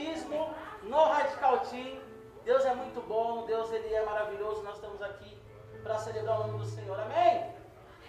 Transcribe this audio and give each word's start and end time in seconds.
batismo 0.00 0.54
no 0.84 1.04
Radical 1.04 1.60
Team. 1.60 1.98
Deus 2.44 2.64
é 2.64 2.74
muito 2.74 3.00
bom, 3.06 3.44
Deus 3.44 3.70
ele 3.70 3.92
é 3.92 4.04
maravilhoso. 4.04 4.62
Nós 4.62 4.76
estamos 4.76 5.00
aqui 5.02 5.36
para 5.82 5.98
celebrar 5.98 6.40
o 6.40 6.46
nome 6.46 6.58
do 6.60 6.70
Senhor. 6.70 6.98
Amém? 6.98 7.54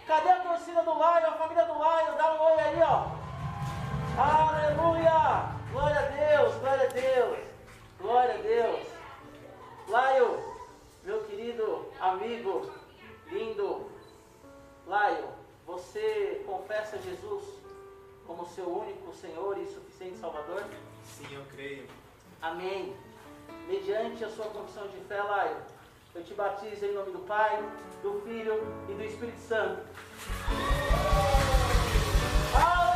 Cadê 0.06 0.30
a 0.30 0.40
torcida 0.40 0.82
do 0.82 0.94
Lion, 0.94 1.02
a 1.02 1.32
família 1.32 1.64
do 1.66 1.74
Lion? 1.74 2.16
Dá 2.16 2.34
um 2.34 2.40
oi 2.40 2.60
aí, 2.60 2.80
ó. 2.82 3.22
Aleluia! 4.18 5.52
Glória 5.70 5.98
a 5.98 6.02
Deus, 6.02 6.54
glória 6.56 6.84
a 6.84 6.92
Deus, 6.92 7.38
glória 7.98 8.34
a 8.34 8.38
Deus. 8.38 8.86
Lion, 9.88 10.38
meu 11.04 11.24
querido 11.24 11.86
amigo, 12.00 12.70
lindo. 13.26 13.90
Lion, 14.86 15.28
você 15.66 16.42
confessa 16.46 16.98
Jesus 16.98 17.44
como 18.26 18.46
seu 18.46 18.66
único 18.66 19.12
Senhor 19.14 19.56
e 19.58 19.66
suficiente 19.66 20.18
Salvador? 20.18 20.64
Sim, 21.04 21.34
eu 21.34 21.42
creio. 21.54 21.86
Amém. 22.40 22.94
Mediante 23.68 24.24
a 24.24 24.28
sua 24.28 24.46
confissão 24.46 24.86
de 24.88 24.98
fé, 25.08 25.20
Lion, 25.20 25.60
eu 26.14 26.24
te 26.24 26.34
batizo 26.34 26.84
em 26.84 26.94
nome 26.94 27.12
do 27.12 27.20
Pai, 27.20 27.62
do 28.02 28.20
Filho 28.22 28.60
e 28.88 28.94
do 28.94 29.04
Espírito 29.04 29.40
Santo. 29.40 29.82
Aleluia! 32.54 32.91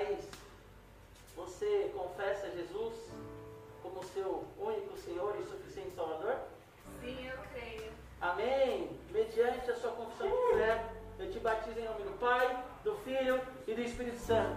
Thaís, 0.00 0.24
você 1.36 1.92
confessa 1.94 2.50
Jesus 2.50 2.94
como 3.82 4.02
seu 4.02 4.44
único 4.58 4.96
Senhor 4.96 5.36
e 5.38 5.44
suficiente 5.44 5.94
Salvador? 5.94 6.36
Sim, 7.02 7.26
eu 7.26 7.38
creio. 7.52 7.90
Amém? 8.20 8.90
Mediante 9.10 9.70
a 9.70 9.76
sua 9.76 9.92
confissão 9.92 10.26
de 10.26 10.58
fé, 10.58 10.86
eu 11.18 11.30
te 11.30 11.38
batizo 11.38 11.78
em 11.78 11.84
nome 11.84 12.02
do 12.04 12.18
Pai, 12.18 12.64
do 12.82 12.94
Filho 12.96 13.40
e 13.66 13.74
do 13.74 13.80
Espírito 13.82 14.18
Santo. 14.18 14.56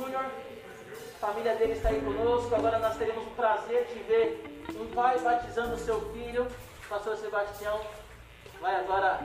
Júnior. 0.00 0.24
A 1.22 1.26
família 1.26 1.54
dele 1.56 1.74
está 1.74 1.90
aí 1.90 2.00
conosco. 2.00 2.54
Agora 2.54 2.78
nós 2.78 2.96
teremos 2.96 3.26
o 3.26 3.30
prazer 3.32 3.86
de 3.92 3.98
ver 4.04 4.64
um 4.80 4.86
pai 4.94 5.18
batizando 5.18 5.76
seu 5.76 6.00
filho. 6.12 6.44
O 6.44 6.88
pastor 6.88 7.16
Sebastião 7.18 7.80
vai 8.60 8.76
agora 8.76 9.20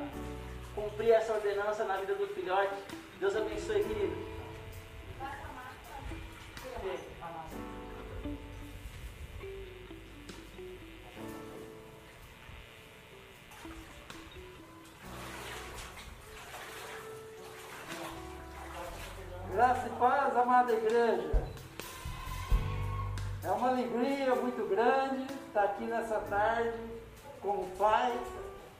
cumprir 0.75 1.11
essa 1.11 1.33
ordenança 1.33 1.85
na 1.85 1.95
vida 1.97 2.15
do 2.15 2.27
filhote. 2.27 2.73
Deus 3.19 3.35
abençoe, 3.35 3.83
querido. 3.83 4.34
Amada 20.45 20.73
igreja. 20.73 21.43
É 23.43 23.49
uma 23.49 23.69
alegria 23.69 24.35
muito 24.35 24.69
grande 24.69 25.25
estar 25.47 25.63
aqui 25.63 25.85
nessa 25.85 26.19
tarde 26.19 26.77
com 27.41 27.49
o 27.49 27.71
pai 27.79 28.15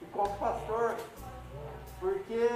e 0.00 0.04
com 0.06 0.22
o 0.22 0.36
pastor, 0.36 0.94
porque 1.98 2.48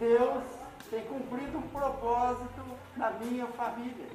Deus 0.00 0.42
tem 0.90 1.04
cumprido 1.04 1.58
um 1.58 1.68
propósito 1.68 2.64
na 2.96 3.10
minha 3.12 3.46
família. 3.46 4.08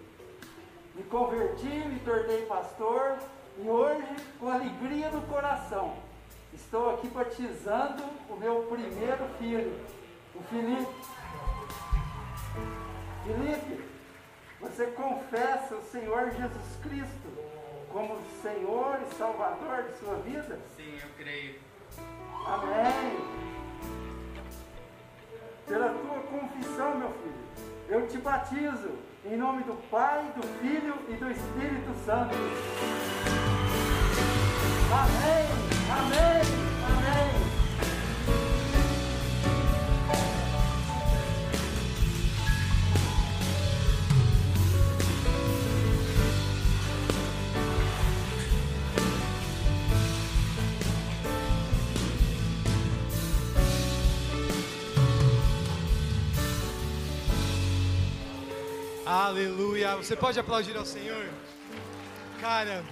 Me 0.93 1.03
converti, 1.03 1.67
me 1.87 1.99
tornei 1.99 2.45
pastor 2.45 3.17
e 3.57 3.69
hoje, 3.69 4.15
com 4.37 4.49
alegria 4.49 5.09
no 5.11 5.21
coração, 5.27 5.93
estou 6.53 6.93
aqui 6.93 7.07
batizando 7.07 8.03
o 8.29 8.35
meu 8.35 8.63
primeiro 8.63 9.29
filho, 9.39 9.79
o 10.35 10.43
Felipe. 10.43 10.93
Felipe, 13.23 13.94
você 14.65 14.87
confessa 14.87 15.75
o 15.75 15.83
Senhor 15.83 16.31
Jesus 16.31 16.77
Cristo 16.81 17.29
como 17.91 18.17
Senhor 18.41 18.99
e 19.07 19.15
Salvador 19.15 19.83
de 19.83 19.97
sua 19.99 20.15
vida? 20.15 20.59
Sim, 20.75 20.97
eu 21.01 21.09
creio. 21.17 21.55
Amém. 22.45 23.17
Pela 25.67 25.89
tua 25.89 26.19
confissão, 26.23 26.97
meu 26.97 27.09
filho, 27.09 27.45
eu 27.89 28.07
te 28.07 28.17
batizo 28.17 28.91
em 29.23 29.37
nome 29.37 29.63
do 29.63 29.75
Pai, 29.89 30.31
do 30.35 30.45
Filho 30.59 30.95
e 31.09 31.13
do 31.13 31.31
Espírito 31.31 31.93
Santo. 32.05 32.35
Amém, 34.91 35.45
amém, 35.89 36.41
amém. 36.85 37.44
Aleluia. 59.15 59.95
Você 59.95 60.13
pode 60.13 60.37
aplaudir 60.37 60.75
ao 60.75 60.85
Senhor? 60.85 61.25
Cara, 62.41 62.83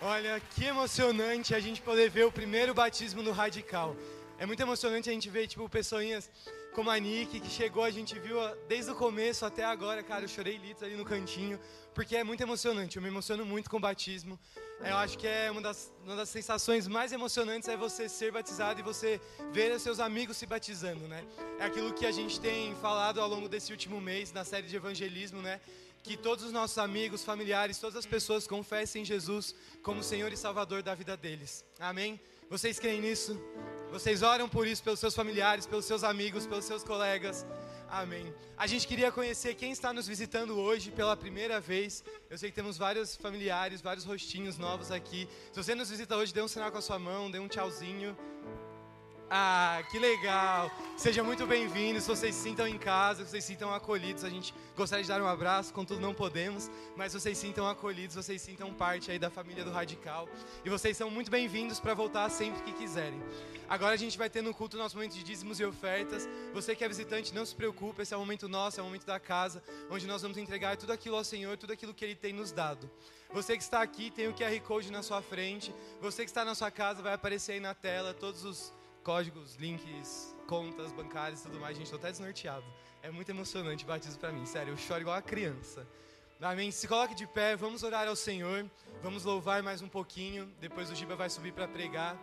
olha 0.00 0.40
que 0.40 0.64
emocionante 0.64 1.54
a 1.54 1.60
gente 1.60 1.82
poder 1.82 2.08
ver 2.08 2.24
o 2.24 2.32
primeiro 2.32 2.72
batismo 2.72 3.22
no 3.22 3.32
Radical. 3.32 3.94
É 4.38 4.46
muito 4.46 4.62
emocionante 4.62 5.10
a 5.10 5.12
gente 5.12 5.28
ver, 5.28 5.46
tipo, 5.46 5.68
pessoinhas 5.68 6.30
como 6.72 6.88
a 6.88 6.98
Nick, 6.98 7.38
que 7.38 7.50
chegou, 7.50 7.84
a 7.84 7.90
gente 7.90 8.18
viu 8.18 8.38
desde 8.66 8.92
o 8.92 8.94
começo 8.94 9.44
até 9.44 9.62
agora, 9.62 10.02
cara, 10.02 10.24
eu 10.24 10.28
chorei 10.28 10.56
litros 10.56 10.84
ali 10.84 10.96
no 10.96 11.04
cantinho, 11.04 11.60
porque 11.94 12.16
é 12.16 12.24
muito 12.24 12.42
emocionante, 12.42 12.96
eu 12.96 13.02
me 13.02 13.08
emociono 13.08 13.44
muito 13.44 13.68
com 13.68 13.76
o 13.76 13.80
batismo. 13.80 14.38
Eu 14.80 14.96
acho 14.96 15.16
que 15.16 15.26
é 15.26 15.50
uma 15.50 15.60
das, 15.60 15.92
uma 16.04 16.16
das 16.16 16.28
sensações 16.28 16.88
mais 16.88 17.12
emocionantes 17.12 17.68
é 17.68 17.76
você 17.76 18.08
ser 18.08 18.32
batizado 18.32 18.80
e 18.80 18.82
você 18.82 19.20
ver 19.52 19.78
seus 19.78 20.00
amigos 20.00 20.36
se 20.36 20.46
batizando, 20.46 21.06
né? 21.06 21.24
É 21.60 21.64
aquilo 21.64 21.92
que 21.92 22.04
a 22.04 22.10
gente 22.10 22.40
tem 22.40 22.74
falado 22.76 23.20
ao 23.20 23.28
longo 23.28 23.48
desse 23.48 23.70
último 23.70 24.00
mês 24.00 24.32
na 24.32 24.44
série 24.44 24.66
de 24.66 24.74
evangelismo, 24.74 25.40
né? 25.40 25.60
Que 26.02 26.16
todos 26.16 26.44
os 26.44 26.50
nossos 26.50 26.78
amigos, 26.78 27.22
familiares, 27.22 27.78
todas 27.78 27.96
as 27.96 28.06
pessoas 28.06 28.46
confessem 28.46 29.04
Jesus 29.04 29.54
como 29.84 30.02
Senhor 30.02 30.32
e 30.32 30.36
Salvador 30.36 30.82
da 30.82 30.94
vida 30.96 31.16
deles. 31.16 31.64
Amém? 31.78 32.20
Vocês 32.50 32.78
creem 32.78 33.00
nisso? 33.00 33.40
Vocês 33.90 34.22
oram 34.22 34.48
por 34.48 34.66
isso 34.66 34.82
pelos 34.82 34.98
seus 34.98 35.14
familiares, 35.14 35.64
pelos 35.64 35.84
seus 35.84 36.02
amigos, 36.02 36.46
pelos 36.46 36.64
seus 36.64 36.82
colegas. 36.82 37.46
Amém. 37.92 38.32
A 38.56 38.66
gente 38.66 38.88
queria 38.88 39.12
conhecer 39.12 39.54
quem 39.54 39.70
está 39.70 39.92
nos 39.92 40.06
visitando 40.06 40.58
hoje 40.58 40.90
pela 40.90 41.14
primeira 41.14 41.60
vez. 41.60 42.02
Eu 42.30 42.38
sei 42.38 42.48
que 42.48 42.56
temos 42.56 42.78
vários 42.78 43.14
familiares, 43.16 43.82
vários 43.82 44.06
rostinhos 44.06 44.56
novos 44.56 44.90
aqui. 44.90 45.28
Se 45.52 45.62
você 45.62 45.74
nos 45.74 45.90
visita 45.90 46.16
hoje, 46.16 46.32
dê 46.32 46.40
um 46.40 46.48
sinal 46.48 46.72
com 46.72 46.78
a 46.78 46.80
sua 46.80 46.98
mão, 46.98 47.30
dê 47.30 47.38
um 47.38 47.48
tchauzinho. 47.48 48.16
Ah, 49.34 49.82
que 49.90 49.98
legal! 49.98 50.70
Sejam 50.94 51.24
muito 51.24 51.46
bem-vindos. 51.46 52.02
Se 52.02 52.08
vocês 52.10 52.34
se 52.34 52.42
sintam 52.42 52.68
em 52.68 52.76
casa, 52.76 53.24
se 53.24 53.30
vocês 53.30 53.42
se 53.42 53.52
sintam 53.52 53.72
acolhidos, 53.72 54.24
a 54.24 54.28
gente 54.28 54.54
gostaria 54.76 55.02
de 55.02 55.08
dar 55.08 55.22
um 55.22 55.26
abraço, 55.26 55.72
contudo 55.72 56.02
não 56.02 56.12
podemos, 56.12 56.70
mas 56.94 57.14
vocês 57.14 57.38
se 57.38 57.46
sintam 57.46 57.66
acolhidos, 57.66 58.14
vocês 58.14 58.42
se 58.42 58.50
sintam 58.50 58.74
parte 58.74 59.10
aí 59.10 59.18
da 59.18 59.30
família 59.30 59.64
do 59.64 59.70
Radical. 59.70 60.28
E 60.62 60.68
vocês 60.68 60.98
são 60.98 61.08
muito 61.08 61.30
bem-vindos 61.30 61.80
para 61.80 61.94
voltar 61.94 62.28
sempre 62.28 62.60
que 62.60 62.74
quiserem. 62.74 63.22
Agora 63.70 63.94
a 63.94 63.96
gente 63.96 64.18
vai 64.18 64.28
ter 64.28 64.42
no 64.42 64.52
culto 64.52 64.76
nosso 64.76 64.96
momento 64.96 65.14
de 65.14 65.22
dízimos 65.22 65.58
e 65.58 65.64
ofertas. 65.64 66.28
Você 66.52 66.76
que 66.76 66.84
é 66.84 66.88
visitante, 66.88 67.32
não 67.32 67.46
se 67.46 67.54
preocupe, 67.54 68.02
esse 68.02 68.12
é 68.12 68.16
o 68.18 68.20
momento 68.20 68.50
nosso, 68.50 68.80
é 68.80 68.82
o 68.82 68.84
momento 68.84 69.06
da 69.06 69.18
casa, 69.18 69.62
onde 69.90 70.06
nós 70.06 70.20
vamos 70.20 70.36
entregar 70.36 70.76
tudo 70.76 70.92
aquilo 70.92 71.16
ao 71.16 71.24
Senhor, 71.24 71.56
tudo 71.56 71.72
aquilo 71.72 71.94
que 71.94 72.04
Ele 72.04 72.14
tem 72.14 72.34
nos 72.34 72.52
dado. 72.52 72.90
Você 73.32 73.56
que 73.56 73.62
está 73.62 73.80
aqui, 73.80 74.10
tem 74.10 74.28
o 74.28 74.34
QR 74.34 74.60
Code 74.60 74.92
na 74.92 75.02
sua 75.02 75.22
frente. 75.22 75.74
Você 76.02 76.22
que 76.22 76.30
está 76.30 76.44
na 76.44 76.54
sua 76.54 76.70
casa, 76.70 77.00
vai 77.00 77.14
aparecer 77.14 77.52
aí 77.52 77.60
na 77.60 77.74
tela 77.74 78.12
todos 78.12 78.44
os 78.44 78.74
códigos, 79.02 79.56
links, 79.56 80.34
contas 80.46 80.92
bancárias 80.92 81.40
e 81.40 81.42
tudo 81.44 81.60
mais. 81.60 81.76
Gente, 81.76 81.86
estou 81.86 81.98
até 81.98 82.10
desnorteado. 82.10 82.64
É 83.02 83.10
muito 83.10 83.28
emocionante 83.30 83.84
o 83.84 83.86
batismo 83.86 84.18
para 84.18 84.32
mim, 84.32 84.46
sério, 84.46 84.72
eu 84.72 84.76
choro 84.76 85.00
igual 85.00 85.16
a 85.16 85.22
criança. 85.22 85.86
Amém? 86.40 86.70
Se 86.70 86.88
coloque 86.88 87.14
de 87.14 87.26
pé, 87.26 87.54
vamos 87.54 87.84
orar 87.84 88.08
ao 88.08 88.16
Senhor, 88.16 88.68
vamos 89.00 89.24
louvar 89.24 89.62
mais 89.62 89.80
um 89.80 89.88
pouquinho, 89.88 90.52
depois 90.60 90.90
o 90.90 90.94
Giba 90.94 91.14
vai 91.14 91.30
subir 91.30 91.52
para 91.52 91.68
pregar. 91.68 92.16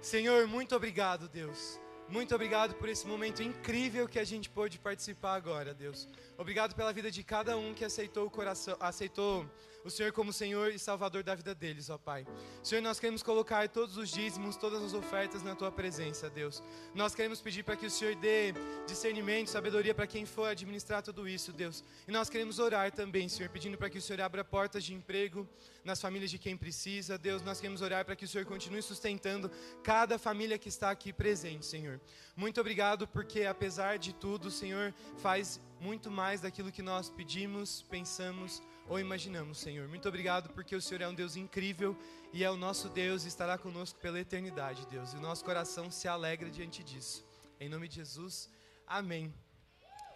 Senhor, 0.00 0.46
muito 0.46 0.74
obrigado, 0.74 1.28
Deus. 1.28 1.78
Muito 2.08 2.34
obrigado 2.34 2.74
por 2.74 2.88
esse 2.88 3.06
momento 3.06 3.42
incrível 3.42 4.08
que 4.08 4.18
a 4.18 4.24
gente 4.24 4.50
pôde 4.50 4.78
participar 4.78 5.34
agora, 5.34 5.72
Deus. 5.72 6.08
Obrigado 6.36 6.74
pela 6.74 6.92
vida 6.92 7.10
de 7.10 7.22
cada 7.22 7.56
um 7.56 7.72
que 7.72 7.84
aceitou 7.84 8.26
o 8.26 8.30
coração, 8.30 8.76
aceitou 8.80 9.46
o 9.84 9.90
Senhor 9.90 10.12
como 10.12 10.32
Senhor 10.32 10.72
e 10.72 10.78
Salvador 10.78 11.22
da 11.22 11.34
vida 11.34 11.54
deles, 11.54 11.88
ó 11.88 11.98
Pai. 11.98 12.26
Senhor, 12.62 12.82
nós 12.82 13.00
queremos 13.00 13.22
colocar 13.22 13.68
todos 13.68 13.96
os 13.96 14.10
dízimos, 14.10 14.56
todas 14.56 14.82
as 14.82 14.92
ofertas 14.92 15.42
na 15.42 15.54
Tua 15.54 15.72
presença, 15.72 16.28
Deus. 16.28 16.62
Nós 16.94 17.14
queremos 17.14 17.40
pedir 17.40 17.62
para 17.62 17.76
que 17.76 17.86
o 17.86 17.90
Senhor 17.90 18.14
dê 18.16 18.52
discernimento, 18.86 19.48
sabedoria 19.48 19.94
para 19.94 20.06
quem 20.06 20.26
for 20.26 20.48
administrar 20.48 21.02
tudo 21.02 21.28
isso, 21.28 21.52
Deus. 21.52 21.82
E 22.06 22.12
nós 22.12 22.28
queremos 22.28 22.58
orar 22.58 22.92
também, 22.92 23.28
Senhor, 23.28 23.48
pedindo 23.48 23.78
para 23.78 23.88
que 23.88 23.98
o 23.98 24.02
Senhor 24.02 24.20
abra 24.20 24.44
portas 24.44 24.84
de 24.84 24.94
emprego 24.94 25.48
nas 25.84 26.00
famílias 26.00 26.30
de 26.30 26.38
quem 26.38 26.56
precisa, 26.56 27.16
Deus. 27.16 27.42
Nós 27.42 27.60
queremos 27.60 27.80
orar 27.80 28.04
para 28.04 28.16
que 28.16 28.24
o 28.24 28.28
Senhor 28.28 28.44
continue 28.44 28.82
sustentando 28.82 29.50
cada 29.82 30.18
família 30.18 30.58
que 30.58 30.68
está 30.68 30.90
aqui 30.90 31.12
presente, 31.12 31.64
Senhor. 31.64 32.00
Muito 32.36 32.60
obrigado, 32.60 33.06
porque 33.08 33.44
apesar 33.44 33.98
de 33.98 34.12
tudo, 34.12 34.48
o 34.48 34.50
Senhor 34.50 34.94
faz 35.18 35.60
muito 35.80 36.10
mais 36.10 36.42
daquilo 36.42 36.70
que 36.70 36.82
nós 36.82 37.08
pedimos, 37.08 37.82
pensamos 37.88 38.62
ou 38.90 38.98
imaginamos, 38.98 39.58
Senhor. 39.58 39.86
Muito 39.86 40.08
obrigado 40.08 40.50
porque 40.50 40.74
o 40.74 40.82
Senhor 40.82 41.00
é 41.00 41.08
um 41.08 41.14
Deus 41.14 41.36
incrível 41.36 41.96
e 42.32 42.42
é 42.42 42.50
o 42.50 42.56
nosso 42.56 42.88
Deus 42.88 43.24
e 43.24 43.28
estará 43.28 43.56
conosco 43.56 44.00
pela 44.00 44.18
eternidade, 44.18 44.84
Deus. 44.90 45.12
E 45.12 45.16
o 45.16 45.20
nosso 45.20 45.44
coração 45.44 45.92
se 45.92 46.08
alegra 46.08 46.50
diante 46.50 46.82
disso. 46.82 47.24
Em 47.60 47.68
nome 47.68 47.86
de 47.86 47.94
Jesus, 47.94 48.50
amém. 48.84 49.32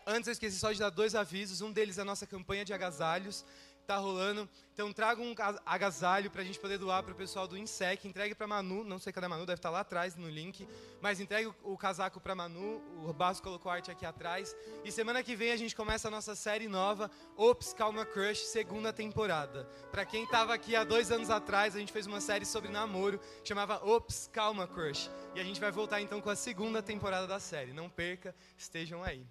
Antes 0.04 0.26
eu 0.26 0.32
esqueci 0.32 0.58
só 0.58 0.72
de 0.72 0.80
dar 0.80 0.90
dois 0.90 1.14
avisos. 1.14 1.60
Um 1.60 1.70
deles 1.70 1.98
é 1.98 2.02
a 2.02 2.04
nossa 2.04 2.26
campanha 2.26 2.64
de 2.64 2.74
agasalhos 2.74 3.44
tá 3.84 3.96
rolando. 3.96 4.48
Então 4.72 4.92
traga 4.92 5.22
um 5.22 5.34
agasalho 5.64 6.30
para 6.30 6.42
a 6.42 6.44
gente 6.44 6.58
poder 6.58 6.78
doar 6.78 7.02
para 7.02 7.12
o 7.12 7.16
pessoal 7.16 7.46
do 7.46 7.56
INSEC. 7.56 8.08
Entregue 8.08 8.34
para 8.34 8.46
Manu, 8.46 8.82
não 8.82 8.98
sei 8.98 9.12
cadê 9.12 9.26
a 9.26 9.28
Manu, 9.28 9.46
deve 9.46 9.58
estar 9.58 9.68
tá 9.68 9.72
lá 9.72 9.80
atrás 9.80 10.16
no 10.16 10.28
link. 10.28 10.66
Mas 11.00 11.20
entregue 11.20 11.52
o, 11.62 11.76
casaco 11.76 12.20
para 12.20 12.34
Manu, 12.34 12.82
o 13.06 13.12
Basso 13.12 13.42
colocou 13.42 13.70
arte 13.70 13.90
aqui 13.90 14.04
atrás. 14.04 14.56
E 14.84 14.90
semana 14.90 15.22
que 15.22 15.36
vem 15.36 15.52
a 15.52 15.56
gente 15.56 15.76
começa 15.76 16.08
a 16.08 16.10
nossa 16.10 16.34
série 16.34 16.66
nova, 16.66 17.10
Ops, 17.36 17.72
Calma 17.72 18.04
Crush, 18.04 18.40
segunda 18.46 18.92
temporada. 18.92 19.68
Para 19.92 20.04
quem 20.04 20.24
estava 20.24 20.52
aqui 20.52 20.74
há 20.74 20.82
dois 20.82 21.12
anos 21.12 21.30
atrás, 21.30 21.76
a 21.76 21.78
gente 21.78 21.92
fez 21.92 22.06
uma 22.06 22.20
série 22.20 22.44
sobre 22.44 22.70
namoro, 22.70 23.20
chamava 23.44 23.84
Ops, 23.86 24.28
Calma 24.32 24.66
Crush. 24.66 25.08
E 25.34 25.40
a 25.40 25.44
gente 25.44 25.60
vai 25.60 25.70
voltar 25.70 26.00
então 26.00 26.20
com 26.20 26.30
a 26.30 26.36
segunda 26.36 26.82
temporada 26.82 27.26
da 27.26 27.38
série. 27.38 27.72
Não 27.72 27.88
perca, 27.88 28.34
estejam 28.58 29.04
aí. 29.04 29.24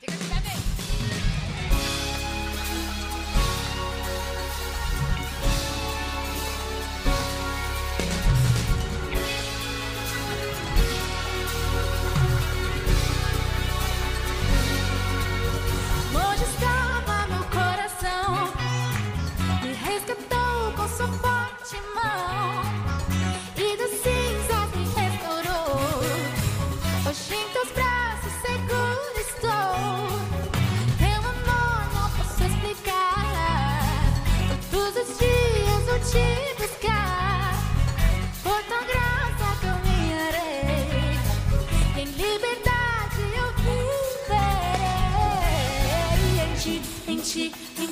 Fica 0.00 0.39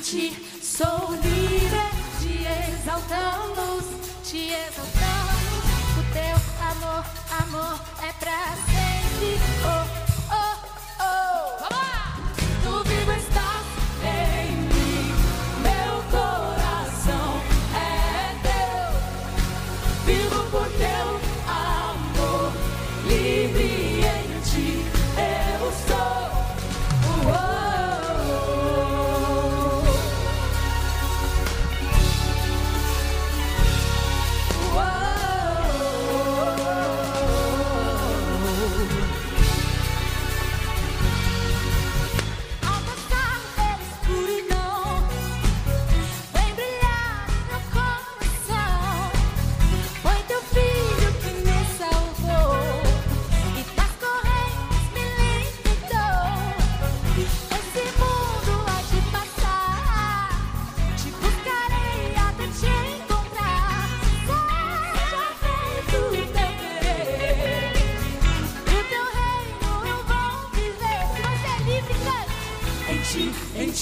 sou 0.08 1.12
livre. 1.22 1.84
Te 2.18 2.72
exaltamos, 2.72 3.84
te 4.24 4.54
exaltamos. 4.54 5.64
O 5.98 6.12
teu 6.14 6.36
amor, 6.70 7.04
amor 7.42 7.80
é 8.02 8.12
pra 8.14 8.56
sempre. 8.64 9.38
Oh, 9.64 10.07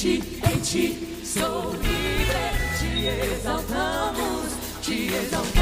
ti, 0.06 0.22
em 0.52 0.60
ti 0.60 1.08
sou 1.24 1.72
livre. 1.72 2.44
Te 2.78 3.34
exaltamos, 3.34 4.52
te 4.82 5.06
exaltamos. 5.06 5.55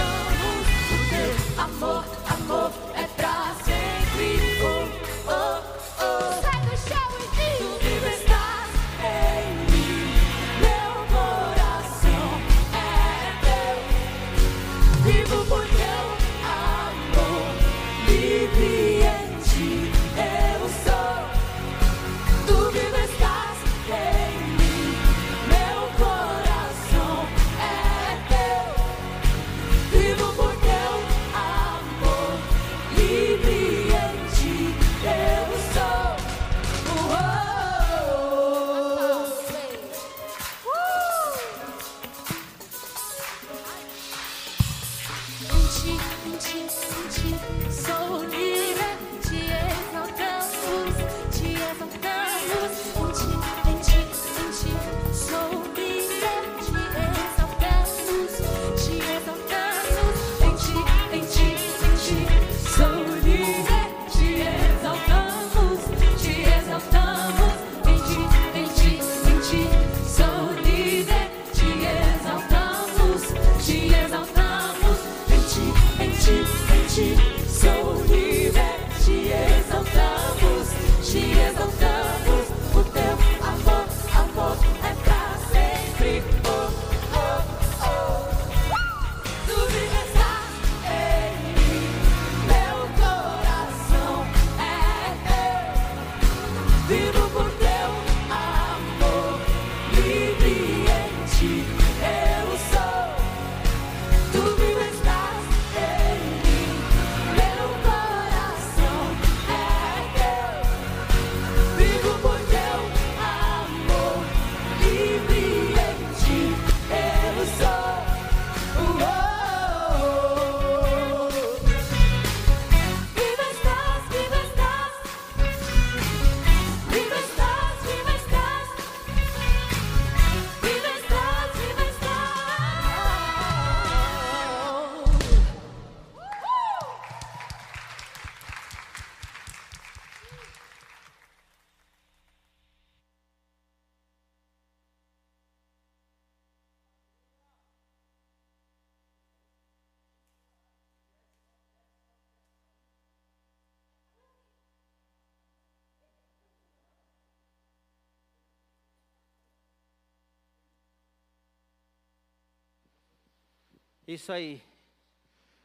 Isso 164.06 164.30
aí. 164.32 164.62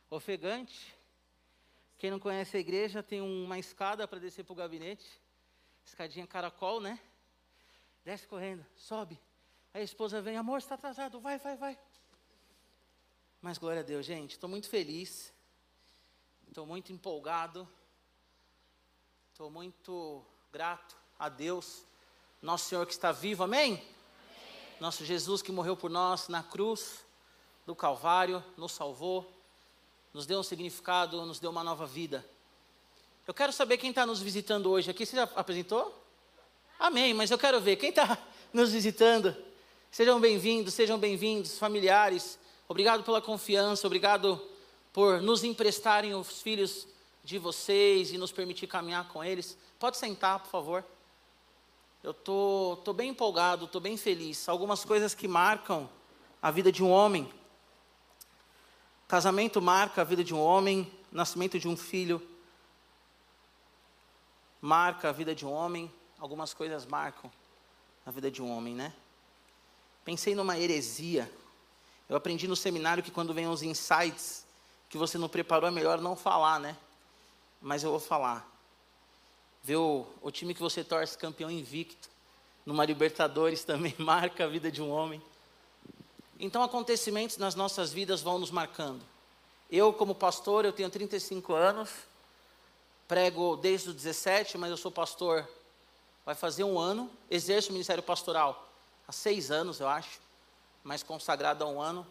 Ofegante. 0.10 0.96
Quem 1.98 2.10
não 2.10 2.20
conhece 2.20 2.56
a 2.56 2.60
igreja 2.60 3.04
tem 3.04 3.22
uma 3.22 3.60
escada 3.60 4.08
para 4.08 4.20
descer 4.20 4.46
para 4.46 4.54
o 4.54 4.56
gabinete. 4.56 5.06
Escadinha 5.86 6.26
caracol, 6.26 6.80
né? 6.80 7.00
Desce 8.06 8.26
correndo, 8.26 8.66
sobe. 8.78 9.20
Aí 9.74 9.82
a 9.82 9.84
esposa 9.84 10.22
vem, 10.22 10.38
amor, 10.38 10.60
está 10.60 10.76
atrasado, 10.76 11.20
vai, 11.20 11.38
vai, 11.38 11.58
vai. 11.58 11.80
Mas 13.42 13.58
glória 13.58 13.82
a 13.82 13.84
Deus, 13.84 14.06
gente, 14.06 14.32
estou 14.32 14.50
muito 14.50 14.70
feliz. 14.70 15.34
Estou 16.48 16.66
muito 16.66 16.94
empolgado. 16.94 17.68
Estou 19.32 19.52
muito 19.52 20.26
grato 20.52 20.98
a 21.18 21.30
Deus, 21.30 21.86
nosso 22.42 22.68
Senhor 22.70 22.86
que 22.86 22.92
está 22.92 23.12
vivo, 23.12 23.44
amém? 23.44 23.82
Nosso 24.80 25.06
Jesus 25.06 25.42
que 25.42 25.52
morreu 25.52 25.78
por 25.78 25.90
nós 25.90 26.28
na 26.28 26.42
cruz 26.42 27.06
do 27.70 27.76
Calvário, 27.76 28.44
nos 28.58 28.72
salvou, 28.72 29.32
nos 30.12 30.26
deu 30.26 30.40
um 30.40 30.44
significado, 30.44 31.24
nos 31.24 31.40
deu 31.40 31.52
uma 31.52 31.64
nova 31.64 31.86
vida. 31.86 32.28
Eu 33.28 33.34
quero 33.34 33.54
saber 33.54 33.78
quem 33.78 33.92
está 33.92 34.08
nos 34.08 34.20
visitando 34.20 34.72
hoje 34.72 34.90
aqui. 34.90 35.06
Você 35.06 35.16
já 35.16 35.30
apresentou? 35.36 36.04
Amém, 36.80 37.14
mas 37.14 37.30
eu 37.30 37.38
quero 37.38 37.62
ver 37.62 37.76
quem 37.76 37.90
está 37.90 38.18
nos 38.52 38.72
visitando. 38.72 39.38
Sejam 39.92 40.20
bem-vindos, 40.20 40.74
sejam 40.74 40.98
bem-vindos, 40.98 41.60
familiares. 41.60 42.40
Obrigado 42.68 43.04
pela 43.04 43.22
confiança, 43.22 43.86
obrigado 43.86 44.42
por 44.92 45.22
nos 45.22 45.44
emprestarem 45.44 46.16
os 46.16 46.42
filhos 46.42 46.88
de 47.24 47.38
vocês 47.38 48.12
e 48.12 48.18
nos 48.18 48.32
permitir 48.32 48.66
caminhar 48.66 49.08
com 49.10 49.24
eles. 49.24 49.56
Pode 49.78 49.98
sentar, 49.98 50.40
por 50.40 50.50
favor. 50.50 50.84
Eu 52.04 52.16
tô, 52.16 52.80
tô 52.84 52.94
bem 52.94 53.12
empolgado, 53.12 53.68
tô 53.68 53.80
bem 53.80 53.96
feliz. 53.96 54.50
Algumas 54.50 54.84
coisas 54.84 55.14
que 55.14 55.28
marcam 55.28 55.88
a 56.42 56.50
vida 56.50 56.72
de 56.72 56.84
um 56.84 56.90
homem. 56.90 57.32
Casamento 59.10 59.62
marca 59.62 60.00
a 60.00 60.06
vida 60.06 60.24
de 60.24 60.34
um 60.34 60.40
homem, 60.40 60.90
nascimento 61.12 61.60
de 61.60 61.68
um 61.68 61.76
filho 61.76 62.26
marca 64.62 65.10
a 65.10 65.12
vida 65.12 65.34
de 65.34 65.46
um 65.46 65.52
homem, 65.52 65.92
algumas 66.20 66.54
coisas 66.54 66.86
marcam 66.86 67.32
a 68.06 68.12
vida 68.12 68.30
de 68.30 68.42
um 68.42 68.56
homem, 68.56 68.76
né? 68.76 68.94
Pensei 70.04 70.36
numa 70.36 70.58
heresia. 70.58 71.32
Eu 72.08 72.16
aprendi 72.16 72.48
no 72.48 72.56
seminário 72.56 73.04
que 73.04 73.12
quando 73.12 73.34
vem 73.34 73.48
uns 73.48 73.64
insights 73.64 74.46
que 74.90 74.98
você 74.98 75.18
não 75.18 75.30
preparou, 75.30 75.68
é 75.68 75.72
melhor 75.72 76.00
não 76.02 76.16
falar, 76.16 76.60
né? 76.60 76.76
Mas 77.62 77.84
eu 77.84 77.92
vou 77.92 78.00
falar. 78.00 78.48
Ver 79.64 79.78
o, 79.78 80.06
o 80.22 80.32
time 80.32 80.54
que 80.54 80.62
você 80.62 80.84
torce 80.84 81.18
campeão 81.18 81.50
invicto, 81.50 82.10
numa 82.66 82.86
Libertadores 82.86 83.64
também 83.66 83.96
marca 83.98 84.46
a 84.46 84.48
vida 84.48 84.72
de 84.72 84.82
um 84.82 84.90
homem. 84.90 85.22
Então, 86.42 86.64
acontecimentos 86.64 87.36
nas 87.36 87.54
nossas 87.54 87.92
vidas 87.92 88.22
vão 88.22 88.40
nos 88.40 88.50
marcando. 88.50 89.02
Eu, 89.70 89.92
como 89.92 90.16
pastor, 90.16 90.64
eu 90.64 90.72
tenho 90.72 90.90
35 90.90 91.54
anos, 91.54 91.90
prego 93.10 93.58
desde 93.58 93.90
os 93.90 93.96
17, 93.96 94.58
mas 94.58 94.72
eu 94.72 94.78
sou 94.78 94.90
pastor, 94.90 95.46
vai 96.26 96.34
fazer 96.34 96.64
um 96.64 96.80
ano, 96.80 97.12
exerço 97.30 97.70
o 97.70 97.74
ministério 97.74 98.02
pastoral 98.02 98.70
há 99.06 99.12
seis 99.12 99.52
anos, 99.52 99.80
eu 99.80 99.90
acho, 99.90 100.22
mas 100.82 101.04
consagrado 101.04 101.64
há 101.64 101.68
um 101.68 101.82
ano. 101.82 102.08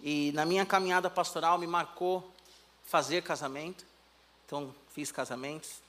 E 0.00 0.32
na 0.32 0.46
minha 0.46 0.64
caminhada 0.64 1.10
pastoral 1.10 1.58
me 1.58 1.66
marcou 1.66 2.32
fazer 2.86 3.22
casamento, 3.22 3.84
então 4.46 4.74
fiz 4.94 5.12
casamentos. 5.12 5.82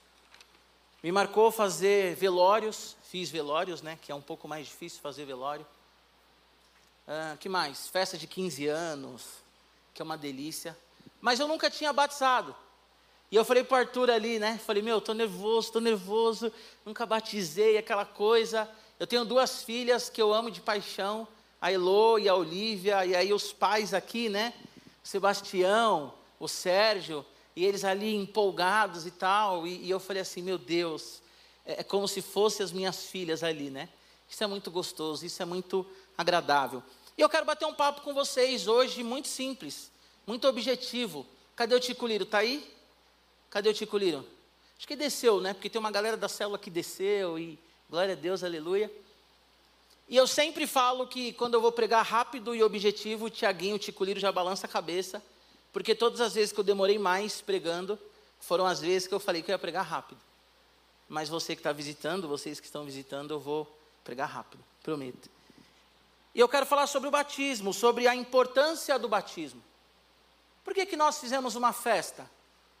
Me 1.02 1.10
marcou 1.10 1.50
fazer 1.50 2.16
velórios, 2.16 2.96
fiz 3.04 3.30
velórios, 3.30 3.80
né, 3.80 3.98
que 4.02 4.12
é 4.12 4.14
um 4.14 4.20
pouco 4.20 4.46
mais 4.46 4.66
difícil 4.66 5.00
fazer 5.00 5.24
velório. 5.24 5.66
Ah, 7.06 7.36
que 7.38 7.48
mais? 7.48 7.88
Festa 7.88 8.16
de 8.16 8.26
15 8.26 8.66
anos, 8.68 9.22
que 9.92 10.00
é 10.00 10.04
uma 10.04 10.16
delícia. 10.16 10.76
Mas 11.20 11.40
eu 11.40 11.48
nunca 11.48 11.70
tinha 11.70 11.92
batizado. 11.92 12.54
E 13.30 13.36
eu 13.36 13.44
falei 13.44 13.64
para 13.64 13.78
Arthur 13.78 14.10
ali, 14.10 14.38
né? 14.38 14.58
Falei, 14.58 14.82
meu, 14.82 14.98
estou 14.98 15.14
nervoso, 15.14 15.68
estou 15.68 15.80
nervoso, 15.80 16.52
nunca 16.84 17.06
batizei 17.06 17.78
aquela 17.78 18.04
coisa. 18.04 18.68
Eu 19.00 19.06
tenho 19.06 19.24
duas 19.24 19.62
filhas 19.62 20.08
que 20.10 20.20
eu 20.20 20.32
amo 20.34 20.50
de 20.50 20.60
paixão, 20.60 21.26
a 21.60 21.72
Elo 21.72 22.18
e 22.18 22.28
a 22.28 22.34
Olivia, 22.34 23.06
e 23.06 23.16
aí 23.16 23.32
os 23.32 23.52
pais 23.52 23.94
aqui, 23.94 24.28
né? 24.28 24.52
O 25.02 25.08
Sebastião, 25.08 26.12
o 26.38 26.46
Sérgio, 26.46 27.24
e 27.56 27.64
eles 27.64 27.84
ali 27.84 28.14
empolgados 28.14 29.06
e 29.06 29.10
tal. 29.10 29.66
E, 29.66 29.86
e 29.86 29.90
eu 29.90 29.98
falei 29.98 30.22
assim: 30.22 30.42
meu 30.42 30.58
Deus, 30.58 31.22
é, 31.64 31.80
é 31.80 31.82
como 31.82 32.06
se 32.06 32.20
fossem 32.20 32.62
as 32.62 32.70
minhas 32.70 33.06
filhas 33.06 33.42
ali, 33.42 33.70
né? 33.70 33.88
Isso 34.28 34.42
é 34.44 34.46
muito 34.46 34.70
gostoso, 34.70 35.24
isso 35.26 35.42
é 35.42 35.44
muito 35.44 35.86
agradável. 36.16 36.82
E 37.16 37.20
eu 37.20 37.28
quero 37.28 37.44
bater 37.44 37.66
um 37.66 37.74
papo 37.74 38.00
com 38.02 38.14
vocês 38.14 38.66
hoje, 38.66 39.02
muito 39.02 39.28
simples, 39.28 39.90
muito 40.26 40.46
objetivo. 40.48 41.26
Cadê 41.54 41.74
o 41.74 41.80
Tico 41.80 42.06
Liro? 42.06 42.24
Está 42.24 42.38
aí? 42.38 42.68
Cadê 43.50 43.68
o 43.68 43.74
Tico 43.74 43.98
Liro? 43.98 44.26
Acho 44.78 44.88
que 44.88 44.96
desceu, 44.96 45.40
né? 45.40 45.52
Porque 45.54 45.70
tem 45.70 45.78
uma 45.78 45.90
galera 45.90 46.16
da 46.16 46.28
célula 46.28 46.58
que 46.58 46.70
desceu 46.70 47.38
e 47.38 47.58
glória 47.88 48.14
a 48.14 48.16
Deus, 48.16 48.42
aleluia. 48.42 48.90
E 50.08 50.16
eu 50.16 50.26
sempre 50.26 50.66
falo 50.66 51.06
que 51.06 51.32
quando 51.34 51.54
eu 51.54 51.60
vou 51.60 51.70
pregar 51.70 52.04
rápido 52.04 52.54
e 52.54 52.62
objetivo, 52.62 53.26
o 53.26 53.30
Tiaguinho, 53.30 53.76
o 53.76 53.78
Tico 53.78 54.04
Liro 54.04 54.18
já 54.18 54.32
balança 54.32 54.66
a 54.66 54.68
cabeça, 54.68 55.22
porque 55.72 55.94
todas 55.94 56.20
as 56.20 56.34
vezes 56.34 56.52
que 56.52 56.60
eu 56.60 56.64
demorei 56.64 56.98
mais 56.98 57.40
pregando, 57.40 57.98
foram 58.40 58.66
as 58.66 58.80
vezes 58.80 59.06
que 59.06 59.14
eu 59.14 59.20
falei 59.20 59.40
que 59.40 59.50
eu 59.50 59.54
ia 59.54 59.58
pregar 59.58 59.84
rápido. 59.84 60.20
Mas 61.08 61.28
você 61.28 61.54
que 61.54 61.60
está 61.60 61.72
visitando, 61.72 62.26
vocês 62.26 62.58
que 62.58 62.66
estão 62.66 62.84
visitando, 62.84 63.32
eu 63.32 63.40
vou 63.40 63.66
pregar 64.02 64.28
rápido, 64.28 64.62
prometo. 64.82 65.30
E 66.34 66.40
eu 66.40 66.48
quero 66.48 66.64
falar 66.64 66.86
sobre 66.86 67.08
o 67.08 67.12
batismo, 67.12 67.72
sobre 67.72 68.08
a 68.08 68.14
importância 68.14 68.98
do 68.98 69.08
batismo. 69.08 69.62
Por 70.64 70.72
que, 70.72 70.86
que 70.86 70.96
nós 70.96 71.18
fizemos 71.18 71.54
uma 71.54 71.72
festa? 71.72 72.30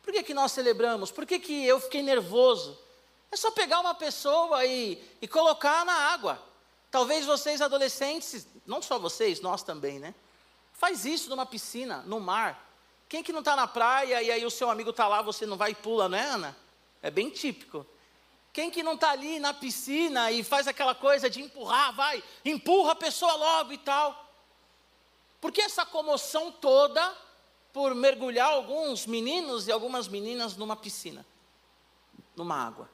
Por 0.02 0.12
que, 0.12 0.22
que 0.22 0.34
nós 0.34 0.52
celebramos? 0.52 1.10
Por 1.10 1.26
que, 1.26 1.38
que 1.38 1.64
eu 1.66 1.78
fiquei 1.80 2.02
nervoso? 2.02 2.78
É 3.30 3.36
só 3.36 3.50
pegar 3.50 3.80
uma 3.80 3.94
pessoa 3.94 4.64
e, 4.64 5.02
e 5.20 5.28
colocar 5.28 5.84
na 5.84 5.92
água. 5.92 6.40
Talvez 6.90 7.24
vocês 7.24 7.60
adolescentes, 7.60 8.46
não 8.66 8.82
só 8.82 8.98
vocês, 8.98 9.40
nós 9.40 9.62
também, 9.62 9.98
né? 9.98 10.14
Faz 10.72 11.04
isso 11.04 11.30
numa 11.30 11.46
piscina, 11.46 12.02
no 12.06 12.20
mar. 12.20 12.70
Quem 13.08 13.22
que 13.22 13.32
não 13.32 13.40
está 13.40 13.54
na 13.54 13.66
praia 13.66 14.22
e 14.22 14.30
aí 14.30 14.44
o 14.44 14.50
seu 14.50 14.70
amigo 14.70 14.90
está 14.90 15.06
lá, 15.08 15.22
você 15.22 15.46
não 15.46 15.56
vai 15.56 15.70
e 15.70 15.74
pula, 15.74 16.08
não 16.08 16.18
é, 16.18 16.22
Ana? 16.22 16.56
É 17.02 17.10
bem 17.10 17.30
típico. 17.30 17.86
Quem 18.52 18.70
que 18.70 18.82
não 18.82 18.94
está 18.94 19.10
ali 19.10 19.38
na 19.38 19.54
piscina 19.54 20.30
e 20.30 20.44
faz 20.44 20.68
aquela 20.68 20.94
coisa 20.94 21.30
de 21.30 21.40
empurrar, 21.40 21.94
vai, 21.94 22.22
empurra 22.44 22.92
a 22.92 22.96
pessoa 22.96 23.34
logo 23.34 23.72
e 23.72 23.78
tal. 23.78 24.30
Por 25.40 25.50
que 25.50 25.62
essa 25.62 25.86
comoção 25.86 26.52
toda 26.52 27.16
por 27.72 27.94
mergulhar 27.94 28.52
alguns 28.52 29.06
meninos 29.06 29.66
e 29.66 29.72
algumas 29.72 30.06
meninas 30.06 30.56
numa 30.56 30.76
piscina, 30.76 31.24
numa 32.36 32.54
água. 32.54 32.88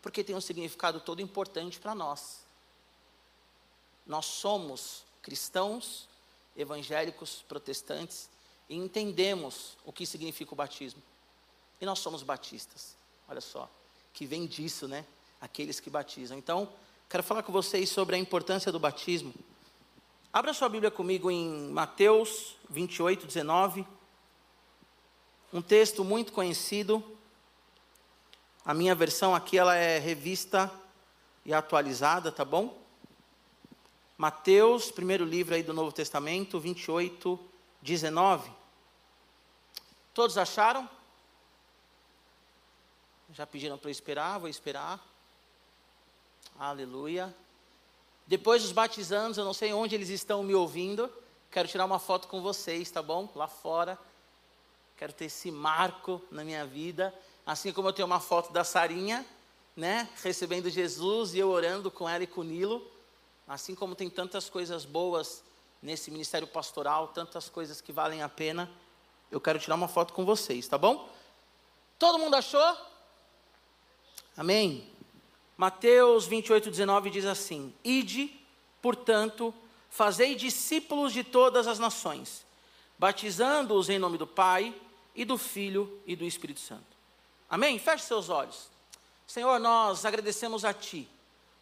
Porque 0.00 0.24
tem 0.24 0.34
um 0.34 0.40
significado 0.40 1.00
todo 1.00 1.20
importante 1.20 1.78
para 1.78 1.94
nós. 1.94 2.40
Nós 4.06 4.24
somos 4.24 5.04
cristãos, 5.20 6.08
evangélicos, 6.56 7.44
protestantes 7.46 8.30
e 8.68 8.76
entendemos 8.76 9.76
o 9.84 9.92
que 9.92 10.06
significa 10.06 10.54
o 10.54 10.56
batismo. 10.56 11.02
E 11.80 11.84
nós 11.84 11.98
somos 11.98 12.22
batistas. 12.22 12.96
Olha 13.28 13.42
só, 13.42 13.68
que 14.18 14.26
vem 14.26 14.46
disso, 14.46 14.88
né? 14.88 15.04
Aqueles 15.40 15.78
que 15.78 15.88
batizam. 15.88 16.36
Então, 16.36 16.68
quero 17.08 17.22
falar 17.22 17.44
com 17.44 17.52
vocês 17.52 17.88
sobre 17.88 18.16
a 18.16 18.18
importância 18.18 18.72
do 18.72 18.80
batismo. 18.80 19.32
Abra 20.32 20.52
sua 20.52 20.68
Bíblia 20.68 20.90
comigo 20.90 21.30
em 21.30 21.70
Mateus 21.70 22.56
28, 22.68 23.28
19. 23.28 23.86
Um 25.52 25.62
texto 25.62 26.02
muito 26.02 26.32
conhecido. 26.32 27.00
A 28.64 28.74
minha 28.74 28.92
versão 28.92 29.36
aqui 29.36 29.56
ela 29.56 29.76
é 29.76 30.00
revista 30.00 30.68
e 31.44 31.54
atualizada, 31.54 32.32
tá 32.32 32.44
bom? 32.44 32.76
Mateus, 34.16 34.90
primeiro 34.90 35.24
livro 35.24 35.54
aí 35.54 35.62
do 35.62 35.72
Novo 35.72 35.92
Testamento, 35.92 36.58
28, 36.58 37.38
19. 37.80 38.50
Todos 40.12 40.36
acharam? 40.36 40.90
Já 43.30 43.46
pediram 43.46 43.76
para 43.76 43.88
eu 43.88 43.92
esperar, 43.92 44.38
vou 44.38 44.48
esperar. 44.48 44.98
Aleluia. 46.58 47.34
Depois 48.26 48.62
dos 48.62 48.72
batizandos, 48.72 49.36
eu 49.36 49.44
não 49.44 49.52
sei 49.52 49.72
onde 49.72 49.94
eles 49.94 50.08
estão 50.08 50.42
me 50.42 50.54
ouvindo. 50.54 51.12
Quero 51.50 51.68
tirar 51.68 51.84
uma 51.84 51.98
foto 51.98 52.26
com 52.26 52.40
vocês, 52.40 52.90
tá 52.90 53.02
bom? 53.02 53.30
Lá 53.34 53.46
fora. 53.46 53.98
Quero 54.96 55.12
ter 55.12 55.26
esse 55.26 55.50
marco 55.50 56.22
na 56.30 56.42
minha 56.42 56.64
vida. 56.66 57.14
Assim 57.44 57.70
como 57.70 57.88
eu 57.88 57.92
tenho 57.92 58.06
uma 58.06 58.18
foto 58.18 58.50
da 58.50 58.64
Sarinha, 58.64 59.24
né? 59.76 60.08
Recebendo 60.22 60.70
Jesus 60.70 61.34
e 61.34 61.38
eu 61.38 61.50
orando 61.50 61.90
com 61.90 62.08
ela 62.08 62.24
e 62.24 62.26
com 62.26 62.40
o 62.40 62.44
Nilo. 62.44 62.86
Assim 63.46 63.74
como 63.74 63.94
tem 63.94 64.08
tantas 64.08 64.48
coisas 64.48 64.86
boas 64.86 65.42
nesse 65.82 66.10
ministério 66.10 66.48
pastoral, 66.48 67.08
tantas 67.08 67.48
coisas 67.48 67.80
que 67.80 67.92
valem 67.92 68.22
a 68.22 68.28
pena. 68.28 68.70
Eu 69.30 69.40
quero 69.40 69.58
tirar 69.58 69.74
uma 69.74 69.88
foto 69.88 70.14
com 70.14 70.24
vocês, 70.24 70.66
tá 70.66 70.78
bom? 70.78 71.08
Todo 71.98 72.18
mundo 72.18 72.34
achou? 72.34 72.87
Amém? 74.38 74.88
Mateus 75.56 76.24
28, 76.24 76.70
19 76.70 77.10
diz 77.10 77.24
assim: 77.24 77.74
Ide, 77.82 78.30
portanto, 78.80 79.52
fazei 79.90 80.36
discípulos 80.36 81.12
de 81.12 81.24
todas 81.24 81.66
as 81.66 81.80
nações, 81.80 82.46
batizando-os 82.96 83.90
em 83.90 83.98
nome 83.98 84.16
do 84.16 84.28
Pai, 84.28 84.72
e 85.18 85.24
do 85.24 85.36
Filho 85.36 86.00
e 86.06 86.14
do 86.14 86.24
Espírito 86.24 86.60
Santo. 86.60 86.96
Amém? 87.50 87.76
Feche 87.80 88.04
seus 88.04 88.28
olhos. 88.28 88.68
Senhor, 89.26 89.58
nós 89.58 90.04
agradecemos 90.04 90.64
a 90.64 90.72
Ti 90.72 91.08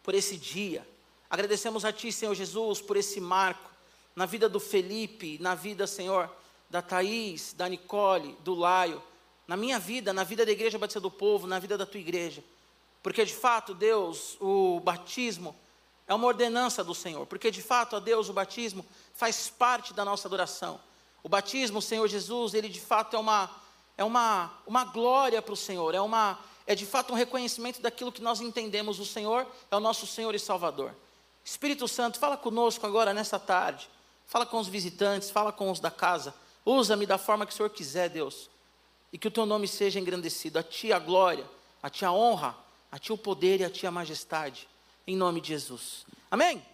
por 0.03 0.13
esse 0.13 0.37
dia, 0.37 0.87
agradecemos 1.27 1.83
a 1.83 1.91
Ti, 1.91 2.11
Senhor 2.11 2.35
Jesus, 2.35 2.79
por 2.79 2.95
esse 2.95 3.19
marco 3.19 3.71
na 4.15 4.27
vida 4.27 4.47
do 4.47 4.59
Felipe, 4.59 5.39
na 5.41 5.55
vida, 5.55 5.87
Senhor, 5.87 6.29
da 6.69 6.83
Thaís, 6.83 7.53
da 7.53 7.67
Nicole, 7.67 8.37
do 8.43 8.53
Laio, 8.53 9.01
na 9.47 9.57
minha 9.57 9.79
vida, 9.79 10.13
na 10.13 10.23
vida 10.23 10.45
da 10.45 10.51
Igreja 10.51 10.77
Batista 10.77 10.99
do 10.99 11.09
Povo, 11.09 11.47
na 11.47 11.57
vida 11.57 11.75
da 11.75 11.85
Tua 11.85 11.99
igreja. 11.99 12.43
Porque 13.07 13.23
de 13.23 13.33
fato, 13.33 13.73
Deus, 13.73 14.35
o 14.41 14.81
batismo 14.81 15.55
é 16.05 16.13
uma 16.13 16.27
ordenança 16.27 16.83
do 16.83 16.93
Senhor. 16.93 17.25
Porque 17.25 17.49
de 17.49 17.61
fato, 17.61 17.95
a 17.95 17.99
Deus, 18.01 18.27
o 18.27 18.33
batismo 18.33 18.85
faz 19.13 19.49
parte 19.49 19.93
da 19.93 20.03
nossa 20.03 20.27
adoração. 20.27 20.77
O 21.23 21.29
batismo, 21.29 21.81
Senhor 21.81 22.05
Jesus, 22.09 22.53
ele 22.53 22.67
de 22.67 22.81
fato 22.81 23.15
é 23.15 23.19
uma, 23.19 23.49
é 23.97 24.03
uma, 24.03 24.51
uma 24.67 24.83
glória 24.83 25.41
para 25.41 25.53
o 25.53 25.55
Senhor, 25.55 25.95
é, 25.95 26.01
uma, 26.01 26.37
é 26.65 26.75
de 26.75 26.85
fato 26.85 27.13
um 27.13 27.15
reconhecimento 27.15 27.81
daquilo 27.81 28.11
que 28.11 28.21
nós 28.21 28.41
entendemos. 28.41 28.99
O 28.99 29.05
Senhor 29.05 29.47
é 29.71 29.77
o 29.77 29.79
nosso 29.79 30.05
Senhor 30.05 30.35
e 30.35 30.39
Salvador. 30.39 30.93
Espírito 31.45 31.87
Santo, 31.87 32.19
fala 32.19 32.35
conosco 32.35 32.85
agora 32.85 33.13
nessa 33.13 33.39
tarde. 33.39 33.89
Fala 34.25 34.45
com 34.45 34.59
os 34.59 34.67
visitantes, 34.67 35.29
fala 35.29 35.53
com 35.53 35.71
os 35.71 35.79
da 35.79 35.89
casa. 35.89 36.35
Usa-me 36.65 37.05
da 37.05 37.17
forma 37.17 37.45
que 37.45 37.53
o 37.53 37.55
Senhor 37.55 37.69
quiser, 37.69 38.09
Deus. 38.09 38.49
E 39.13 39.17
que 39.17 39.29
o 39.29 39.31
teu 39.31 39.45
nome 39.45 39.65
seja 39.65 39.97
engrandecido. 39.97 40.59
A 40.59 40.63
ti 40.63 40.91
a 40.91 40.99
glória, 40.99 41.49
a 41.81 41.89
ti 41.89 42.03
a 42.03 42.11
honra 42.11 42.66
a 42.91 42.97
ti 42.99 43.11
o 43.11 43.17
poder 43.17 43.61
e 43.61 43.65
a 43.65 43.69
ti 43.69 43.85
a 43.85 43.91
majestade, 43.91 44.67
em 45.05 45.15
nome 45.15 45.41
de 45.41 45.49
Jesus. 45.49 46.05
Amém? 46.29 46.65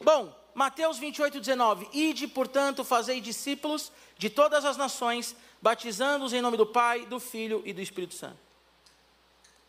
Bom, 0.00 0.34
Mateus 0.54 0.98
28, 0.98 1.40
19. 1.40 1.88
Ide, 1.92 2.28
portanto, 2.28 2.84
fazei 2.84 3.20
discípulos 3.20 3.90
de 4.16 4.30
todas 4.30 4.64
as 4.64 4.76
nações, 4.76 5.34
batizando-os 5.60 6.32
em 6.32 6.40
nome 6.40 6.56
do 6.56 6.66
Pai, 6.66 7.06
do 7.06 7.18
Filho 7.18 7.62
e 7.64 7.72
do 7.72 7.80
Espírito 7.80 8.14
Santo. 8.14 8.38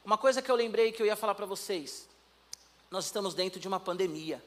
Uma 0.04 0.18
coisa 0.18 0.42
que 0.42 0.52
eu 0.52 0.56
lembrei 0.56 0.92
que 0.92 1.02
eu 1.02 1.06
ia 1.08 1.16
falar 1.16 1.34
para 1.34 1.46
vocês: 1.46 2.08
nós 2.92 3.06
estamos 3.06 3.34
dentro 3.34 3.60
de 3.60 3.68
uma 3.68 3.80
pandemia. 3.80 4.44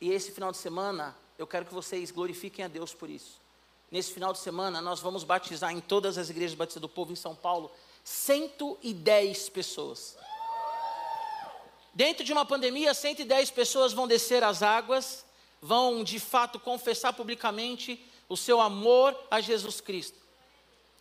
E 0.00 0.10
esse 0.10 0.32
final 0.32 0.50
de 0.50 0.58
semana, 0.58 1.14
eu 1.38 1.46
quero 1.46 1.66
que 1.66 1.74
vocês 1.74 2.10
glorifiquem 2.10 2.64
a 2.64 2.68
Deus 2.68 2.94
por 2.94 3.08
isso. 3.08 3.40
Nesse 3.90 4.12
final 4.12 4.32
de 4.32 4.38
semana, 4.38 4.80
nós 4.80 5.00
vamos 5.00 5.22
batizar 5.22 5.70
em 5.70 5.80
todas 5.80 6.16
as 6.16 6.30
igrejas 6.30 6.56
batistas 6.56 6.80
do 6.80 6.88
povo 6.88 7.12
em 7.12 7.16
São 7.16 7.36
Paulo 7.36 7.70
110 8.04 9.48
pessoas. 9.48 10.16
Dentro 11.94 12.24
de 12.24 12.32
uma 12.32 12.44
pandemia, 12.44 12.94
110 12.94 13.50
pessoas 13.50 13.92
vão 13.92 14.08
descer 14.08 14.42
as 14.42 14.62
águas, 14.62 15.24
vão 15.60 16.02
de 16.02 16.18
fato 16.18 16.58
confessar 16.58 17.12
publicamente 17.12 18.02
o 18.28 18.36
seu 18.36 18.60
amor 18.60 19.16
a 19.30 19.40
Jesus 19.40 19.80
Cristo. 19.80 20.18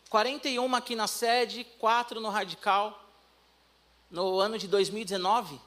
41 0.09 0.75
aqui 0.75 0.95
na 0.95 1.07
sede, 1.07 1.63
4 1.79 2.19
no 2.19 2.29
Radical. 2.29 3.01
No 4.09 4.39
ano 4.39 4.57
de 4.57 4.67
2019, 4.67 5.59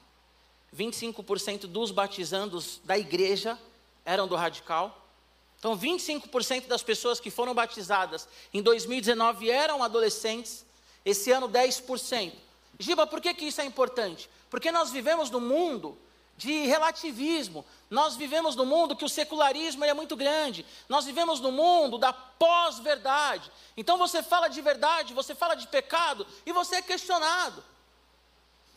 25% 0.75 1.61
dos 1.61 1.89
batizandos 1.89 2.79
da 2.83 2.97
igreja 2.97 3.57
eram 4.05 4.27
do 4.27 4.35
Radical. 4.35 5.01
Então, 5.57 5.77
25% 5.77 6.67
das 6.67 6.83
pessoas 6.83 7.19
que 7.19 7.31
foram 7.31 7.55
batizadas 7.55 8.27
em 8.53 8.61
2019 8.61 9.49
eram 9.49 9.83
adolescentes. 9.83 10.64
Esse 11.05 11.31
ano 11.31 11.47
10%. 11.47 12.33
Giba, 12.79 13.05
por 13.07 13.21
que, 13.21 13.33
que 13.33 13.45
isso 13.45 13.61
é 13.61 13.65
importante? 13.65 14.29
Porque 14.49 14.71
nós 14.71 14.89
vivemos 14.89 15.29
num 15.29 15.39
mundo 15.39 15.97
de 16.37 16.65
relativismo. 16.65 17.65
Nós 17.89 18.15
vivemos 18.15 18.55
num 18.55 18.65
mundo 18.65 18.95
que 18.95 19.05
o 19.05 19.09
secularismo 19.09 19.85
é 19.85 19.93
muito 19.93 20.15
grande. 20.15 20.65
Nós 20.89 21.05
vivemos 21.05 21.39
no 21.39 21.51
mundo 21.51 21.97
da 21.97 22.11
pós-verdade. 22.11 23.51
Então 23.77 23.97
você 23.97 24.21
fala 24.21 24.47
de 24.47 24.61
verdade, 24.61 25.13
você 25.13 25.33
fala 25.33 25.55
de 25.55 25.67
pecado 25.67 26.25
e 26.45 26.51
você 26.51 26.77
é 26.77 26.81
questionado. 26.81 27.63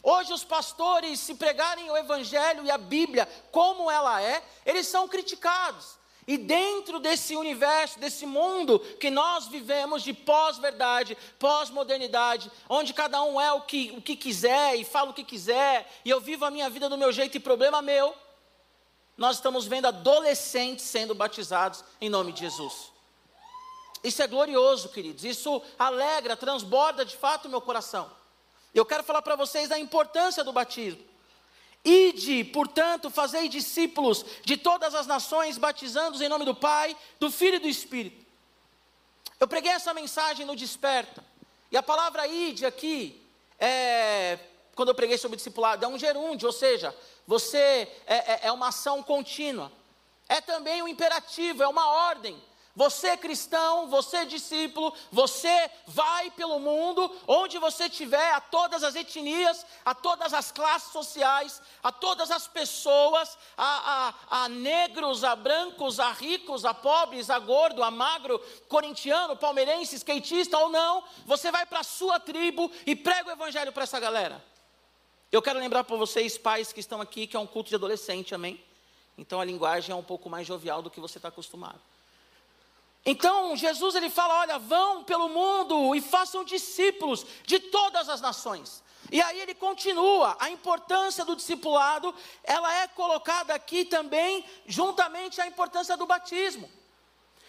Hoje, 0.00 0.32
os 0.32 0.44
pastores, 0.44 1.18
se 1.18 1.34
pregarem 1.34 1.90
o 1.90 1.96
Evangelho 1.96 2.64
e 2.64 2.70
a 2.70 2.78
Bíblia 2.78 3.28
como 3.50 3.90
ela 3.90 4.22
é, 4.22 4.42
eles 4.64 4.86
são 4.86 5.08
criticados. 5.08 5.97
E 6.28 6.36
dentro 6.36 7.00
desse 7.00 7.34
universo, 7.34 7.98
desse 7.98 8.26
mundo 8.26 8.78
que 9.00 9.10
nós 9.10 9.46
vivemos 9.46 10.02
de 10.02 10.12
pós-verdade, 10.12 11.16
pós-modernidade, 11.38 12.52
onde 12.68 12.92
cada 12.92 13.22
um 13.22 13.40
é 13.40 13.50
o 13.54 13.62
que, 13.62 13.94
o 13.96 14.02
que 14.02 14.14
quiser 14.14 14.76
e 14.76 14.84
fala 14.84 15.10
o 15.10 15.14
que 15.14 15.24
quiser, 15.24 15.90
e 16.04 16.10
eu 16.10 16.20
vivo 16.20 16.44
a 16.44 16.50
minha 16.50 16.68
vida 16.68 16.86
do 16.86 16.98
meu 16.98 17.10
jeito 17.10 17.38
e 17.38 17.40
problema 17.40 17.80
meu, 17.80 18.14
nós 19.16 19.36
estamos 19.36 19.66
vendo 19.66 19.86
adolescentes 19.86 20.84
sendo 20.84 21.14
batizados 21.14 21.82
em 21.98 22.10
nome 22.10 22.30
de 22.32 22.40
Jesus. 22.40 22.92
Isso 24.04 24.22
é 24.22 24.26
glorioso, 24.26 24.90
queridos. 24.90 25.24
Isso 25.24 25.62
alegra, 25.78 26.36
transborda 26.36 27.06
de 27.06 27.16
fato 27.16 27.46
o 27.46 27.50
meu 27.50 27.62
coração. 27.62 28.10
Eu 28.74 28.84
quero 28.84 29.02
falar 29.02 29.22
para 29.22 29.34
vocês 29.34 29.70
da 29.70 29.78
importância 29.78 30.44
do 30.44 30.52
batismo. 30.52 31.02
Ide, 31.88 32.44
portanto, 32.44 33.08
fazei 33.08 33.48
discípulos 33.48 34.22
de 34.44 34.58
todas 34.58 34.94
as 34.94 35.06
nações, 35.06 35.56
batizando-os 35.56 36.20
em 36.20 36.28
nome 36.28 36.44
do 36.44 36.54
Pai, 36.54 36.94
do 37.18 37.30
Filho 37.30 37.56
e 37.56 37.60
do 37.60 37.68
Espírito. 37.68 38.26
Eu 39.40 39.48
preguei 39.48 39.72
essa 39.72 39.94
mensagem 39.94 40.44
no 40.44 40.54
Desperta. 40.54 41.24
E 41.70 41.78
a 41.78 41.82
palavra 41.82 42.26
ide 42.26 42.66
aqui, 42.66 43.24
é, 43.58 44.38
quando 44.74 44.90
eu 44.90 44.94
preguei 44.94 45.16
sobre 45.16 45.36
discipulado, 45.36 45.82
é 45.82 45.88
um 45.88 45.98
gerúndio, 45.98 46.48
ou 46.48 46.52
seja, 46.52 46.94
você 47.26 47.88
é, 48.06 48.16
é, 48.16 48.40
é 48.42 48.52
uma 48.52 48.68
ação 48.68 49.02
contínua. 49.02 49.72
É 50.28 50.42
também 50.42 50.82
um 50.82 50.88
imperativo, 50.88 51.62
é 51.62 51.68
uma 51.68 51.88
ordem. 52.08 52.38
Você 52.78 53.16
cristão, 53.16 53.88
você 53.88 54.24
discípulo, 54.24 54.94
você 55.10 55.68
vai 55.84 56.30
pelo 56.30 56.60
mundo, 56.60 57.10
onde 57.26 57.58
você 57.58 57.86
estiver, 57.86 58.30
a 58.32 58.40
todas 58.40 58.84
as 58.84 58.94
etnias, 58.94 59.66
a 59.84 59.96
todas 59.96 60.32
as 60.32 60.52
classes 60.52 60.92
sociais, 60.92 61.60
a 61.82 61.90
todas 61.90 62.30
as 62.30 62.46
pessoas, 62.46 63.36
a, 63.56 64.14
a, 64.30 64.44
a 64.44 64.48
negros, 64.48 65.24
a 65.24 65.34
brancos, 65.34 65.98
a 65.98 66.12
ricos, 66.12 66.64
a 66.64 66.72
pobres, 66.72 67.30
a 67.30 67.40
gordo, 67.40 67.82
a 67.82 67.90
magro, 67.90 68.38
corintiano, 68.68 69.36
palmeirense, 69.36 69.96
skatista 69.96 70.56
ou 70.56 70.68
não, 70.68 71.02
você 71.26 71.50
vai 71.50 71.66
para 71.66 71.80
a 71.80 71.82
sua 71.82 72.20
tribo 72.20 72.70
e 72.86 72.94
prega 72.94 73.30
o 73.30 73.32
evangelho 73.32 73.72
para 73.72 73.82
essa 73.82 73.98
galera. 73.98 74.40
Eu 75.32 75.42
quero 75.42 75.58
lembrar 75.58 75.82
para 75.82 75.96
vocês, 75.96 76.38
pais 76.38 76.72
que 76.72 76.78
estão 76.78 77.00
aqui, 77.00 77.26
que 77.26 77.36
é 77.36 77.40
um 77.40 77.46
culto 77.46 77.70
de 77.70 77.74
adolescente, 77.74 78.36
amém? 78.36 78.64
Então 79.16 79.40
a 79.40 79.44
linguagem 79.44 79.92
é 79.92 79.96
um 79.96 80.04
pouco 80.04 80.30
mais 80.30 80.46
jovial 80.46 80.80
do 80.80 80.88
que 80.88 81.00
você 81.00 81.18
está 81.18 81.26
acostumado. 81.26 81.80
Então, 83.10 83.56
Jesus 83.56 83.94
ele 83.94 84.10
fala: 84.10 84.40
olha, 84.40 84.58
vão 84.58 85.02
pelo 85.02 85.30
mundo 85.30 85.94
e 85.94 86.00
façam 86.02 86.44
discípulos 86.44 87.24
de 87.46 87.58
todas 87.58 88.06
as 88.06 88.20
nações. 88.20 88.84
E 89.10 89.22
aí 89.22 89.40
ele 89.40 89.54
continua, 89.54 90.36
a 90.38 90.50
importância 90.50 91.24
do 91.24 91.34
discipulado, 91.34 92.14
ela 92.44 92.70
é 92.82 92.86
colocada 92.88 93.54
aqui 93.54 93.86
também, 93.86 94.44
juntamente 94.66 95.40
à 95.40 95.46
importância 95.46 95.96
do 95.96 96.04
batismo. 96.04 96.70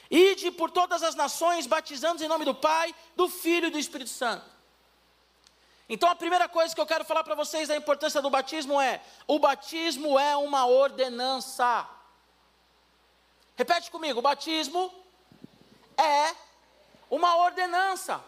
Ide 0.10 0.50
por 0.50 0.72
todas 0.72 1.04
as 1.04 1.14
nações, 1.14 1.68
batizando 1.68 2.24
em 2.24 2.30
nome 2.30 2.46
do 2.46 2.56
Pai, 2.56 2.96
do 3.14 3.28
Filho 3.28 3.68
e 3.68 3.72
do 3.72 3.78
Espírito 3.78 4.12
Santo. 4.12 4.50
Então 5.90 6.08
a 6.10 6.16
primeira 6.16 6.48
coisa 6.48 6.74
que 6.74 6.80
eu 6.80 6.86
quero 6.86 7.04
falar 7.04 7.26
para 7.26 7.36
vocês 7.36 7.68
da 7.68 7.76
importância 7.76 8.22
do 8.22 8.30
batismo 8.30 8.80
é: 8.80 9.02
o 9.28 9.38
batismo 9.38 10.18
é 10.18 10.38
uma 10.38 10.66
ordenança. 10.68 11.86
Repete 13.58 13.92
comigo: 13.92 14.20
o 14.20 14.22
batismo 14.22 14.90
é 16.00 16.36
uma 17.10 17.36
ordenança. 17.38 18.24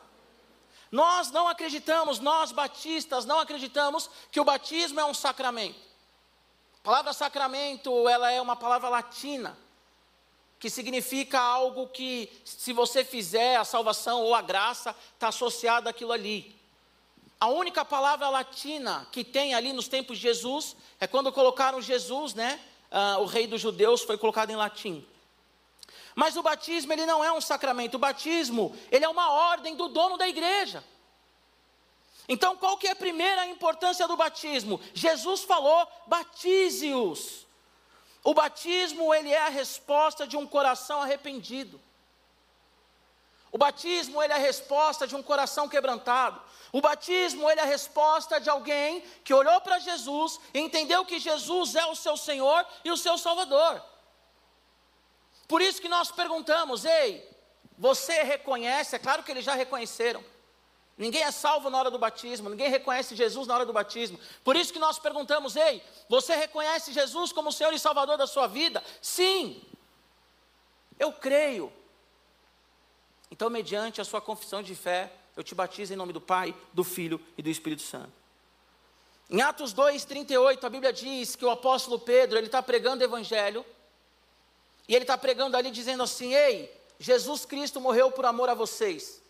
Nós 0.92 1.32
não 1.32 1.48
acreditamos, 1.48 2.20
nós 2.20 2.52
batistas 2.52 3.26
não 3.26 3.40
acreditamos 3.40 4.10
que 4.32 4.40
o 4.40 4.44
batismo 4.44 5.00
é 5.00 5.06
um 5.06 5.14
sacramento. 5.14 5.80
A 6.80 6.84
palavra 6.84 7.14
sacramento, 7.14 8.10
ela 8.10 8.32
é 8.32 8.42
uma 8.42 8.56
palavra 8.56 8.90
latina, 8.90 9.58
que 10.60 10.70
significa 10.70 11.40
algo 11.40 11.88
que, 11.88 12.30
se 12.44 12.74
você 12.74 13.06
fizer, 13.06 13.56
a 13.56 13.64
salvação 13.64 14.22
ou 14.22 14.36
a 14.36 14.42
graça 14.42 14.96
está 15.14 15.30
associada 15.30 15.90
àquilo 15.90 16.12
ali. 16.12 16.60
A 17.40 17.48
única 17.48 17.84
palavra 17.86 18.30
latina 18.30 19.08
que 19.12 19.24
tem 19.24 19.56
ali 19.56 19.74
nos 19.74 19.88
tempos 19.88 20.18
de 20.18 20.24
Jesus 20.24 20.76
é 21.00 21.08
quando 21.08 21.32
colocaram 21.32 21.82
Jesus, 21.82 22.34
né? 22.34 22.60
Ah, 22.92 23.18
o 23.20 23.26
rei 23.26 23.48
dos 23.48 23.62
judeus 23.62 24.02
foi 24.04 24.18
colocado 24.18 24.52
em 24.52 24.56
latim. 24.56 25.08
Mas 26.15 26.36
o 26.36 26.43
batismo 26.43 26.91
ele 26.93 27.06
não 27.06 27.24
é 27.24 27.32
um 27.32 27.41
sacramento, 27.41 27.95
o 27.95 28.00
batismo 28.00 28.76
ele 28.91 29.06
é 29.06 29.10
uma 29.10 29.32
ordem 29.32 29.76
do 29.76 29.88
dono 29.88 30.17
da 30.17 30.28
igreja. 30.28 30.84
Então, 32.28 32.56
qual 32.56 32.78
que 32.78 32.88
é 32.88 32.91
a 32.91 32.95
primeira 32.95 33.45
importância 33.47 34.08
do 34.08 34.15
batismo? 34.15 34.80
Jesus 34.93 35.43
falou: 35.43 35.88
batize-os. 36.08 37.45
O 38.24 38.34
batismo 38.34 39.13
ele 39.13 39.32
é 39.32 39.41
a 39.41 39.50
resposta 39.50 40.28
de 40.28 40.38
um 40.38 40.45
coração 40.45 41.02
arrependido. 41.02 41.82
O 43.52 43.58
batismo 43.58 44.21
ele 44.24 44.32
é 44.32 44.36
a 44.38 44.39
resposta 44.39 45.06
de 45.06 45.15
um 45.15 45.21
coração 45.21 45.67
quebrantado. 45.67 46.41
O 46.71 46.80
batismo 46.80 47.50
ele 47.50 47.60
é 47.60 47.63
a 47.63 47.67
resposta 47.67 48.39
de 48.39 48.50
alguém 48.50 49.04
que 49.26 49.34
olhou 49.34 49.60
para 49.60 49.80
Jesus 49.80 50.39
e 50.54 50.60
entendeu 50.60 51.04
que 51.04 51.19
Jesus 51.19 51.76
é 51.76 51.86
o 51.86 51.95
seu 51.95 52.15
Senhor 52.15 52.65
e 52.86 52.91
o 52.91 52.97
seu 52.97 53.17
Salvador. 53.17 53.84
Por 55.52 55.62
isso 55.62 55.82
que 55.82 55.90
nós 55.90 56.10
perguntamos: 56.10 56.86
ei, 56.86 57.30
você 57.78 58.24
reconhece? 58.24 58.96
É 58.96 59.00
claro 59.00 59.22
que 59.22 59.32
eles 59.32 59.44
já 59.44 59.54
reconheceram. 59.54 60.24
Ninguém 60.98 61.24
é 61.24 61.32
salvo 61.32 61.70
na 61.70 61.78
hora 61.78 61.92
do 61.92 62.00
batismo, 62.00 62.50
ninguém 62.50 62.70
reconhece 62.70 63.18
Jesus 63.18 63.48
na 63.48 63.56
hora 63.56 63.66
do 63.66 63.74
batismo. 63.74 64.18
Por 64.46 64.56
isso 64.56 64.72
que 64.72 64.80
nós 64.80 64.98
perguntamos: 64.98 65.58
ei, 65.58 65.84
você 66.08 66.38
reconhece 66.38 66.94
Jesus 66.94 67.34
como 67.34 67.52
Senhor 67.52 67.74
e 67.74 67.80
Salvador 67.80 68.18
da 68.18 68.26
sua 68.28 68.48
vida? 68.48 68.82
Sim, 69.02 69.62
eu 70.98 71.12
creio. 71.12 71.70
Então, 73.30 73.50
mediante 73.50 74.00
a 74.00 74.06
sua 74.06 74.22
confissão 74.22 74.64
de 74.64 74.74
fé, 74.74 75.12
eu 75.36 75.44
te 75.44 75.54
batizo 75.54 75.92
em 75.92 75.98
nome 75.98 76.14
do 76.14 76.22
Pai, 76.22 76.56
do 76.72 76.86
Filho 76.86 77.20
e 77.38 77.42
do 77.42 77.50
Espírito 77.50 77.82
Santo. 77.82 78.14
Em 79.30 79.42
Atos 79.42 79.74
2,38, 79.74 80.64
a 80.64 80.70
Bíblia 80.70 80.94
diz 80.94 81.36
que 81.36 81.44
o 81.44 81.50
apóstolo 81.50 82.00
Pedro, 82.00 82.38
ele 82.38 82.46
está 82.46 82.64
pregando 82.64 83.04
o 83.04 83.06
Evangelho, 83.06 83.66
e 84.92 84.96
ele 84.96 85.06
está 85.06 85.18
pregando 85.18 85.56
ali 85.56 85.72
dizendo 85.72 86.04
assim: 86.04 86.34
Ei, 86.34 86.70
Jesus 87.00 87.46
Cristo 87.46 87.80
morreu 87.80 88.12
por 88.12 88.26
amor 88.26 88.50
a 88.50 88.54
vocês. 88.54 89.22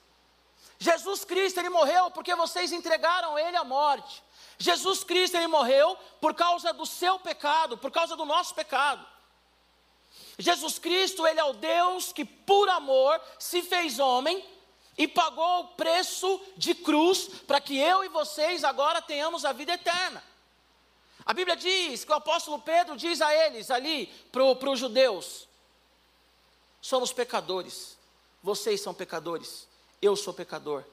Jesus 0.79 1.23
Cristo, 1.23 1.59
ele 1.59 1.69
morreu 1.69 2.09
porque 2.09 2.33
vocês 2.33 2.71
entregaram 2.71 3.37
ele 3.37 3.55
à 3.55 3.63
morte. 3.63 4.23
Jesus 4.57 5.03
Cristo, 5.03 5.37
ele 5.37 5.45
morreu 5.45 5.95
por 6.19 6.33
causa 6.33 6.73
do 6.73 6.83
seu 6.83 7.19
pecado, 7.19 7.77
por 7.77 7.91
causa 7.91 8.15
do 8.15 8.25
nosso 8.25 8.55
pecado. 8.55 9.05
Jesus 10.39 10.79
Cristo, 10.79 11.27
ele 11.27 11.39
é 11.39 11.43
o 11.43 11.53
Deus 11.53 12.11
que 12.11 12.25
por 12.25 12.67
amor 12.67 13.21
se 13.37 13.61
fez 13.61 13.99
homem 13.99 14.43
e 14.97 15.07
pagou 15.07 15.59
o 15.59 15.67
preço 15.67 16.41
de 16.57 16.73
cruz 16.73 17.27
para 17.45 17.61
que 17.61 17.77
eu 17.77 18.03
e 18.03 18.07
vocês 18.07 18.63
agora 18.63 18.99
tenhamos 18.99 19.45
a 19.45 19.53
vida 19.53 19.73
eterna. 19.73 20.23
A 21.23 21.35
Bíblia 21.35 21.55
diz 21.55 22.03
que 22.03 22.11
o 22.11 22.15
apóstolo 22.15 22.57
Pedro 22.57 22.97
diz 22.97 23.21
a 23.21 23.31
eles 23.45 23.69
ali, 23.69 24.07
para 24.31 24.71
os 24.71 24.79
judeus: 24.79 25.50
Somos 26.81 27.13
pecadores. 27.13 27.97
Vocês 28.41 28.81
são 28.81 28.93
pecadores. 28.93 29.67
Eu 30.01 30.15
sou 30.15 30.33
pecador. 30.33 30.83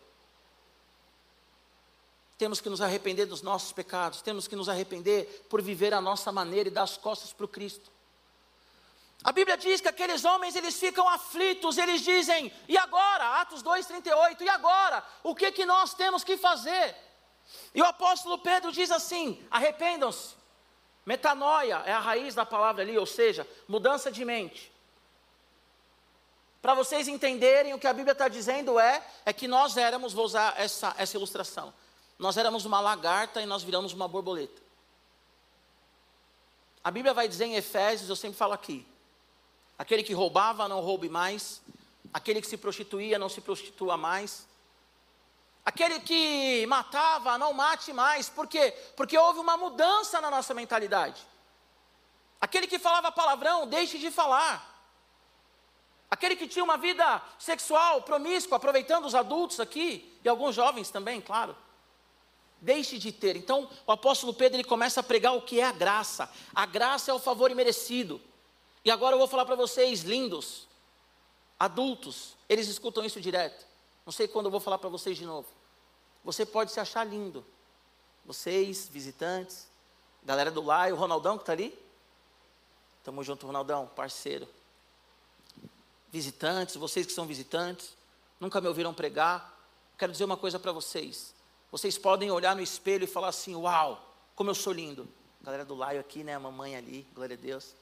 Temos 2.37 2.61
que 2.61 2.69
nos 2.69 2.81
arrepender 2.81 3.27
dos 3.27 3.43
nossos 3.43 3.73
pecados. 3.73 4.23
Temos 4.23 4.47
que 4.47 4.55
nos 4.55 4.69
arrepender 4.69 5.47
por 5.49 5.63
viver 5.63 5.95
a 5.95 6.01
nossa 6.01 6.31
maneira 6.31 6.69
e 6.69 6.73
dar 6.73 6.83
as 6.83 6.97
costas 6.97 7.33
para 7.33 7.47
o 7.47 7.49
Cristo. 7.49 7.91
A 9.25 9.33
Bíblia 9.33 9.57
diz 9.57 9.81
que 9.81 9.89
aqueles 9.89 10.25
homens 10.25 10.55
eles 10.55 10.79
ficam 10.79 11.09
aflitos, 11.09 11.77
eles 11.77 12.03
dizem: 12.03 12.53
"E 12.69 12.79
agora?" 12.79 13.41
Atos 13.41 13.63
2:38. 13.63 14.45
"E 14.45 14.49
agora? 14.49 15.05
O 15.25 15.35
que 15.35 15.51
que 15.51 15.67
nós 15.67 15.95
temos 15.95 16.23
que 16.23 16.37
fazer?" 16.37 16.95
E 17.75 17.83
o 17.83 17.85
apóstolo 17.85 18.39
Pedro 18.39 18.71
diz 18.71 18.93
assim: 18.93 19.45
"Arrependam-se." 19.51 20.37
Metanoia 21.05 21.83
é 21.87 21.93
a 21.93 21.99
raiz 21.99 22.35
da 22.35 22.47
palavra 22.47 22.83
ali, 22.83 22.97
ou 22.97 23.07
seja, 23.07 23.49
mudança 23.67 24.13
de 24.13 24.25
mente. 24.25 24.71
Para 26.61 26.75
vocês 26.75 27.07
entenderem 27.07 27.73
o 27.73 27.79
que 27.79 27.87
a 27.87 27.93
Bíblia 27.93 28.13
está 28.13 28.29
dizendo 28.29 28.79
é, 28.79 29.03
é 29.25 29.33
que 29.33 29.47
nós 29.47 29.77
éramos, 29.77 30.13
vou 30.13 30.25
usar 30.25 30.55
essa, 30.59 30.95
essa 30.99 31.17
ilustração, 31.17 31.73
nós 32.19 32.37
éramos 32.37 32.65
uma 32.65 32.81
lagarta 32.81 33.41
e 33.41 33.47
nós 33.47 33.63
viramos 33.63 33.93
uma 33.93 34.09
borboleta. 34.09 34.61
A 36.83 36.91
Bíblia 36.91 37.15
vai 37.15 37.29
dizer 37.29 37.45
em 37.45 37.55
Efésios, 37.55 38.09
eu 38.09 38.17
sempre 38.17 38.37
falo 38.37 38.53
aqui, 38.53 38.87
aquele 39.79 40.03
que 40.03 40.13
roubava 40.13 40.67
não 40.69 40.81
roube 40.81 41.09
mais, 41.09 41.63
aquele 42.13 42.41
que 42.41 42.47
se 42.47 42.57
prostituía 42.57 43.19
não 43.19 43.29
se 43.29 43.41
prostitua 43.41 43.97
mais, 43.97 44.47
aquele 45.65 46.01
que 46.01 46.67
matava 46.67 47.39
não 47.39 47.53
mate 47.53 47.93
mais, 47.93 48.29
por 48.29 48.49
quê? 48.49 48.73
Porque 48.97 49.17
houve 49.17 49.39
uma 49.39 49.57
mudança 49.57 50.21
na 50.21 50.31
nossa 50.31 50.55
mentalidade. 50.55 51.25
Aquele 52.41 52.67
que 52.67 52.79
falava 52.79 53.13
palavrão, 53.13 53.67
deixe 53.67 53.99
de 53.99 54.11
falar. 54.11 54.78
Aquele 56.11 56.37
que 56.37 56.49
tinha 56.49 56.65
uma 56.65 56.79
vida 56.79 57.23
sexual 57.39 58.03
promíscua, 58.03 58.57
aproveitando 58.57 59.05
os 59.05 59.15
adultos 59.15 59.61
aqui, 59.61 60.17
e 60.25 60.29
alguns 60.29 60.55
jovens 60.55 60.91
também, 60.91 61.21
claro. 61.21 61.55
Deixe 62.61 62.99
de 62.99 63.13
ter. 63.13 63.37
Então, 63.37 63.69
o 63.87 63.93
apóstolo 63.93 64.33
Pedro 64.33 64.57
ele 64.57 64.65
começa 64.65 65.01
a 65.01 65.03
pregar 65.03 65.37
o 65.37 65.43
que 65.43 65.61
é 65.61 65.65
a 65.65 65.73
graça. 65.73 66.31
A 66.55 66.67
graça 66.67 67.11
é 67.11 67.15
o 67.15 67.19
favor 67.19 67.51
imerecido. 67.51 68.21
E 68.85 68.91
agora 68.91 69.15
eu 69.15 69.19
vou 69.19 69.29
falar 69.29 69.45
para 69.45 69.55
vocês, 69.55 70.01
lindos, 70.01 70.67
adultos, 71.59 72.37
eles 72.49 72.69
escutam 72.69 73.05
isso 73.05 73.21
direto. 73.21 73.67
Não 74.07 74.13
sei 74.13 74.27
quando 74.27 74.47
eu 74.47 74.51
vou 74.51 74.61
falar 74.61 74.79
para 74.79 74.89
vocês 74.89 75.17
de 75.17 75.27
novo. 75.27 75.47
Você 76.25 76.47
pode 76.47 76.73
se 76.73 76.81
achar 76.81 77.05
lindo. 77.05 77.45
Vocês, 78.25 78.89
visitantes, 78.89 79.69
galera 80.25 80.51
do 80.51 80.63
Lai, 80.63 80.93
o 80.93 80.97
Ronaldão 80.97 81.37
que 81.37 81.43
está 81.43 81.53
ali. 81.53 81.79
Tamo 83.05 83.23
junto, 83.23 83.47
Ronaldão, 83.47 83.87
parceiro. 83.95 84.49
Visitantes, 86.11 86.77
vocês 86.77 87.07
que 87.07 87.13
são 87.13 87.27
visitantes, 87.27 87.97
nunca 88.41 88.61
me 88.61 88.69
ouviram 88.69 88.95
pregar. 88.95 89.55
Quero 89.99 90.13
dizer 90.13 90.25
uma 90.25 90.37
coisa 90.37 90.59
para 90.59 90.73
vocês. 90.73 91.35
Vocês 91.71 91.99
podem 91.99 92.31
olhar 92.31 92.57
no 92.57 92.63
espelho 92.63 93.05
e 93.05 93.07
falar 93.07 93.29
assim: 93.29 93.55
Uau, 93.55 94.03
como 94.35 94.51
eu 94.51 94.55
sou 94.55 94.73
lindo. 94.73 95.09
Galera 95.43 95.65
do 95.65 95.75
Laio 95.75 96.01
aqui, 96.01 96.25
né? 96.25 96.35
A 96.35 96.41
mamãe 96.41 96.77
ali, 96.77 97.07
glória 97.15 97.35
a 97.35 97.39
Deus. 97.39 97.75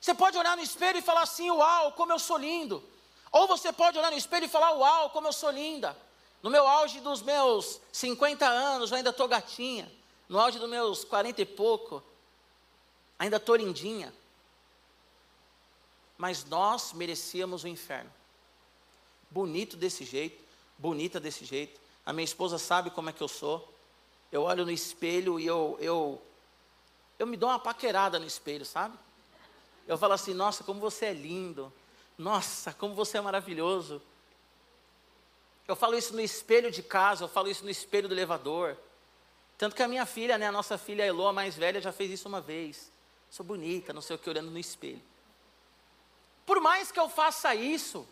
Você 0.00 0.14
pode 0.14 0.36
olhar 0.36 0.56
no 0.56 0.62
espelho 0.62 0.98
e 0.98 1.02
falar 1.02 1.22
assim: 1.22 1.48
Uau, 1.50 1.92
como 1.92 2.12
eu 2.12 2.18
sou 2.18 2.36
lindo. 2.36 2.82
Ou 3.30 3.46
você 3.46 3.72
pode 3.72 3.96
olhar 3.98 4.10
no 4.10 4.16
espelho 4.16 4.46
e 4.46 4.48
falar: 4.48 4.72
Uau, 4.72 5.10
como 5.10 5.28
eu 5.28 5.32
sou 5.32 5.50
linda. 5.50 5.96
No 6.42 6.50
meu 6.50 6.66
auge 6.66 6.98
dos 7.00 7.22
meus 7.22 7.80
50 7.92 8.44
anos, 8.44 8.90
eu 8.90 8.96
ainda 8.96 9.10
estou 9.10 9.28
gatinha. 9.28 9.90
No 10.28 10.40
auge 10.40 10.58
dos 10.58 10.68
meus 10.68 11.04
40 11.04 11.40
e 11.40 11.46
pouco, 11.46 12.02
ainda 13.16 13.36
estou 13.36 13.54
lindinha. 13.54 14.12
Mas 16.22 16.44
nós 16.44 16.92
merecíamos 16.92 17.64
o 17.64 17.66
inferno. 17.66 18.08
Bonito 19.28 19.76
desse 19.76 20.04
jeito, 20.04 20.40
bonita 20.78 21.18
desse 21.18 21.44
jeito. 21.44 21.80
A 22.06 22.12
minha 22.12 22.22
esposa 22.22 22.58
sabe 22.58 22.90
como 22.90 23.10
é 23.10 23.12
que 23.12 23.20
eu 23.20 23.26
sou. 23.26 23.74
Eu 24.30 24.42
olho 24.42 24.64
no 24.64 24.70
espelho 24.70 25.40
e 25.40 25.44
eu, 25.44 25.76
eu, 25.80 26.22
eu 27.18 27.26
me 27.26 27.36
dou 27.36 27.48
uma 27.48 27.58
paquerada 27.58 28.20
no 28.20 28.24
espelho, 28.24 28.64
sabe? 28.64 28.96
Eu 29.84 29.98
falo 29.98 30.12
assim: 30.12 30.32
Nossa, 30.32 30.62
como 30.62 30.78
você 30.78 31.06
é 31.06 31.12
lindo. 31.12 31.72
Nossa, 32.16 32.72
como 32.72 32.94
você 32.94 33.18
é 33.18 33.20
maravilhoso. 33.20 34.00
Eu 35.66 35.74
falo 35.74 35.98
isso 35.98 36.14
no 36.14 36.20
espelho 36.20 36.70
de 36.70 36.84
casa, 36.84 37.24
eu 37.24 37.28
falo 37.28 37.48
isso 37.48 37.64
no 37.64 37.70
espelho 37.70 38.06
do 38.06 38.14
elevador. 38.14 38.76
Tanto 39.58 39.74
que 39.74 39.82
a 39.82 39.88
minha 39.88 40.06
filha, 40.06 40.38
né, 40.38 40.46
a 40.46 40.52
nossa 40.52 40.78
filha 40.78 41.02
Elo, 41.02 41.26
a 41.26 41.32
mais 41.32 41.56
velha, 41.56 41.80
já 41.80 41.90
fez 41.90 42.12
isso 42.12 42.28
uma 42.28 42.40
vez. 42.40 42.92
Sou 43.28 43.44
bonita, 43.44 43.92
não 43.92 44.00
sei 44.00 44.14
o 44.14 44.18
que, 44.20 44.30
olhando 44.30 44.52
no 44.52 44.58
espelho. 44.60 45.02
Por 46.44 46.60
mais 46.60 46.90
que 46.90 46.98
eu 46.98 47.08
faça 47.08 47.54
isso, 47.54 48.06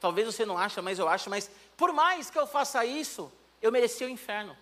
talvez 0.00 0.26
você 0.26 0.44
não 0.44 0.56
ache, 0.56 0.80
mas 0.80 0.98
eu 0.98 1.08
acho, 1.08 1.28
mas 1.28 1.50
por 1.76 1.92
mais 1.92 2.30
que 2.30 2.38
eu 2.38 2.46
faça 2.46 2.84
isso, 2.84 3.30
eu 3.60 3.72
mereci 3.72 4.04
o 4.04 4.08
inferno. 4.08 4.56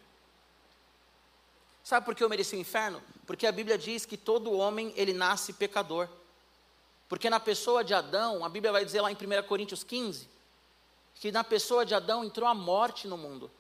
Sabe 1.83 2.05
por 2.05 2.15
que 2.15 2.25
eu 2.25 2.29
mereci 2.29 2.57
o 2.57 2.59
inferno? 2.59 3.03
Porque 3.27 3.47
a 3.47 3.53
Bíblia 3.53 3.79
diz 3.79 4.05
que 4.05 4.17
todo 4.17 4.53
homem 4.53 4.93
ele 4.97 5.13
nasce 5.13 5.53
pecador. 5.53 6.09
Porque 7.09 7.31
na 7.31 7.39
pessoa 7.39 7.85
de 7.85 7.95
Adão, 7.95 8.45
a 8.45 8.49
Bíblia 8.49 8.73
vai 8.73 8.85
dizer 8.85 9.01
lá 9.01 9.11
em 9.11 9.15
1 9.15 9.47
Coríntios 9.47 9.85
15, 9.85 10.29
que 11.15 11.31
na 11.31 11.45
pessoa 11.45 11.87
de 11.87 11.95
Adão 11.95 12.25
entrou 12.25 12.49
a 12.49 12.55
morte 12.55 13.07
no 13.07 13.17
mundo. 13.17 13.51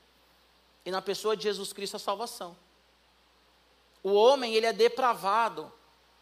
E 0.85 0.90
na 0.90 1.01
pessoa 1.01 1.37
de 1.37 1.44
Jesus 1.44 1.72
Cristo 1.72 1.96
a 1.96 2.01
salvação. 2.01 2.57
O 4.03 4.12
homem, 4.12 4.55
ele 4.55 4.66
é 4.66 4.72
depravado. 4.72 5.72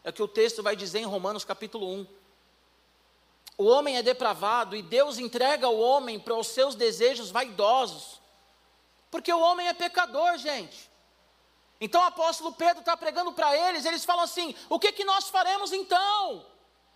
É 0.03 0.09
o 0.09 0.13
que 0.13 0.21
o 0.21 0.27
texto 0.27 0.61
vai 0.61 0.75
dizer 0.75 0.99
em 0.99 1.05
Romanos 1.05 1.43
capítulo 1.43 1.91
1. 1.91 2.07
O 3.57 3.65
homem 3.65 3.97
é 3.97 4.03
depravado 4.03 4.75
e 4.75 4.81
Deus 4.81 5.17
entrega 5.17 5.69
o 5.69 5.79
homem 5.79 6.19
para 6.19 6.35
os 6.35 6.47
seus 6.47 6.75
desejos 6.75 7.31
vaidosos. 7.31 8.19
Porque 9.09 9.31
o 9.31 9.39
homem 9.39 9.67
é 9.67 9.73
pecador, 9.73 10.37
gente. 10.37 10.89
Então 11.79 12.01
o 12.01 12.05
apóstolo 12.05 12.51
Pedro 12.51 12.79
está 12.79 12.97
pregando 12.97 13.31
para 13.31 13.55
eles, 13.55 13.85
eles 13.85 14.03
falam 14.03 14.23
assim: 14.23 14.55
o 14.69 14.79
que, 14.79 14.91
que 14.91 15.05
nós 15.05 15.29
faremos 15.29 15.71
então? 15.71 16.45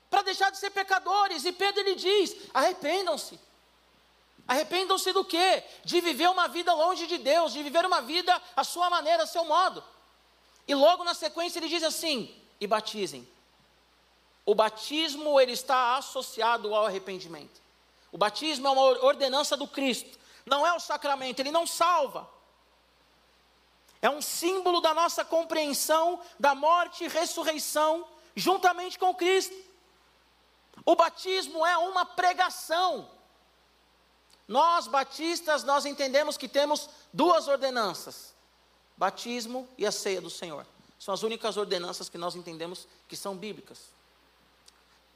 Para 0.10 0.24
deixar 0.24 0.50
de 0.50 0.58
ser 0.58 0.70
pecadores? 0.72 1.46
E 1.46 1.52
Pedro 1.52 1.82
ele 1.82 1.96
diz: 1.96 2.36
arrependam-se. 2.54 3.40
Arrependam-se 4.48 5.14
do 5.14 5.24
quê? 5.24 5.64
De 5.86 6.02
viver 6.02 6.30
uma 6.30 6.48
vida 6.48 6.74
longe 6.74 7.06
de 7.08 7.20
Deus, 7.20 7.54
de 7.54 7.62
viver 7.62 7.86
uma 7.86 8.02
vida 8.02 8.42
à 8.56 8.64
sua 8.64 8.90
maneira, 8.90 9.24
ao 9.24 9.28
seu 9.28 9.46
modo. 9.46 9.84
E 10.68 10.74
logo 10.74 11.04
na 11.04 11.14
sequência 11.14 11.60
ele 11.60 11.70
diz 11.70 11.84
assim: 11.84 12.36
e 12.60 12.68
batizem. 12.68 13.28
O 14.50 14.56
batismo 14.56 15.40
ele 15.40 15.52
está 15.52 15.96
associado 15.96 16.74
ao 16.74 16.88
arrependimento. 16.88 17.62
O 18.12 18.18
batismo 18.18 18.68
é 18.68 18.72
uma 18.72 18.82
ordenança 19.06 19.56
do 19.56 19.68
Cristo, 19.68 20.18
não 20.44 20.66
é 20.66 20.74
o 20.74 20.80
sacramento, 20.80 21.40
ele 21.40 21.52
não 21.52 21.68
salva. 21.68 22.28
É 24.02 24.10
um 24.10 24.24
símbolo 24.24 24.82
da 24.82 24.92
nossa 24.92 25.24
compreensão 25.24 26.20
da 26.40 26.56
morte 26.56 27.04
e 27.04 27.08
ressurreição 27.08 28.08
juntamente 28.36 28.98
com 28.98 29.14
Cristo. 29.14 29.56
O 30.84 30.96
batismo 30.96 31.64
é 31.64 31.78
uma 31.78 32.04
pregação. 32.04 33.08
Nós 34.48 34.88
batistas 34.88 35.64
nós 35.64 35.86
entendemos 35.86 36.38
que 36.38 36.48
temos 36.48 36.90
duas 37.14 37.48
ordenanças: 37.48 38.34
batismo 38.98 39.70
e 39.78 39.86
a 39.86 39.92
ceia 39.92 40.20
do 40.20 40.30
Senhor. 40.32 40.66
São 40.98 41.14
as 41.14 41.22
únicas 41.22 41.56
ordenanças 41.56 42.10
que 42.10 42.18
nós 42.18 42.36
entendemos 42.36 42.88
que 43.08 43.16
são 43.16 43.38
bíblicas 43.38 43.99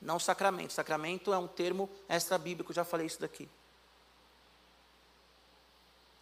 não 0.03 0.19
sacramento. 0.19 0.73
Sacramento 0.73 1.33
é 1.33 1.37
um 1.37 1.47
termo 1.47 1.89
extra-bíblico, 2.07 2.73
já 2.73 2.83
falei 2.83 3.07
isso 3.07 3.19
daqui. 3.19 3.49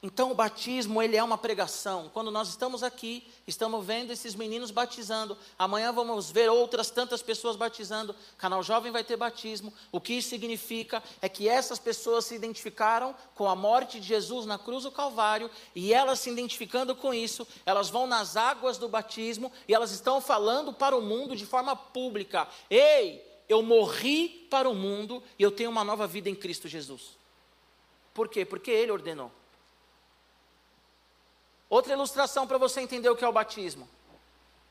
Então 0.04 0.32
o 0.32 0.36
batismo, 0.36 1.00
ele 1.00 1.16
é 1.16 1.24
uma 1.24 1.38
pregação. 1.38 2.10
Quando 2.12 2.32
nós 2.32 2.50
estamos 2.50 2.82
aqui, 2.82 3.24
estamos 3.46 3.86
vendo 3.86 4.12
esses 4.12 4.34
meninos 4.34 4.72
batizando. 4.72 5.38
Amanhã 5.60 5.94
vamos 5.94 6.32
ver 6.32 6.50
outras 6.50 6.90
tantas 6.90 7.22
pessoas 7.22 7.56
batizando. 7.56 8.16
Canal 8.36 8.64
Jovem 8.64 8.92
vai 8.92 9.04
ter 9.04 9.16
batismo. 9.16 9.72
O 9.92 10.02
que 10.02 10.14
isso 10.14 10.30
significa 10.30 11.04
é 11.22 11.30
que 11.30 11.48
essas 11.48 11.78
pessoas 11.78 12.26
se 12.26 12.34
identificaram 12.34 13.16
com 13.36 13.48
a 13.48 13.56
morte 13.56 14.00
de 14.00 14.08
Jesus 14.08 14.48
na 14.48 14.58
cruz 14.58 14.86
do 14.86 14.92
Calvário 14.92 15.52
e 15.76 15.94
elas 15.94 16.18
se 16.18 16.32
identificando 16.32 16.96
com 16.96 17.14
isso, 17.14 17.48
elas 17.64 17.88
vão 17.88 18.08
nas 18.08 18.36
águas 18.36 18.80
do 18.80 18.90
batismo 18.90 19.52
e 19.68 19.74
elas 19.74 19.92
estão 19.92 20.20
falando 20.20 20.74
para 20.74 20.98
o 20.98 21.02
mundo 21.02 21.36
de 21.36 21.46
forma 21.46 21.76
pública: 21.76 22.48
"Ei, 22.72 23.31
eu 23.52 23.62
morri 23.62 24.48
para 24.50 24.70
o 24.70 24.74
mundo 24.74 25.22
e 25.38 25.44
eu 25.44 25.52
tenho 25.52 25.70
uma 25.70 25.84
nova 25.84 26.08
vida 26.08 26.30
em 26.30 26.36
Cristo 26.36 26.68
Jesus. 26.68 27.18
Por 28.14 28.30
quê? 28.30 28.46
Porque 28.46 28.72
Ele 28.72 28.92
ordenou. 28.92 29.32
Outra 31.70 31.94
ilustração 31.94 32.48
para 32.48 32.58
você 32.58 32.82
entender 32.82 33.10
o 33.10 33.16
que 33.16 33.24
é 33.24 33.28
o 33.28 33.34
batismo. 33.34 33.90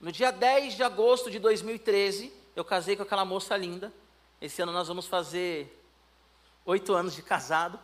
No 0.00 0.10
dia 0.10 0.30
10 0.30 0.74
de 0.74 0.82
agosto 0.82 1.30
de 1.30 1.38
2013, 1.38 2.32
eu 2.56 2.64
casei 2.64 2.96
com 2.96 3.02
aquela 3.02 3.24
moça 3.24 3.56
linda. 3.56 3.92
Esse 4.40 4.62
ano 4.62 4.72
nós 4.72 4.88
vamos 4.88 5.06
fazer 5.06 5.78
oito 6.64 6.94
anos 6.94 7.14
de 7.14 7.22
casado. 7.22 7.78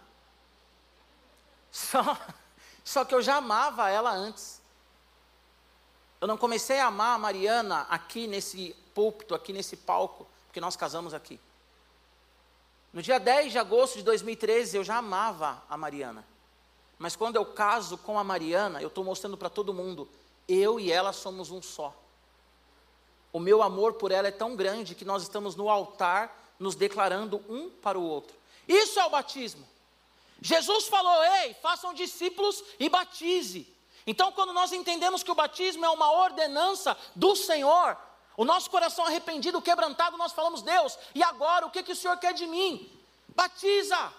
Só, 1.70 2.18
só 2.82 3.04
que 3.04 3.14
eu 3.14 3.20
já 3.20 3.36
amava 3.36 3.90
ela 3.90 4.12
antes. 4.12 4.62
Eu 6.20 6.26
não 6.26 6.38
comecei 6.38 6.80
a 6.80 6.86
amar 6.86 7.16
a 7.16 7.18
Mariana 7.18 7.82
aqui 7.90 8.26
nesse 8.26 8.74
púlpito, 8.94 9.34
aqui 9.34 9.52
nesse 9.52 9.76
palco, 9.76 10.26
porque 10.56 10.60
nós 10.62 10.74
casamos 10.74 11.12
aqui. 11.12 11.38
No 12.90 13.02
dia 13.02 13.20
10 13.20 13.52
de 13.52 13.58
agosto 13.58 13.98
de 13.98 14.02
2013, 14.04 14.78
eu 14.78 14.82
já 14.82 14.96
amava 14.96 15.62
a 15.68 15.76
Mariana. 15.76 16.26
Mas 16.98 17.14
quando 17.14 17.36
eu 17.36 17.44
caso 17.44 17.98
com 17.98 18.18
a 18.18 18.24
Mariana, 18.24 18.80
eu 18.80 18.88
estou 18.88 19.04
mostrando 19.04 19.36
para 19.36 19.50
todo 19.50 19.74
mundo, 19.74 20.08
eu 20.48 20.80
e 20.80 20.90
ela 20.90 21.12
somos 21.12 21.50
um 21.50 21.60
só. 21.60 21.94
O 23.34 23.38
meu 23.38 23.62
amor 23.62 23.94
por 23.94 24.10
ela 24.10 24.28
é 24.28 24.30
tão 24.30 24.56
grande 24.56 24.94
que 24.94 25.04
nós 25.04 25.22
estamos 25.24 25.56
no 25.56 25.68
altar 25.68 26.54
nos 26.58 26.74
declarando 26.74 27.44
um 27.50 27.68
para 27.68 27.98
o 27.98 28.02
outro. 28.02 28.34
Isso 28.66 28.98
é 28.98 29.04
o 29.04 29.10
batismo. 29.10 29.68
Jesus 30.40 30.88
falou: 30.88 31.22
ei, 31.22 31.52
façam 31.60 31.92
discípulos 31.92 32.64
e 32.80 32.88
batize. 32.88 33.70
Então, 34.06 34.32
quando 34.32 34.54
nós 34.54 34.72
entendemos 34.72 35.22
que 35.22 35.30
o 35.30 35.34
batismo 35.34 35.84
é 35.84 35.90
uma 35.90 36.10
ordenança 36.12 36.96
do 37.14 37.36
Senhor, 37.36 37.98
o 38.36 38.44
nosso 38.44 38.70
coração 38.70 39.06
arrependido, 39.06 39.62
quebrantado, 39.62 40.16
nós 40.16 40.32
falamos, 40.32 40.62
Deus, 40.62 40.98
e 41.14 41.22
agora 41.22 41.66
o 41.66 41.70
que, 41.70 41.82
que 41.82 41.92
o 41.92 41.96
Senhor 41.96 42.16
quer 42.18 42.34
de 42.34 42.46
mim? 42.46 42.90
Batiza, 43.28 44.12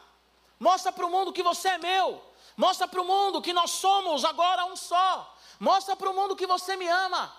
mostra 0.60 0.92
para 0.92 1.06
o 1.06 1.10
mundo 1.10 1.34
que 1.34 1.44
você 1.44 1.70
é 1.70 1.78
meu, 1.78 2.24
mostra 2.56 2.88
para 2.88 3.02
o 3.02 3.06
mundo 3.06 3.42
que 3.42 3.54
nós 3.54 3.72
somos 3.72 4.26
agora 4.26 4.66
um 4.66 4.76
só, 4.76 5.36
mostra 5.60 5.96
para 5.96 6.10
o 6.10 6.14
mundo 6.14 6.36
que 6.36 6.48
você 6.48 6.76
me 6.76 6.88
ama. 6.88 7.36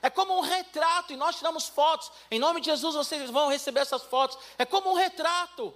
É 0.00 0.08
como 0.08 0.36
um 0.36 0.40
retrato, 0.40 1.12
e 1.12 1.16
nós 1.16 1.36
tiramos 1.36 1.66
fotos, 1.68 2.12
em 2.30 2.38
nome 2.38 2.60
de 2.60 2.66
Jesus 2.70 2.94
vocês 2.94 3.30
vão 3.30 3.48
receber 3.48 3.80
essas 3.80 4.02
fotos. 4.04 4.38
É 4.56 4.64
como 4.64 4.92
um 4.92 4.94
retrato, 4.94 5.74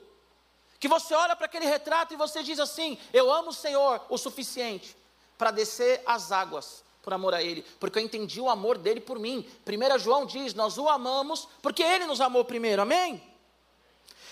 que 0.78 0.88
você 0.88 1.14
olha 1.14 1.34
para 1.36 1.46
aquele 1.46 1.66
retrato 1.66 2.12
e 2.12 2.16
você 2.16 2.42
diz 2.42 2.58
assim: 2.58 2.98
Eu 3.12 3.32
amo 3.32 3.50
o 3.50 3.54
Senhor 3.54 4.04
o 4.08 4.18
suficiente 4.18 4.96
para 5.38 5.50
descer 5.50 6.02
as 6.04 6.32
águas 6.32 6.84
por 7.02 7.12
amor 7.12 7.34
a 7.34 7.42
Ele, 7.42 7.62
porque 7.80 7.98
eu 7.98 8.02
entendi 8.02 8.40
o 8.40 8.48
amor 8.48 8.78
dele 8.78 9.00
por 9.00 9.18
mim. 9.18 9.46
1 9.66 9.98
João 9.98 10.24
diz: 10.24 10.54
Nós 10.54 10.78
o 10.78 10.88
amamos 10.88 11.48
porque 11.60 11.82
Ele 11.82 12.06
nos 12.06 12.20
amou 12.20 12.44
primeiro, 12.44 12.80
amém? 12.80 13.22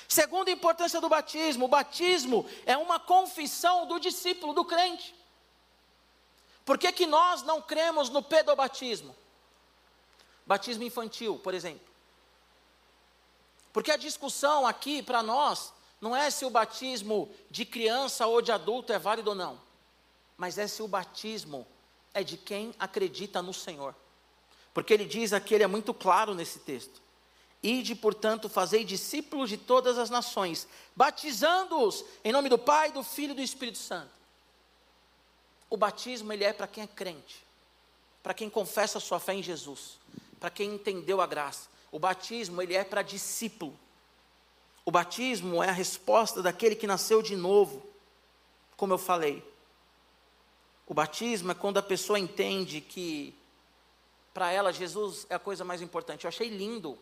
Segunda 0.08 0.50
importância 0.50 1.00
do 1.00 1.08
batismo: 1.08 1.66
o 1.66 1.68
batismo 1.68 2.46
é 2.64 2.76
uma 2.76 2.98
confissão 2.98 3.86
do 3.86 3.98
discípulo, 3.98 4.52
do 4.52 4.64
crente. 4.64 5.14
Por 6.64 6.78
que, 6.78 6.92
que 6.92 7.06
nós 7.06 7.42
não 7.42 7.60
cremos 7.60 8.08
no 8.08 8.22
pedobatismo? 8.22 9.14
Batismo 10.46 10.84
infantil, 10.84 11.38
por 11.38 11.54
exemplo. 11.54 11.86
Porque 13.72 13.90
a 13.90 13.96
discussão 13.96 14.66
aqui 14.66 15.02
para 15.02 15.22
nós 15.22 15.72
não 16.00 16.14
é 16.14 16.30
se 16.30 16.44
o 16.44 16.50
batismo 16.50 17.28
de 17.50 17.64
criança 17.64 18.26
ou 18.26 18.40
de 18.40 18.50
adulto 18.50 18.92
é 18.92 18.98
válido 18.98 19.30
ou 19.30 19.36
não, 19.36 19.60
mas 20.36 20.58
é 20.58 20.66
se 20.66 20.82
o 20.82 20.88
batismo 20.88 21.66
é 22.12 22.22
de 22.22 22.36
quem 22.36 22.74
acredita 22.78 23.40
no 23.40 23.54
Senhor. 23.54 23.94
Porque 24.72 24.92
ele 24.94 25.04
diz 25.04 25.32
aqui, 25.32 25.54
ele 25.54 25.64
é 25.64 25.66
muito 25.66 25.92
claro 25.92 26.34
nesse 26.34 26.58
texto. 26.60 27.00
Ide, 27.62 27.94
portanto, 27.94 28.48
fazei 28.48 28.84
discípulos 28.84 29.50
de 29.50 29.56
todas 29.56 29.98
as 29.98 30.08
nações, 30.08 30.66
batizando-os 30.96 32.04
em 32.24 32.32
nome 32.32 32.48
do 32.48 32.58
Pai, 32.58 32.90
do 32.90 33.02
Filho 33.02 33.32
e 33.32 33.36
do 33.36 33.42
Espírito 33.42 33.78
Santo. 33.78 34.10
O 35.68 35.76
batismo 35.76 36.32
ele 36.32 36.44
é 36.44 36.52
para 36.52 36.66
quem 36.66 36.84
é 36.84 36.86
crente, 36.86 37.44
para 38.22 38.34
quem 38.34 38.48
confessa 38.48 38.98
a 38.98 39.00
sua 39.00 39.20
fé 39.20 39.34
em 39.34 39.42
Jesus, 39.42 39.98
para 40.40 40.50
quem 40.50 40.74
entendeu 40.74 41.20
a 41.20 41.26
graça. 41.26 41.68
O 41.92 41.98
batismo 41.98 42.62
ele 42.62 42.74
é 42.74 42.82
para 42.82 43.02
discípulo. 43.02 43.78
O 44.84 44.90
batismo 44.90 45.62
é 45.62 45.68
a 45.68 45.72
resposta 45.72 46.42
daquele 46.42 46.74
que 46.74 46.86
nasceu 46.86 47.20
de 47.20 47.36
novo, 47.36 47.86
como 48.76 48.94
eu 48.94 48.98
falei. 48.98 49.44
O 50.90 50.94
batismo 50.94 51.52
é 51.52 51.54
quando 51.54 51.78
a 51.78 51.82
pessoa 51.84 52.18
entende 52.18 52.80
que 52.80 53.32
para 54.34 54.50
ela 54.50 54.72
Jesus 54.72 55.24
é 55.30 55.36
a 55.36 55.38
coisa 55.38 55.64
mais 55.64 55.80
importante. 55.80 56.24
Eu 56.24 56.28
achei 56.28 56.48
lindo. 56.48 56.98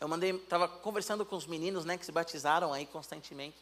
Eu 0.00 0.08
mandei, 0.08 0.32
estava 0.32 0.66
conversando 0.66 1.24
com 1.24 1.36
os 1.36 1.46
meninos, 1.46 1.84
né, 1.84 1.96
que 1.96 2.04
se 2.04 2.10
batizaram 2.10 2.72
aí 2.72 2.84
constantemente. 2.84 3.56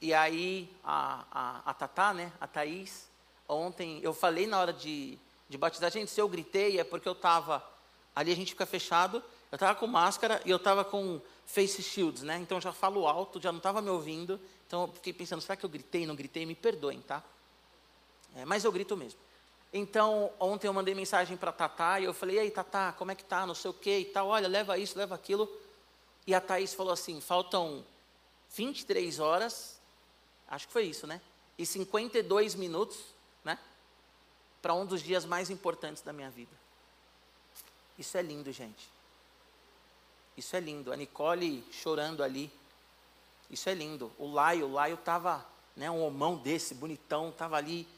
E 0.00 0.14
aí 0.14 0.72
a, 0.84 1.24
a, 1.32 1.70
a 1.70 1.74
Tatá, 1.74 2.14
né, 2.14 2.32
a 2.40 2.46
Thaís, 2.46 3.08
ontem 3.48 3.98
eu 4.00 4.14
falei 4.14 4.46
na 4.46 4.60
hora 4.60 4.72
de, 4.72 5.18
de 5.48 5.58
batizar, 5.58 5.90
gente, 5.90 6.12
se 6.12 6.20
eu 6.20 6.28
gritei 6.28 6.78
é 6.78 6.84
porque 6.84 7.08
eu 7.08 7.14
estava, 7.14 7.68
ali 8.14 8.30
a 8.30 8.36
gente 8.36 8.52
fica 8.52 8.64
fechado, 8.64 9.20
eu 9.50 9.56
estava 9.56 9.74
com 9.74 9.88
máscara 9.88 10.40
e 10.44 10.50
eu 10.50 10.56
estava 10.58 10.84
com 10.84 11.20
face 11.44 11.82
shields, 11.82 12.22
né, 12.22 12.38
então 12.38 12.58
eu 12.58 12.62
já 12.62 12.72
falo 12.72 13.08
alto, 13.08 13.42
já 13.42 13.50
não 13.50 13.58
estava 13.58 13.82
me 13.82 13.90
ouvindo, 13.90 14.40
então 14.68 14.82
eu 14.82 14.92
fiquei 14.92 15.12
pensando, 15.12 15.40
será 15.40 15.56
que 15.56 15.66
eu 15.66 15.70
gritei, 15.70 16.06
não 16.06 16.14
gritei, 16.14 16.46
me 16.46 16.54
perdoem, 16.54 17.00
tá? 17.00 17.24
É, 18.36 18.44
mas 18.44 18.64
eu 18.64 18.72
grito 18.72 18.96
mesmo. 18.96 19.18
Então, 19.72 20.30
ontem 20.40 20.66
eu 20.66 20.72
mandei 20.72 20.94
mensagem 20.94 21.36
para 21.36 21.50
a 21.50 21.52
Tatá 21.52 22.00
e 22.00 22.04
eu 22.04 22.14
falei, 22.14 22.38
ei 22.38 22.50
Tatá, 22.50 22.92
como 22.92 23.10
é 23.10 23.14
que 23.14 23.24
tá, 23.24 23.46
não 23.46 23.54
sei 23.54 23.70
o 23.70 23.74
que 23.74 23.98
e 23.98 24.04
tal, 24.06 24.28
olha, 24.28 24.48
leva 24.48 24.78
isso, 24.78 24.98
leva 24.98 25.14
aquilo. 25.14 25.48
E 26.26 26.34
a 26.34 26.40
Thaís 26.40 26.74
falou 26.74 26.92
assim, 26.92 27.20
faltam 27.20 27.84
23 28.50 29.18
horas, 29.18 29.78
acho 30.48 30.66
que 30.66 30.72
foi 30.72 30.84
isso, 30.84 31.06
né? 31.06 31.20
E 31.56 31.66
52 31.66 32.54
minutos, 32.54 32.98
né? 33.44 33.58
Para 34.62 34.74
um 34.74 34.86
dos 34.86 35.02
dias 35.02 35.24
mais 35.24 35.50
importantes 35.50 36.02
da 36.02 36.12
minha 36.12 36.30
vida. 36.30 36.52
Isso 37.98 38.16
é 38.16 38.22
lindo, 38.22 38.52
gente. 38.52 38.88
Isso 40.36 40.54
é 40.54 40.60
lindo. 40.60 40.92
A 40.92 40.96
Nicole 40.96 41.64
chorando 41.72 42.22
ali. 42.22 42.50
Isso 43.50 43.68
é 43.68 43.74
lindo. 43.74 44.12
O 44.18 44.30
Laio, 44.30 44.66
o 44.66 44.72
Laio 44.72 44.94
estava, 44.94 45.44
né, 45.74 45.90
um 45.90 46.02
homão 46.04 46.36
desse, 46.36 46.74
bonitão, 46.74 47.30
estava 47.30 47.56
ali 47.56 47.88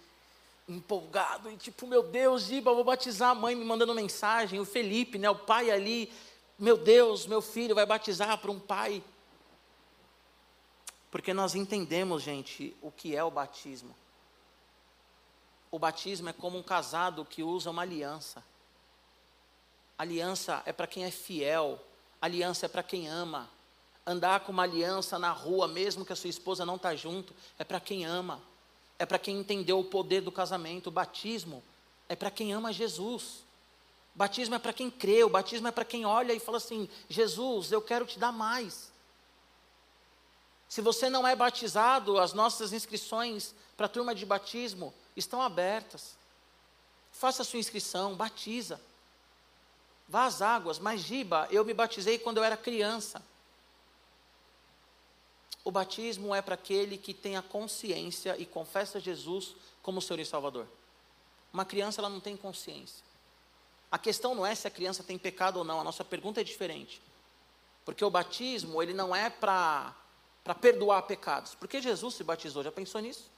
empolgado 0.70 1.50
e 1.50 1.56
tipo, 1.56 1.87
meu 1.87 2.02
Deus, 2.02 2.44
Giba, 2.44 2.72
vou 2.72 2.85
batizar 2.85 3.30
a 3.30 3.35
mãe 3.35 3.54
me 3.54 3.64
mandando 3.64 3.94
mensagem, 3.94 4.61
o 4.61 4.64
Felipe, 4.64 5.18
né, 5.18 5.28
o 5.28 5.35
pai 5.35 5.70
ali, 5.70 6.12
meu 6.59 6.76
Deus, 6.76 7.26
meu 7.26 7.42
filho 7.42 7.74
vai 7.74 7.85
batizar 7.85 8.38
para 8.38 8.50
um 8.50 8.61
pai. 8.61 9.02
Porque 11.11 11.35
nós 11.35 11.54
entendemos, 11.54 12.22
gente, 12.22 12.76
o 12.80 12.90
que 12.90 13.16
é 13.16 13.24
o 13.24 13.30
batismo. 13.30 13.96
O 15.70 15.78
batismo 15.78 16.28
é 16.28 16.33
como 16.33 16.56
um 16.56 16.62
casado 16.62 17.24
que 17.24 17.42
usa 17.42 17.70
uma 17.70 17.83
aliança. 17.83 18.44
Aliança 19.98 20.62
é 20.64 20.72
para 20.72 20.87
quem 20.87 21.04
é 21.04 21.11
fiel, 21.11 21.78
aliança 22.20 22.66
é 22.66 22.68
para 22.68 22.83
quem 22.83 23.09
ama. 23.09 23.50
Andar 24.06 24.40
com 24.40 24.52
uma 24.52 24.62
aliança 24.62 25.18
na 25.18 25.33
rua, 25.33 25.66
mesmo 25.66 26.04
que 26.04 26.12
a 26.12 26.16
sua 26.16 26.30
esposa 26.30 26.64
não 26.64 26.76
está 26.76 26.94
junto, 26.94 27.35
é 27.59 27.64
para 27.64 27.80
quem 27.80 28.04
ama 28.04 28.40
é 29.00 29.06
para 29.06 29.18
quem 29.18 29.38
entendeu 29.38 29.80
o 29.80 29.84
poder 29.84 30.20
do 30.20 30.30
casamento. 30.30 30.88
O 30.88 30.90
batismo 30.90 31.64
é 32.06 32.14
para 32.14 32.30
quem 32.30 32.52
ama 32.52 32.70
Jesus. 32.70 33.42
O 34.14 34.18
batismo 34.18 34.54
é 34.54 34.58
para 34.58 34.74
quem 34.74 34.90
crê, 34.90 35.24
o 35.24 35.28
batismo 35.30 35.66
é 35.66 35.70
para 35.70 35.86
quem 35.86 36.04
olha 36.04 36.34
e 36.34 36.38
fala 36.38 36.58
assim: 36.58 36.86
Jesus, 37.08 37.72
eu 37.72 37.80
quero 37.80 38.04
te 38.04 38.18
dar 38.18 38.30
mais. 38.30 38.92
Se 40.68 40.82
você 40.82 41.08
não 41.08 41.26
é 41.26 41.34
batizado, 41.34 42.18
as 42.18 42.34
nossas 42.34 42.74
inscrições 42.74 43.54
para 43.74 43.86
a 43.86 43.88
turma 43.88 44.14
de 44.14 44.26
batismo 44.26 44.92
estão 45.16 45.40
abertas. 45.40 46.14
Faça 47.10 47.40
a 47.40 47.44
sua 47.44 47.58
inscrição, 47.58 48.14
batiza. 48.14 48.78
Vá 50.06 50.26
às 50.26 50.42
águas, 50.42 50.78
mas 50.78 51.00
Giba, 51.00 51.48
eu 51.50 51.64
me 51.64 51.72
batizei 51.72 52.18
quando 52.18 52.36
eu 52.36 52.44
era 52.44 52.56
criança. 52.56 53.22
O 55.70 55.72
batismo 55.72 56.35
é 56.35 56.42
para 56.42 56.56
aquele 56.56 56.98
que 56.98 57.14
tem 57.14 57.37
a 57.37 57.42
consciência 57.42 58.35
e 58.37 58.44
confessa 58.44 58.98
Jesus 58.98 59.54
como 59.85 60.02
Senhor 60.02 60.18
e 60.18 60.26
Salvador. 60.26 60.66
Uma 61.52 61.64
criança 61.64 62.00
ela 62.00 62.09
não 62.09 62.18
tem 62.18 62.37
consciência. 62.37 63.04
A 63.88 63.96
questão 63.96 64.35
não 64.35 64.44
é 64.44 64.52
se 64.52 64.66
a 64.66 64.70
criança 64.70 65.04
tem 65.04 65.16
pecado 65.16 65.59
ou 65.59 65.64
não, 65.64 65.80
a 65.80 65.85
nossa 65.85 66.04
pergunta 66.04 66.40
é 66.40 66.42
diferente. 66.42 67.00
Porque 67.85 68.04
o 68.04 68.11
batismo, 68.11 68.83
ele 68.83 68.92
não 68.92 69.14
é 69.14 69.30
para 69.30 69.94
perdoar 70.61 71.02
pecados. 71.02 71.54
Porque 71.54 71.80
Jesus 71.80 72.16
se 72.16 72.24
batizou, 72.24 72.64
já 72.64 72.72
pensou 72.72 73.00
nisso? 73.00 73.30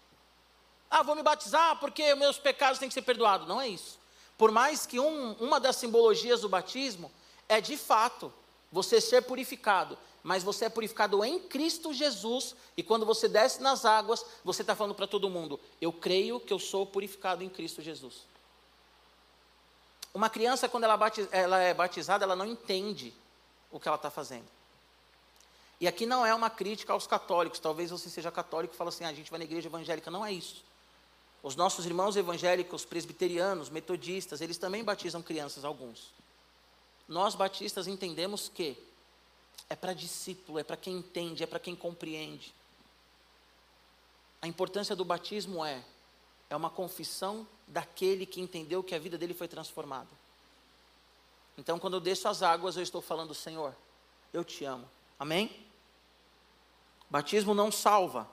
Ah, 0.89 1.03
vou 1.03 1.15
me 1.15 1.23
batizar 1.23 1.79
porque 1.81 2.15
meus 2.15 2.39
pecados 2.39 2.79
têm 2.79 2.89
que 2.89 2.95
ser 2.95 3.03
perdoados. 3.03 3.47
Não 3.47 3.61
é 3.61 3.69
isso. 3.69 3.99
Por 4.39 4.51
mais 4.51 4.87
que 4.87 4.99
um, 4.99 5.33
uma 5.33 5.61
das 5.61 5.77
simbologias 5.77 6.41
do 6.41 6.49
batismo 6.49 7.13
é 7.47 7.61
de 7.61 7.77
fato 7.77 8.33
você 8.73 9.03
ser 9.03 9.21
purificado 9.21 9.99
mas 10.23 10.43
você 10.43 10.67
é 10.67 10.69
purificado 10.69 11.25
em 11.25 11.39
Cristo 11.41 11.93
Jesus, 11.93 12.55
e 12.77 12.83
quando 12.83 13.05
você 13.05 13.29
desce 13.29 13.61
nas 13.61 13.85
águas, 13.85 14.25
você 14.45 14.63
está 14.63 14.75
falando 14.77 14.95
para 14.95 15.07
todo 15.07 15.29
mundo: 15.29 15.59
eu 15.81 15.93
creio 15.93 16.39
que 16.39 16.53
eu 16.53 16.59
sou 16.59 16.87
purificado 16.87 17.43
em 17.43 17.49
Cristo 17.49 17.83
Jesus. 17.83 18.27
Uma 20.15 20.31
criança, 20.31 20.69
quando 20.69 20.85
ela, 20.85 20.97
batiz, 20.97 21.27
ela 21.33 21.59
é 21.59 21.75
batizada, 21.75 22.25
ela 22.25 22.37
não 22.37 22.47
entende 22.47 23.13
o 23.71 23.81
que 23.81 23.89
ela 23.89 23.97
está 23.97 24.11
fazendo. 24.11 24.47
E 25.81 25.89
aqui 25.89 26.07
não 26.07 26.25
é 26.25 26.33
uma 26.33 26.51
crítica 26.51 26.93
aos 26.93 27.07
católicos, 27.07 27.59
talvez 27.59 27.91
você 27.91 28.09
seja 28.09 28.31
católico 28.31 28.75
e 28.75 28.77
fale 28.77 28.89
assim: 28.89 29.05
ah, 29.05 29.09
a 29.09 29.15
gente 29.15 29.31
vai 29.31 29.39
na 29.39 29.45
igreja 29.45 29.69
evangélica. 29.69 30.11
Não 30.11 30.25
é 30.25 30.33
isso. 30.33 30.63
Os 31.43 31.57
nossos 31.57 31.85
irmãos 31.85 32.15
evangélicos, 32.15 32.85
presbiterianos, 32.85 33.69
metodistas, 33.69 34.41
eles 34.41 34.59
também 34.59 34.85
batizam 34.85 35.21
crianças, 35.21 35.65
alguns. 35.65 36.13
Nós 37.09 37.35
batistas 37.35 37.89
entendemos 37.89 38.49
que 38.49 38.79
é 39.73 39.77
para 39.77 39.95
discípulo, 39.95 40.59
é 40.59 40.63
para 40.63 40.77
quem 40.77 40.99
entende, 40.99 41.43
é 41.43 41.47
para 41.47 41.59
quem 41.59 41.75
compreende. 41.75 42.55
A 44.43 44.47
importância 44.47 44.95
do 44.95 45.05
batismo 45.05 45.65
é 45.65 45.83
é 46.51 46.57
uma 46.57 46.69
confissão 46.69 47.49
daquele 47.67 48.27
que 48.27 48.39
entendeu 48.39 48.83
que 48.83 48.95
a 48.95 48.99
vida 48.99 49.17
dele 49.17 49.33
foi 49.33 49.49
transformada. 49.49 50.11
Então, 51.57 51.79
quando 51.79 51.95
eu 51.95 52.01
desço 52.01 52.29
as 52.29 52.43
águas, 52.43 52.77
eu 52.77 52.83
estou 52.83 53.01
falando, 53.01 53.35
Senhor, 53.35 53.75
eu 54.35 54.45
te 54.45 54.63
amo. 54.67 54.87
Amém? 55.19 55.65
Batismo 57.09 57.55
não 57.55 57.73
salva. 57.73 58.29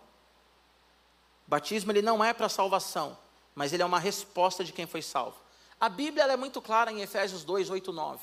Batismo 1.48 1.94
ele 1.94 2.02
não 2.02 2.22
é 2.22 2.34
para 2.34 2.50
salvação, 2.50 3.18
mas 3.56 3.72
ele 3.72 3.82
é 3.82 3.86
uma 3.86 4.00
resposta 4.00 4.66
de 4.66 4.74
quem 4.74 4.86
foi 4.86 5.02
salvo. 5.02 5.38
A 5.80 5.88
Bíblia 5.88 6.26
é 6.26 6.36
muito 6.36 6.62
clara 6.62 6.92
em 6.92 7.00
Efésios 7.00 7.46
2, 7.46 7.70
8, 7.70 7.94
9. 7.94 8.22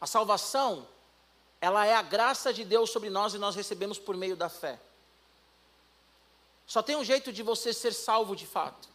A 0.00 0.06
salvação 0.06 0.86
ela 1.64 1.86
é 1.86 1.94
a 1.94 2.02
graça 2.02 2.52
de 2.52 2.62
Deus 2.62 2.90
sobre 2.90 3.08
nós 3.08 3.32
e 3.32 3.38
nós 3.38 3.56
recebemos 3.56 3.98
por 3.98 4.14
meio 4.14 4.36
da 4.36 4.50
fé. 4.50 4.78
Só 6.66 6.82
tem 6.82 6.94
um 6.94 7.02
jeito 7.02 7.32
de 7.32 7.42
você 7.42 7.72
ser 7.72 7.94
salvo 7.94 8.36
de 8.36 8.46
fato. 8.46 8.86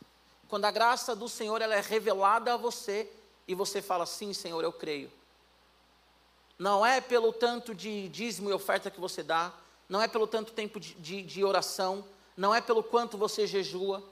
Quando 0.47 0.65
a 0.65 0.71
graça 0.71 1.15
do 1.15 1.27
Senhor 1.27 1.63
ela 1.63 1.73
é 1.73 1.81
revelada 1.81 2.53
a 2.53 2.57
você 2.57 3.11
e 3.47 3.55
você 3.55 3.81
fala: 3.81 4.05
Sim, 4.05 4.33
Senhor, 4.33 4.63
eu 4.63 4.71
creio. 4.71 5.11
Não 6.59 6.85
é 6.85 7.01
pelo 7.01 7.33
tanto 7.33 7.73
de 7.73 8.07
dízimo 8.09 8.51
e 8.51 8.53
oferta 8.53 8.91
que 8.91 8.99
você 8.99 9.23
dá, 9.23 9.51
não 9.87 9.99
é 9.99 10.07
pelo 10.07 10.27
tanto 10.27 10.51
tempo 10.51 10.79
de, 10.79 10.93
de, 10.93 11.23
de 11.23 11.43
oração, 11.43 12.05
não 12.37 12.53
é 12.53 12.61
pelo 12.61 12.83
quanto 12.83 13.17
você 13.17 13.47
jejua, 13.47 14.03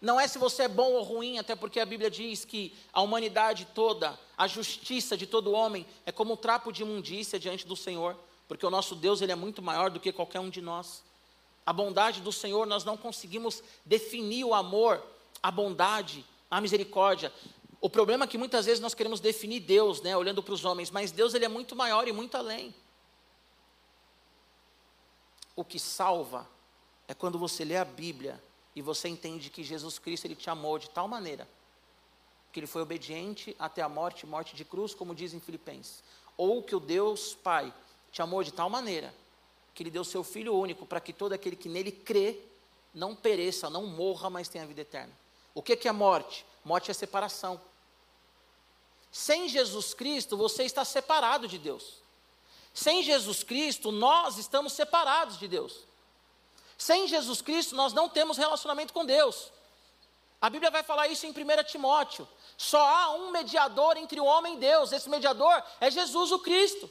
não 0.00 0.20
é 0.20 0.28
se 0.28 0.38
você 0.38 0.64
é 0.64 0.68
bom 0.68 0.92
ou 0.92 1.02
ruim, 1.02 1.38
até 1.38 1.56
porque 1.56 1.80
a 1.80 1.86
Bíblia 1.86 2.10
diz 2.10 2.44
que 2.44 2.76
a 2.92 3.00
humanidade 3.00 3.66
toda, 3.74 4.18
a 4.36 4.46
justiça 4.46 5.16
de 5.16 5.26
todo 5.26 5.52
homem, 5.52 5.86
é 6.04 6.12
como 6.12 6.34
um 6.34 6.36
trapo 6.36 6.70
de 6.70 6.82
imundícia 6.82 7.38
diante 7.38 7.66
do 7.66 7.74
Senhor, 7.74 8.16
porque 8.46 8.66
o 8.66 8.70
nosso 8.70 8.94
Deus 8.94 9.22
ele 9.22 9.32
é 9.32 9.36
muito 9.36 9.62
maior 9.62 9.90
do 9.90 9.98
que 9.98 10.12
qualquer 10.12 10.40
um 10.40 10.50
de 10.50 10.60
nós. 10.60 11.02
A 11.64 11.72
bondade 11.72 12.20
do 12.20 12.30
Senhor, 12.30 12.66
nós 12.66 12.84
não 12.84 12.96
conseguimos 12.96 13.62
definir 13.84 14.44
o 14.44 14.54
amor, 14.54 15.02
a 15.42 15.50
bondade, 15.50 16.24
a 16.50 16.60
misericórdia. 16.60 17.32
O 17.80 17.88
problema 17.88 18.24
é 18.24 18.28
que 18.28 18.38
muitas 18.38 18.66
vezes 18.66 18.80
nós 18.80 18.94
queremos 18.94 19.18
definir 19.18 19.60
Deus, 19.60 20.00
né, 20.02 20.16
olhando 20.16 20.42
para 20.42 20.54
os 20.54 20.64
homens, 20.64 20.90
mas 20.90 21.10
Deus 21.10 21.34
ele 21.34 21.44
é 21.44 21.48
muito 21.48 21.74
maior 21.74 22.06
e 22.06 22.12
muito 22.12 22.36
além. 22.36 22.74
O 25.56 25.64
que 25.64 25.78
salva 25.78 26.46
é 27.08 27.14
quando 27.14 27.38
você 27.38 27.64
lê 27.64 27.76
a 27.76 27.84
Bíblia 27.84 28.40
e 28.76 28.82
você 28.82 29.08
entende 29.08 29.48
que 29.50 29.64
Jesus 29.64 29.98
Cristo 29.98 30.26
ele 30.26 30.36
te 30.36 30.50
amou 30.50 30.78
de 30.78 30.90
tal 30.90 31.08
maneira 31.08 31.48
que 32.52 32.60
ele 32.60 32.66
foi 32.66 32.80
obediente 32.80 33.54
até 33.58 33.82
a 33.82 33.88
morte, 33.88 34.24
morte 34.24 34.56
de 34.56 34.64
cruz, 34.64 34.94
como 34.94 35.14
diz 35.14 35.34
em 35.34 35.40
Filipenses, 35.40 36.02
ou 36.38 36.62
que 36.62 36.74
o 36.74 36.80
Deus 36.80 37.34
Pai 37.34 37.72
te 38.10 38.22
amou 38.22 38.42
de 38.42 38.50
tal 38.50 38.70
maneira 38.70 39.14
que 39.74 39.82
ele 39.82 39.90
deu 39.90 40.02
seu 40.02 40.24
filho 40.24 40.54
único 40.54 40.86
para 40.86 40.98
que 40.98 41.12
todo 41.12 41.34
aquele 41.34 41.54
que 41.54 41.68
nele 41.68 41.92
crê 41.92 42.40
não 42.94 43.14
pereça, 43.14 43.68
não 43.68 43.84
morra, 43.86 44.30
mas 44.30 44.48
tenha 44.48 44.64
vida 44.64 44.80
eterna. 44.80 45.12
O 45.54 45.60
que 45.60 45.76
que 45.76 45.86
é 45.86 45.92
morte? 45.92 46.46
Morte 46.64 46.90
é 46.90 46.94
separação. 46.94 47.60
Sem 49.12 49.50
Jesus 49.50 49.92
Cristo, 49.92 50.34
você 50.34 50.64
está 50.64 50.82
separado 50.82 51.46
de 51.46 51.58
Deus. 51.58 52.00
Sem 52.72 53.02
Jesus 53.02 53.42
Cristo, 53.42 53.92
nós 53.92 54.38
estamos 54.38 54.72
separados 54.72 55.38
de 55.38 55.46
Deus. 55.46 55.84
Sem 56.76 57.06
Jesus 57.06 57.40
Cristo, 57.40 57.74
nós 57.74 57.92
não 57.92 58.08
temos 58.08 58.36
relacionamento 58.36 58.92
com 58.92 59.04
Deus. 59.04 59.50
A 60.40 60.50
Bíblia 60.50 60.70
vai 60.70 60.82
falar 60.82 61.08
isso 61.08 61.26
em 61.26 61.30
1 61.30 61.64
Timóteo. 61.64 62.28
Só 62.56 62.84
há 62.86 63.10
um 63.12 63.30
mediador 63.30 63.96
entre 63.96 64.20
o 64.20 64.24
homem 64.24 64.54
e 64.54 64.58
Deus. 64.58 64.92
Esse 64.92 65.08
mediador 65.08 65.62
é 65.80 65.90
Jesus 65.90 66.30
o 66.30 66.38
Cristo. 66.38 66.90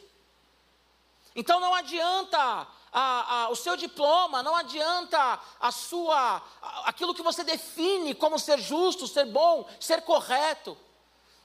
Então 1.35 1.59
não 1.59 1.73
adianta 1.73 2.67
a, 2.91 3.43
a, 3.43 3.49
o 3.49 3.55
seu 3.55 3.75
diploma, 3.75 4.41
não 4.41 4.55
adianta 4.55 5.39
a 5.59 5.71
sua, 5.71 6.41
a, 6.61 6.89
aquilo 6.89 7.13
que 7.13 7.21
você 7.21 7.43
define 7.43 8.15
como 8.15 8.39
ser 8.39 8.59
justo, 8.59 9.05
ser 9.05 9.25
bom, 9.25 9.67
ser 9.79 10.01
correto. 10.03 10.77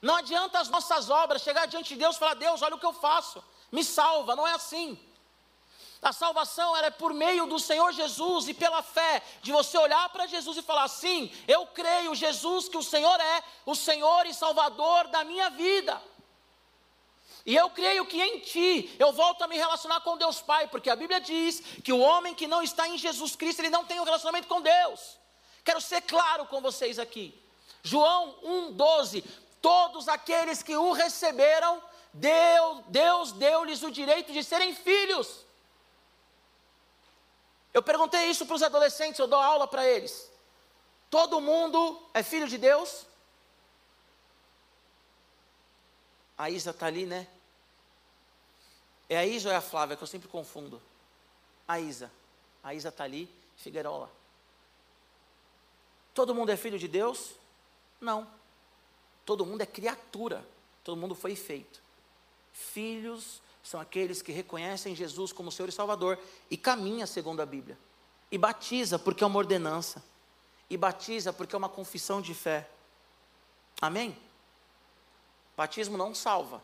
Não 0.00 0.14
adianta 0.14 0.60
as 0.60 0.68
nossas 0.68 1.10
obras 1.10 1.42
chegar 1.42 1.66
diante 1.66 1.90
de 1.90 2.00
Deus 2.00 2.16
e 2.16 2.18
falar: 2.18 2.34
Deus, 2.34 2.62
olha 2.62 2.76
o 2.76 2.78
que 2.78 2.86
eu 2.86 2.92
faço, 2.92 3.42
me 3.70 3.84
salva. 3.84 4.36
Não 4.36 4.46
é 4.46 4.52
assim. 4.52 4.98
A 6.02 6.12
salvação 6.14 6.74
é 6.78 6.90
por 6.90 7.12
meio 7.12 7.44
do 7.46 7.58
Senhor 7.58 7.92
Jesus 7.92 8.48
e 8.48 8.54
pela 8.54 8.82
fé, 8.82 9.22
de 9.42 9.52
você 9.52 9.76
olhar 9.76 10.08
para 10.08 10.26
Jesus 10.26 10.56
e 10.56 10.62
falar: 10.62 10.88
sim, 10.88 11.30
eu 11.46 11.66
creio, 11.66 12.14
Jesus, 12.14 12.68
que 12.68 12.78
o 12.78 12.82
Senhor 12.82 13.20
é 13.20 13.44
o 13.66 13.74
Senhor 13.74 14.24
e 14.26 14.32
Salvador 14.32 15.08
da 15.08 15.24
minha 15.24 15.50
vida. 15.50 16.00
E 17.44 17.54
eu 17.54 17.68
creio 17.70 18.06
que 18.06 18.20
em 18.20 18.40
ti 18.40 18.96
eu 18.98 19.12
volto 19.12 19.42
a 19.42 19.48
me 19.48 19.56
relacionar 19.56 20.00
com 20.00 20.16
Deus 20.16 20.40
Pai, 20.40 20.68
porque 20.68 20.88
a 20.88 20.96
Bíblia 20.96 21.20
diz 21.20 21.60
que 21.84 21.92
o 21.92 22.00
homem 22.00 22.34
que 22.34 22.46
não 22.46 22.62
está 22.62 22.88
em 22.88 22.96
Jesus 22.96 23.36
Cristo, 23.36 23.60
ele 23.60 23.70
não 23.70 23.84
tem 23.84 24.00
um 24.00 24.04
relacionamento 24.04 24.48
com 24.48 24.62
Deus. 24.62 25.18
Quero 25.62 25.80
ser 25.82 26.00
claro 26.02 26.46
com 26.46 26.62
vocês 26.62 26.98
aqui. 26.98 27.38
João 27.82 28.36
1,12: 28.42 29.22
Todos 29.60 30.08
aqueles 30.08 30.62
que 30.62 30.74
o 30.74 30.92
receberam, 30.92 31.82
Deus, 32.14 32.84
Deus 32.88 33.32
deu-lhes 33.32 33.82
o 33.82 33.90
direito 33.90 34.32
de 34.32 34.42
serem 34.42 34.74
filhos. 34.74 35.49
Eu 37.72 37.82
perguntei 37.82 38.26
isso 38.26 38.46
para 38.46 38.56
os 38.56 38.62
adolescentes, 38.62 39.18
eu 39.18 39.28
dou 39.28 39.38
aula 39.38 39.66
para 39.66 39.86
eles. 39.86 40.30
Todo 41.08 41.40
mundo 41.40 42.00
é 42.12 42.22
filho 42.22 42.48
de 42.48 42.58
Deus? 42.58 43.06
A 46.36 46.48
Isa 46.50 46.70
está 46.70 46.86
ali, 46.86 47.06
né? 47.06 47.26
É 49.08 49.18
a 49.18 49.26
Isa 49.26 49.48
ou 49.48 49.54
é 49.54 49.58
a 49.58 49.60
Flávia, 49.60 49.96
que 49.96 50.02
eu 50.02 50.06
sempre 50.06 50.28
confundo? 50.28 50.80
A 51.66 51.78
Isa. 51.78 52.10
A 52.62 52.74
Isa 52.74 52.88
está 52.88 53.04
ali, 53.04 53.28
Figueirola. 53.56 54.10
Todo 56.14 56.34
mundo 56.34 56.50
é 56.50 56.56
filho 56.56 56.78
de 56.78 56.88
Deus? 56.88 57.32
Não. 58.00 58.26
Todo 59.24 59.44
mundo 59.46 59.60
é 59.60 59.66
criatura. 59.66 60.44
Todo 60.82 60.96
mundo 60.96 61.14
foi 61.14 61.36
feito. 61.36 61.80
Filhos 62.52 63.40
são 63.62 63.80
aqueles 63.80 64.22
que 64.22 64.32
reconhecem 64.32 64.94
Jesus 64.94 65.32
como 65.32 65.52
Senhor 65.52 65.68
e 65.68 65.72
Salvador 65.72 66.18
e 66.50 66.56
caminha 66.56 67.06
segundo 67.06 67.40
a 67.40 67.46
Bíblia. 67.46 67.78
E 68.30 68.38
batiza 68.38 68.98
porque 68.98 69.22
é 69.22 69.26
uma 69.26 69.38
ordenança. 69.38 70.02
E 70.68 70.76
batiza 70.76 71.32
porque 71.32 71.54
é 71.54 71.58
uma 71.58 71.68
confissão 71.68 72.20
de 72.20 72.32
fé. 72.32 72.68
Amém? 73.80 74.16
Batismo 75.56 75.98
não 75.98 76.14
salva. 76.14 76.62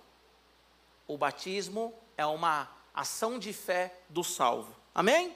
O 1.06 1.18
batismo 1.18 1.92
é 2.16 2.24
uma 2.24 2.68
ação 2.94 3.38
de 3.38 3.52
fé 3.52 3.98
do 4.08 4.24
salvo. 4.24 4.74
Amém? 4.94 5.34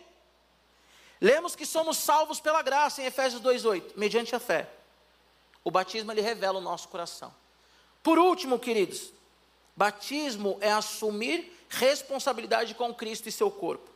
Lemos 1.20 1.54
que 1.54 1.66
somos 1.66 1.98
salvos 1.98 2.40
pela 2.40 2.62
graça 2.62 3.02
em 3.02 3.06
Efésios 3.06 3.42
2:8, 3.42 3.92
mediante 3.96 4.34
a 4.34 4.40
fé. 4.40 4.70
O 5.62 5.70
batismo 5.70 6.10
ele 6.10 6.22
revela 6.22 6.58
o 6.58 6.62
nosso 6.62 6.88
coração. 6.88 7.34
Por 8.02 8.18
último, 8.18 8.58
queridos, 8.58 9.12
batismo 9.80 10.58
é 10.60 10.70
assumir 10.70 11.50
responsabilidade 11.70 12.74
com 12.74 12.92
Cristo 12.92 13.30
e 13.30 13.32
seu 13.32 13.50
corpo. 13.50 13.88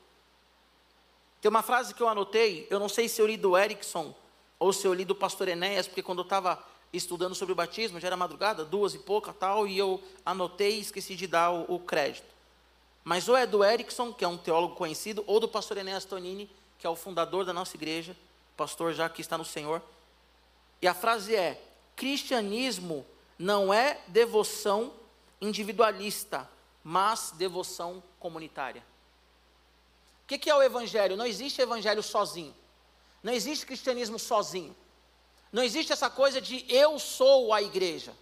Tem 1.43 1.51
uma 1.51 1.63
frase 1.63 1.93
que 1.93 2.03
eu 2.03 2.09
anotei, 2.09 2.67
eu 2.71 2.81
não 2.81 2.89
sei 2.89 3.07
se 3.07 3.21
eu 3.21 3.27
li 3.27 3.37
do 3.37 3.55
Erickson 3.55 4.15
ou 4.59 4.73
se 4.73 4.87
eu 4.87 4.95
li 4.95 5.05
do 5.05 5.15
pastor 5.15 5.47
Enéas, 5.47 5.87
porque 5.87 6.03
quando 6.03 6.21
eu 6.21 6.25
estava 6.25 6.59
estudando 6.91 7.35
sobre 7.35 7.53
o 7.53 7.55
batismo, 7.55 8.01
já 8.01 8.07
era 8.07 8.17
madrugada, 8.17 8.65
duas 8.65 8.95
e 8.95 8.99
pouca 8.99 9.31
tal, 9.35 9.67
e 9.67 9.77
eu 9.77 10.03
anotei 10.25 10.79
e 10.79 10.81
esqueci 10.81 11.15
de 11.15 11.27
dar 11.27 11.51
o, 11.51 11.75
o 11.75 11.79
crédito. 11.79 12.33
Mas 13.05 13.29
ou 13.29 13.37
é 13.37 13.47
do 13.47 13.63
Erickson, 13.63 14.11
que 14.11 14.25
é 14.25 14.29
um 14.29 14.39
teólogo 14.39 14.77
conhecido, 14.77 15.23
ou 15.27 15.39
do 15.39 15.47
pastor 15.47 15.77
Enéas 15.77 16.07
Tonini, 16.07 16.49
que 16.79 16.87
é 16.87 16.89
o 16.89 16.97
fundador 16.97 17.45
da 17.45 17.53
nossa 17.53 17.77
igreja, 17.77 18.17
pastor 18.57 18.95
já 18.95 19.07
que 19.11 19.21
está 19.21 19.37
no 19.37 19.45
Senhor. 19.45 19.83
E 20.81 20.89
a 20.89 20.95
frase 20.95 21.37
é: 21.37 21.63
cristianismo 21.95 23.05
não 23.39 23.75
é 23.75 24.01
devoção 24.09 25.04
individualista, 25.47 26.49
mas 26.83 27.33
devoção 27.33 28.03
comunitária. 28.19 28.85
O 30.25 30.27
que 30.27 30.49
é 30.49 30.55
o 30.55 30.63
evangelho? 30.63 31.17
Não 31.17 31.27
existe 31.27 31.61
evangelho 31.61 32.03
sozinho. 32.03 32.55
Não 33.23 33.33
existe 33.33 33.67
cristianismo 33.67 34.19
sozinho. 34.19 34.75
Não 35.53 35.63
existe 35.63 35.93
essa 35.93 36.11
coisa 36.11 36.41
de 36.41 36.65
eu 36.69 36.99
sou 36.99 37.53
a 37.53 37.63
igreja. 37.63 38.15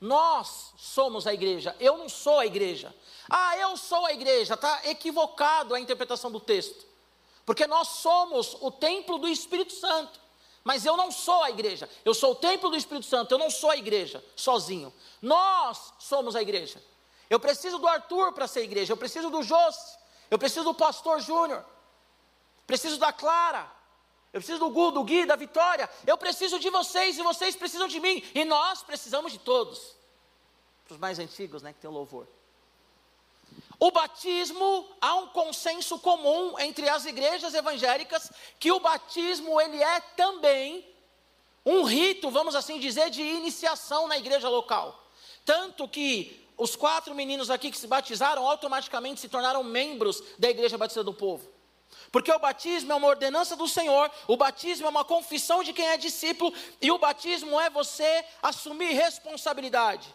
Nós 0.00 0.72
somos 0.76 1.26
a 1.26 1.34
igreja, 1.34 1.76
eu 1.78 1.98
não 1.98 2.08
sou 2.08 2.38
a 2.38 2.46
igreja. 2.46 2.94
Ah, 3.28 3.56
eu 3.58 3.76
sou 3.76 4.06
a 4.06 4.12
igreja, 4.12 4.54
está 4.54 4.80
equivocado 4.86 5.74
a 5.74 5.80
interpretação 5.80 6.30
do 6.30 6.40
texto. 6.40 6.86
Porque 7.44 7.66
nós 7.66 7.88
somos 7.88 8.56
o 8.60 8.70
templo 8.70 9.18
do 9.18 9.28
Espírito 9.28 9.72
Santo. 9.72 10.19
Mas 10.62 10.84
eu 10.84 10.96
não 10.96 11.10
sou 11.10 11.42
a 11.42 11.50
igreja, 11.50 11.88
eu 12.04 12.12
sou 12.12 12.32
o 12.32 12.34
templo 12.34 12.68
do 12.70 12.76
Espírito 12.76 13.06
Santo, 13.06 13.32
eu 13.32 13.38
não 13.38 13.50
sou 13.50 13.70
a 13.70 13.76
igreja 13.76 14.22
sozinho. 14.36 14.92
Nós 15.22 15.92
somos 15.98 16.36
a 16.36 16.42
igreja. 16.42 16.82
Eu 17.28 17.40
preciso 17.40 17.78
do 17.78 17.88
Arthur 17.88 18.32
para 18.32 18.46
ser 18.46 18.62
igreja, 18.62 18.92
eu 18.92 18.96
preciso 18.96 19.30
do 19.30 19.42
Josse, 19.42 19.96
eu 20.30 20.38
preciso 20.38 20.64
do 20.64 20.74
pastor 20.74 21.20
Júnior, 21.20 21.64
preciso 22.66 22.98
da 22.98 23.12
Clara, 23.12 23.70
eu 24.32 24.40
preciso 24.40 24.60
do 24.60 24.70
Gu, 24.70 24.92
do 24.92 25.02
Gui, 25.02 25.26
da 25.26 25.34
Vitória. 25.34 25.90
Eu 26.06 26.16
preciso 26.16 26.58
de 26.58 26.70
vocês 26.70 27.18
e 27.18 27.22
vocês 27.22 27.56
precisam 27.56 27.88
de 27.88 27.98
mim. 27.98 28.22
E 28.34 28.44
nós 28.44 28.82
precisamos 28.82 29.32
de 29.32 29.38
todos. 29.38 29.96
Para 30.84 30.94
os 30.94 31.00
mais 31.00 31.18
antigos, 31.18 31.62
né, 31.62 31.72
que 31.72 31.80
tem 31.80 31.90
o 31.90 31.92
louvor. 31.92 32.28
O 33.80 33.90
batismo, 33.90 34.86
há 35.00 35.14
um 35.16 35.28
consenso 35.28 35.98
comum 35.98 36.54
entre 36.58 36.86
as 36.86 37.06
igrejas 37.06 37.54
evangélicas 37.54 38.30
que 38.58 38.70
o 38.70 38.78
batismo 38.78 39.58
ele 39.58 39.82
é 39.82 40.00
também 40.00 40.86
um 41.64 41.82
rito, 41.82 42.30
vamos 42.30 42.54
assim 42.54 42.78
dizer, 42.78 43.08
de 43.08 43.22
iniciação 43.22 44.06
na 44.06 44.18
igreja 44.18 44.50
local. 44.50 45.10
Tanto 45.46 45.88
que 45.88 46.46
os 46.58 46.76
quatro 46.76 47.14
meninos 47.14 47.48
aqui 47.48 47.70
que 47.70 47.78
se 47.78 47.86
batizaram 47.86 48.46
automaticamente 48.46 49.18
se 49.18 49.30
tornaram 49.30 49.64
membros 49.64 50.22
da 50.38 50.50
igreja 50.50 50.76
batista 50.76 51.02
do 51.02 51.14
povo. 51.14 51.48
Porque 52.12 52.30
o 52.30 52.38
batismo 52.38 52.92
é 52.92 52.94
uma 52.94 53.08
ordenança 53.08 53.56
do 53.56 53.66
Senhor, 53.66 54.10
o 54.28 54.36
batismo 54.36 54.86
é 54.86 54.90
uma 54.90 55.06
confissão 55.06 55.64
de 55.64 55.72
quem 55.72 55.88
é 55.88 55.96
discípulo, 55.96 56.52
e 56.82 56.90
o 56.90 56.98
batismo 56.98 57.58
é 57.58 57.70
você 57.70 58.26
assumir 58.42 58.92
responsabilidade. 58.92 60.14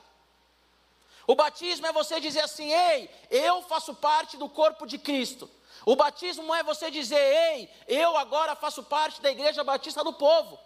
O 1.28 1.36
batismo 1.36 1.88
é 1.88 1.92
você 1.92 2.20
dizer 2.20 2.42
assim: 2.42 2.72
ei, 2.72 3.10
eu 3.30 3.62
faço 3.64 3.96
parte 3.96 4.38
do 4.38 4.48
corpo 4.48 4.86
de 4.86 4.98
Cristo. 4.98 5.50
O 5.86 5.96
batismo 5.96 6.54
é 6.54 6.64
você 6.64 6.92
dizer: 6.92 7.18
ei, 7.18 7.70
eu 7.88 8.16
agora 8.18 8.56
faço 8.56 8.84
parte 8.84 9.22
da 9.22 9.32
igreja 9.32 9.64
batista 9.64 10.04
do 10.04 10.14
povo. 10.14 10.60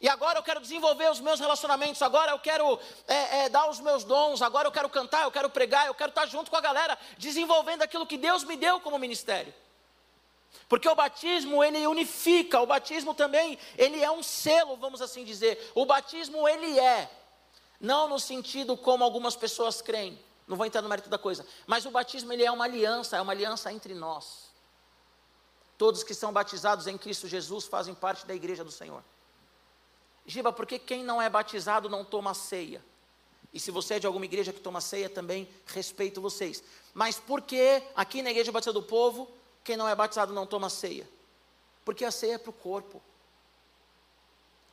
E 0.00 0.08
agora 0.08 0.38
eu 0.38 0.42
quero 0.42 0.60
desenvolver 0.60 1.10
os 1.10 1.20
meus 1.20 1.40
relacionamentos, 1.40 2.02
agora 2.02 2.32
eu 2.32 2.38
quero 2.38 2.78
é, 3.06 3.44
é, 3.44 3.48
dar 3.48 3.70
os 3.70 3.80
meus 3.80 4.04
dons, 4.04 4.42
agora 4.42 4.68
eu 4.68 4.72
quero 4.72 4.88
cantar, 4.88 5.22
eu 5.22 5.30
quero 5.30 5.48
pregar, 5.48 5.86
eu 5.86 5.94
quero 5.94 6.10
estar 6.10 6.26
junto 6.26 6.50
com 6.50 6.56
a 6.56 6.60
galera, 6.60 6.98
desenvolvendo 7.16 7.82
aquilo 7.82 8.06
que 8.06 8.18
Deus 8.18 8.44
me 8.44 8.56
deu 8.56 8.80
como 8.80 8.98
ministério. 8.98 9.54
Porque 10.68 10.88
o 10.88 10.94
batismo 10.94 11.62
ele 11.62 11.86
unifica, 11.86 12.60
o 12.60 12.66
batismo 12.66 13.14
também, 13.14 13.58
ele 13.78 14.02
é 14.02 14.10
um 14.10 14.22
selo, 14.22 14.76
vamos 14.76 15.00
assim 15.00 15.24
dizer. 15.24 15.72
O 15.74 15.86
batismo 15.86 16.48
ele 16.48 16.78
é, 16.78 17.08
não 17.80 18.08
no 18.08 18.18
sentido 18.18 18.76
como 18.76 19.04
algumas 19.04 19.36
pessoas 19.36 19.80
creem, 19.80 20.18
não 20.46 20.56
vou 20.56 20.66
entrar 20.66 20.82
no 20.82 20.88
mérito 20.88 21.08
da 21.08 21.18
coisa, 21.18 21.46
mas 21.66 21.86
o 21.86 21.90
batismo 21.90 22.32
ele 22.32 22.44
é 22.44 22.50
uma 22.50 22.64
aliança, 22.64 23.16
é 23.16 23.20
uma 23.20 23.32
aliança 23.32 23.72
entre 23.72 23.94
nós. 23.94 24.52
Todos 25.76 26.04
que 26.04 26.14
são 26.14 26.32
batizados 26.32 26.86
em 26.86 26.96
Cristo 26.96 27.26
Jesus 27.26 27.66
fazem 27.66 27.94
parte 27.94 28.26
da 28.26 28.34
igreja 28.34 28.62
do 28.62 28.70
Senhor. 28.70 29.02
Giba, 30.26 30.52
por 30.52 30.66
que 30.66 30.78
quem 30.78 31.02
não 31.02 31.20
é 31.20 31.28
batizado 31.28 31.88
não 31.88 32.04
toma 32.04 32.32
ceia? 32.32 32.82
E 33.52 33.60
se 33.60 33.70
você 33.70 33.94
é 33.94 33.98
de 33.98 34.06
alguma 34.06 34.24
igreja 34.24 34.52
que 34.52 34.60
toma 34.60 34.80
ceia, 34.80 35.08
também 35.08 35.48
respeito 35.66 36.20
vocês. 36.20 36.62
Mas 36.92 37.18
por 37.18 37.42
que 37.42 37.82
aqui 37.94 38.22
na 38.22 38.30
igreja 38.30 38.50
batista 38.50 38.72
do 38.72 38.82
povo 38.82 39.30
quem 39.64 39.76
não 39.76 39.88
é 39.88 39.94
batizado 39.94 40.32
não 40.32 40.46
toma 40.46 40.68
ceia. 40.68 41.08
Porque 41.84 42.04
a 42.04 42.10
ceia 42.10 42.34
é 42.34 42.38
para 42.38 42.50
o 42.50 42.52
corpo. 42.52 43.02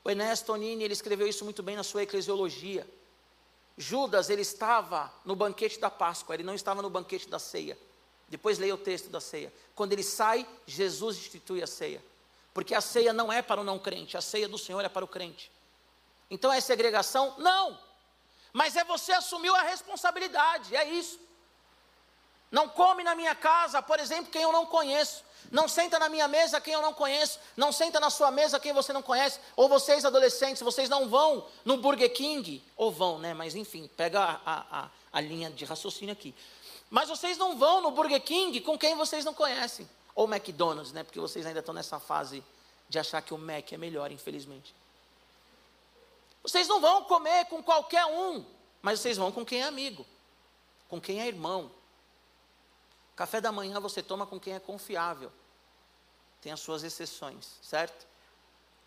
O 0.03 0.09
Ernesto 0.09 0.47
Tonini, 0.47 0.83
ele 0.83 0.93
escreveu 0.93 1.27
isso 1.27 1.43
muito 1.43 1.61
bem 1.61 1.75
na 1.75 1.83
sua 1.83 2.03
eclesiologia. 2.03 2.87
Judas, 3.77 4.29
ele 4.29 4.41
estava 4.41 5.11
no 5.23 5.35
banquete 5.35 5.79
da 5.79 5.89
Páscoa, 5.89 6.35
ele 6.35 6.43
não 6.43 6.55
estava 6.55 6.81
no 6.81 6.89
banquete 6.89 7.29
da 7.29 7.39
ceia. 7.39 7.77
Depois 8.27 8.57
leia 8.57 8.73
o 8.73 8.77
texto 8.77 9.09
da 9.09 9.19
ceia. 9.19 9.53
Quando 9.75 9.93
ele 9.93 10.03
sai, 10.03 10.47
Jesus 10.65 11.17
institui 11.17 11.61
a 11.61 11.67
ceia. 11.67 12.03
Porque 12.53 12.73
a 12.73 12.81
ceia 12.81 13.13
não 13.13 13.31
é 13.31 13.41
para 13.41 13.61
o 13.61 13.63
não 13.63 13.79
crente, 13.79 14.17
a 14.17 14.21
ceia 14.21 14.47
do 14.47 14.57
Senhor 14.57 14.83
é 14.83 14.89
para 14.89 15.05
o 15.05 15.07
crente. 15.07 15.51
Então 16.29 16.51
é 16.51 16.59
segregação? 16.59 17.35
Não. 17.37 17.77
Mas 18.53 18.75
é 18.75 18.83
você 18.83 19.11
assumiu 19.13 19.55
a 19.55 19.61
responsabilidade, 19.61 20.75
é 20.75 20.89
isso. 20.89 21.19
Não 22.51 22.67
come 22.67 23.03
na 23.03 23.15
minha 23.15 23.33
casa, 23.33 23.81
por 23.81 23.99
exemplo, 23.99 24.31
quem 24.31 24.41
eu 24.41 24.51
não 24.51 24.65
conheço. 24.65 25.23
Não 25.49 25.67
senta 25.67 25.97
na 25.97 26.09
minha 26.09 26.27
mesa 26.27 26.61
quem 26.61 26.73
eu 26.73 26.81
não 26.81 26.93
conheço. 26.93 27.39
Não 27.55 27.71
senta 27.71 27.99
na 27.99 28.09
sua 28.09 28.29
mesa 28.29 28.59
quem 28.59 28.73
você 28.73 28.91
não 28.91 29.01
conhece. 29.01 29.39
Ou 29.55 29.69
vocês, 29.69 30.05
adolescentes, 30.05 30.61
vocês 30.61 30.89
não 30.89 31.09
vão 31.09 31.47
no 31.63 31.77
Burger 31.77 32.11
King. 32.13 32.63
Ou 32.75 32.91
vão, 32.91 33.17
né? 33.17 33.33
Mas 33.33 33.55
enfim, 33.55 33.89
pega 33.95 34.41
a, 34.45 34.83
a, 34.83 34.89
a 35.11 35.21
linha 35.21 35.49
de 35.49 35.65
raciocínio 35.65 36.13
aqui. 36.13 36.35
Mas 36.89 37.07
vocês 37.07 37.37
não 37.37 37.57
vão 37.57 37.81
no 37.81 37.91
Burger 37.91 38.21
King 38.21 38.59
com 38.61 38.77
quem 38.77 38.95
vocês 38.95 39.23
não 39.23 39.33
conhecem. 39.33 39.89
Ou 40.13 40.27
McDonald's, 40.27 40.91
né? 40.91 41.03
Porque 41.03 41.19
vocês 41.19 41.45
ainda 41.45 41.61
estão 41.61 41.73
nessa 41.73 41.99
fase 41.99 42.43
de 42.89 42.99
achar 42.99 43.21
que 43.21 43.33
o 43.33 43.37
Mac 43.37 43.71
é 43.71 43.77
melhor, 43.77 44.11
infelizmente. 44.11 44.75
Vocês 46.43 46.67
não 46.67 46.81
vão 46.81 47.05
comer 47.05 47.45
com 47.45 47.63
qualquer 47.63 48.05
um, 48.05 48.43
mas 48.81 48.99
vocês 48.99 49.17
vão 49.17 49.31
com 49.31 49.45
quem 49.45 49.61
é 49.61 49.63
amigo, 49.63 50.05
com 50.89 50.99
quem 50.99 51.21
é 51.21 51.27
irmão. 51.27 51.71
Café 53.21 53.39
da 53.39 53.51
manhã 53.51 53.79
você 53.79 54.01
toma 54.01 54.25
com 54.25 54.39
quem 54.39 54.55
é 54.55 54.59
confiável. 54.59 55.31
Tem 56.41 56.51
as 56.51 56.59
suas 56.59 56.81
exceções, 56.81 57.59
certo? 57.61 58.07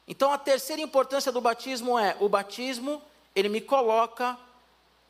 Então 0.09 0.33
a 0.33 0.39
terceira 0.39 0.83
importância 0.83 1.31
do 1.31 1.41
batismo 1.41 1.97
é: 1.97 2.17
o 2.19 2.29
batismo, 2.29 3.01
ele 3.33 3.49
me 3.49 3.61
coloca 3.61 4.37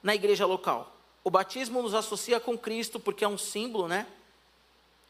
na 0.03 0.15
igreja 0.15 0.45
local. 0.45 0.95
O 1.25 1.31
batismo 1.31 1.81
nos 1.81 1.95
associa 1.95 2.39
com 2.39 2.59
Cristo 2.59 3.01
porque 3.01 3.25
é 3.25 3.29
um 3.29 3.39
símbolo, 3.39 3.89
né? 3.89 4.07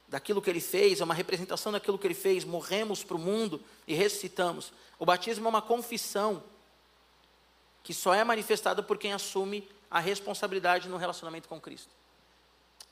Daquilo 0.06 0.40
que 0.40 0.48
ele 0.48 0.60
fez, 0.60 1.00
é 1.00 1.04
uma 1.04 1.12
representação 1.12 1.72
daquilo 1.72 1.98
que 1.98 2.06
ele 2.06 2.14
fez. 2.14 2.44
Morremos 2.44 3.02
para 3.02 3.16
o 3.16 3.18
mundo 3.18 3.60
e 3.84 3.94
ressuscitamos. 3.94 4.72
O 4.96 5.04
batismo 5.04 5.46
é 5.46 5.48
uma 5.48 5.60
confissão 5.60 6.40
que 7.82 7.92
só 7.92 8.14
é 8.14 8.22
manifestada 8.22 8.80
por 8.80 8.96
quem 8.96 9.12
assume 9.12 9.68
a 9.90 9.98
responsabilidade 9.98 10.88
no 10.88 10.98
relacionamento 10.98 11.48
com 11.48 11.60
Cristo. 11.60 11.90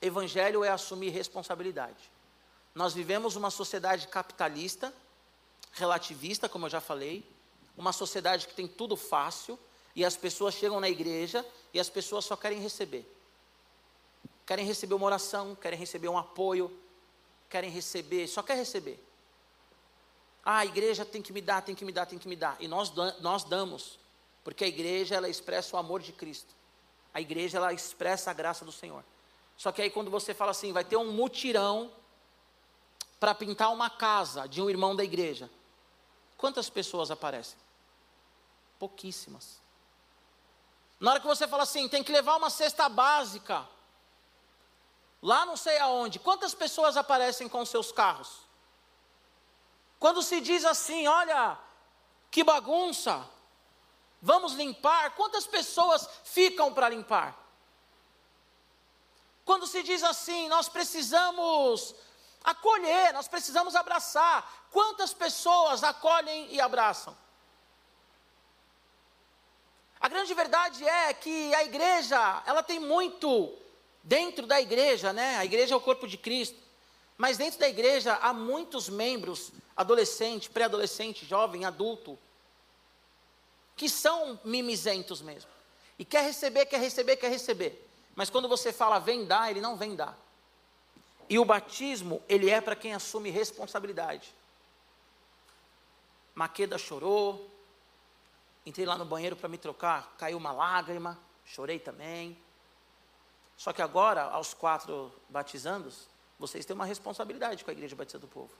Evangelho 0.03 0.65
é 0.65 0.69
assumir 0.69 1.11
responsabilidade. 1.11 2.11
Nós 2.75 2.93
vivemos 2.93 3.37
uma 3.37 3.51
sociedade 3.51 4.09
capitalista, 4.09 4.93
relativista, 5.73 6.49
como 6.49 6.67
eu 6.67 6.71
já 6.71 6.81
falei, 6.81 7.25
uma 7.77 7.93
sociedade 7.93 8.49
que 8.49 8.55
tem 8.55 8.67
tudo 8.67 8.97
fácil, 8.97 9.59
e 9.95 10.05
as 10.05 10.17
pessoas 10.17 10.55
chegam 10.55 10.81
na 10.81 10.89
igreja 10.89 11.47
e 11.73 11.79
as 11.79 11.89
pessoas 11.89 12.25
só 12.25 12.37
querem 12.37 12.59
receber. 12.61 13.07
Querem 14.47 14.65
receber 14.65 14.95
uma 14.95 15.07
oração, 15.07 15.55
querem 15.55 15.79
receber 15.79 16.09
um 16.09 16.19
apoio, 16.19 16.77
querem 17.49 17.71
receber, 17.71 18.27
só 18.27 18.43
quer 18.43 18.57
receber. 18.57 18.99
Ah, 20.45 20.59
a 20.59 20.67
igreja 20.67 21.05
tem 21.05 21.23
que 21.23 21.33
me 21.33 21.41
dar, 21.41 21.63
tem 21.63 21.75
que 21.75 21.85
me 21.85 21.93
dar, 21.93 22.07
tem 22.07 22.19
que 22.19 22.27
me 22.27 22.35
dar. 22.35 22.57
E 22.59 22.67
nós, 22.67 22.93
nós 23.21 23.45
damos, 23.45 23.99
porque 24.43 24.65
a 24.65 24.67
igreja 24.67 25.15
ela 25.15 25.29
expressa 25.29 25.77
o 25.77 25.79
amor 25.79 26.01
de 26.01 26.13
Cristo. 26.13 26.55
A 27.15 27.21
igreja 27.21 27.59
ela 27.59 27.73
expressa 27.73 28.31
a 28.31 28.35
graça 28.35 28.65
do 28.65 28.73
Senhor. 28.73 29.05
Só 29.63 29.71
que 29.71 29.81
aí 29.81 29.91
quando 29.91 30.11
você 30.11 30.35
fala 30.35 30.51
assim, 30.51 30.73
vai 30.73 30.85
ter 30.85 30.97
um 30.97 31.13
mutirão 31.13 31.89
para 33.21 33.33
pintar 33.33 33.73
uma 33.73 33.89
casa 33.89 34.49
de 34.49 34.61
um 34.61 34.69
irmão 34.69 34.97
da 34.97 35.05
igreja, 35.05 35.49
quantas 36.37 36.69
pessoas 36.69 37.13
aparecem? 37.13 37.57
Pouquíssimas. 38.77 39.63
Na 40.99 41.13
hora 41.13 41.21
que 41.21 41.27
você 41.29 41.47
fala 41.47 41.63
assim, 41.63 41.89
tem 41.89 42.03
que 42.03 42.11
levar 42.11 42.35
uma 42.35 42.51
cesta 42.51 42.89
básica, 42.89 43.65
lá 45.23 45.47
não 45.47 45.57
sei 45.57 45.79
aonde, 45.79 46.19
quantas 46.19 46.53
pessoas 46.55 46.97
aparecem 46.97 47.49
com 47.49 47.65
seus 47.65 47.93
carros? 47.93 48.41
Quando 50.01 50.25
se 50.25 50.41
diz 50.41 50.65
assim, 50.65 51.07
olha, 51.07 51.57
que 52.33 52.43
bagunça, 52.43 53.25
vamos 54.21 54.55
limpar, 54.55 55.15
quantas 55.15 55.47
pessoas 55.47 56.09
ficam 56.25 56.75
para 56.75 56.89
limpar? 56.89 57.42
Quando 59.53 59.67
se 59.67 59.83
diz 59.83 60.03
assim, 60.03 60.49
nós 60.49 60.67
precisamos 60.67 61.95
acolher, 62.43 63.13
nós 63.13 63.29
precisamos 63.29 63.77
abraçar. 63.77 64.67
Quantas 64.71 65.13
pessoas 65.13 65.85
acolhem 65.85 66.49
e 66.51 66.59
abraçam? 66.59 67.15
A 70.01 70.09
grande 70.09 70.33
verdade 70.33 70.83
é 70.89 71.13
que 71.13 71.55
a 71.55 71.65
igreja, 71.65 72.43
ela 72.47 72.63
tem 72.63 72.81
muito 72.81 73.55
dentro 74.03 74.47
da 74.47 74.59
igreja, 74.59 75.13
né? 75.13 75.37
A 75.37 75.45
igreja 75.45 75.75
é 75.75 75.77
o 75.77 75.83
corpo 75.83 76.09
de 76.09 76.17
Cristo. 76.17 76.59
Mas 77.19 77.37
dentro 77.37 77.61
da 77.61 77.69
igreja 77.69 78.15
há 78.23 78.33
muitos 78.33 78.89
membros, 78.89 79.53
adolescente, 79.77 80.49
pré-adolescente, 80.49 81.27
jovem, 81.27 81.67
adulto, 81.67 82.19
que 83.77 83.87
são 83.87 84.41
mimizentos 84.45 85.21
mesmo. 85.21 85.51
E 85.99 86.07
quer 86.07 86.23
receber, 86.23 86.65
quer 86.65 86.81
receber, 86.81 87.17
quer 87.17 87.29
receber. 87.29 87.92
Mas 88.15 88.31
quando 88.31 88.49
você 88.49 88.73
fala 88.73 88.99
vem 88.99 89.25
dar, 89.25 89.51
ele 89.51 89.61
não 89.61 89.77
vem 89.77 89.95
dar. 89.95 90.19
E 91.29 91.39
o 91.39 91.45
batismo, 91.45 92.23
ele 92.29 92.51
é 92.51 92.61
para 92.61 92.77
quem 92.77 92.93
assume 92.93 93.31
responsabilidade. 93.31 94.35
Maqueda 96.35 96.77
chorou, 96.79 97.51
entrei 98.67 98.87
lá 98.87 98.97
no 98.97 99.05
banheiro 99.05 99.37
para 99.37 99.49
me 99.49 99.59
trocar, 99.59 100.15
caiu 100.19 100.37
uma 100.37 100.53
lágrima, 100.53 101.19
chorei 101.45 101.79
também. 101.79 102.37
Só 103.57 103.73
que 103.73 103.83
agora, 103.83 104.25
aos 104.25 104.55
quatro 104.55 105.13
batizandos, 105.29 106.09
vocês 106.39 106.65
têm 106.65 106.75
uma 106.75 106.85
responsabilidade 106.85 107.65
com 107.65 107.71
a 107.71 107.73
Igreja 107.73 107.95
Batista 107.95 108.19
do 108.19 108.27
Povo. 108.27 108.53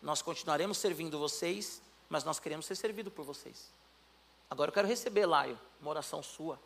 Nós 0.00 0.20
continuaremos 0.20 0.78
servindo 0.78 1.18
vocês, 1.18 1.80
mas 2.08 2.24
nós 2.24 2.38
queremos 2.38 2.66
ser 2.66 2.74
servidos 2.74 3.12
por 3.12 3.24
vocês. 3.24 3.72
Agora 4.50 4.68
eu 4.68 4.74
quero 4.74 4.88
receber, 4.88 5.24
Laio, 5.24 5.58
uma 5.80 5.90
oração 5.90 6.22
sua. 6.22 6.58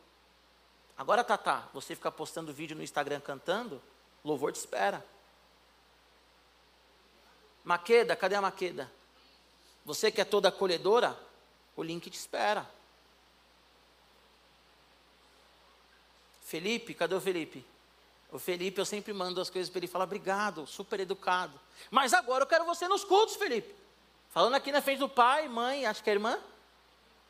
Agora, 0.97 1.23
Tatá, 1.23 1.69
você 1.75 1.95
fica 1.95 2.11
postando 2.11 2.53
vídeo 2.53 2.77
no 2.77 2.83
Instagram 2.83 3.21
cantando, 3.21 3.83
Louvor 4.25 4.53
te 4.53 4.57
espera. 4.57 5.05
Maqueda, 7.63 8.17
cadê 8.17 8.35
a 8.35 8.41
Maqueda? 8.41 8.91
Você 9.85 10.11
que 10.11 10.21
é 10.21 10.25
toda 10.25 10.49
acolhedora, 10.49 11.19
o 11.77 11.83
link 11.83 12.09
te 12.09 12.19
espera. 12.19 12.69
Felipe, 16.43 16.95
cadê 16.95 17.15
o 17.15 17.21
Felipe? 17.21 17.65
O 18.33 18.39
Felipe, 18.39 18.81
eu 18.81 18.85
sempre 18.85 19.13
mando 19.13 19.41
as 19.41 19.51
coisas 19.51 19.71
para 19.71 19.81
ele 19.81 19.87
falar, 19.87 20.05
obrigado, 20.05 20.67
super 20.67 20.99
educado. 21.01 21.59
Mas 21.91 22.15
agora 22.15 22.45
eu 22.45 22.49
quero 22.49 22.65
você 22.65 22.89
nos 22.89 23.05
cultos, 23.05 23.37
Felipe. 23.37 23.75
Falando 24.31 24.55
aqui 24.55 24.73
na 24.73 24.81
frente 24.83 24.99
do 24.99 25.09
pai, 25.09 25.49
mãe, 25.49 25.87
acho 25.87 26.03
que 26.03 26.11
é 26.11 26.15
irmã, 26.15 26.39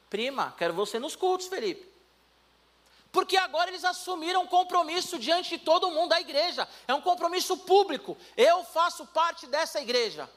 prima, 0.09 0.55
quero 0.57 0.75
você 0.75 0.99
nos 0.99 1.17
cultos, 1.17 1.47
Felipe. 1.47 1.96
Porque 3.17 3.39
agora 3.39 3.71
eles 3.71 3.83
assumiram 3.83 4.43
um 4.43 4.47
compromisso 4.47 5.19
diante 5.19 5.49
de 5.49 5.65
todo 5.65 5.91
mundo 5.91 6.11
da 6.11 6.21
igreja. 6.21 6.69
É 6.87 6.93
um 6.93 7.01
compromisso 7.01 7.57
público. 7.57 8.15
Eu 8.37 8.63
faço 8.63 9.07
parte 9.07 9.47
dessa 9.47 9.81
igreja. 9.81 10.29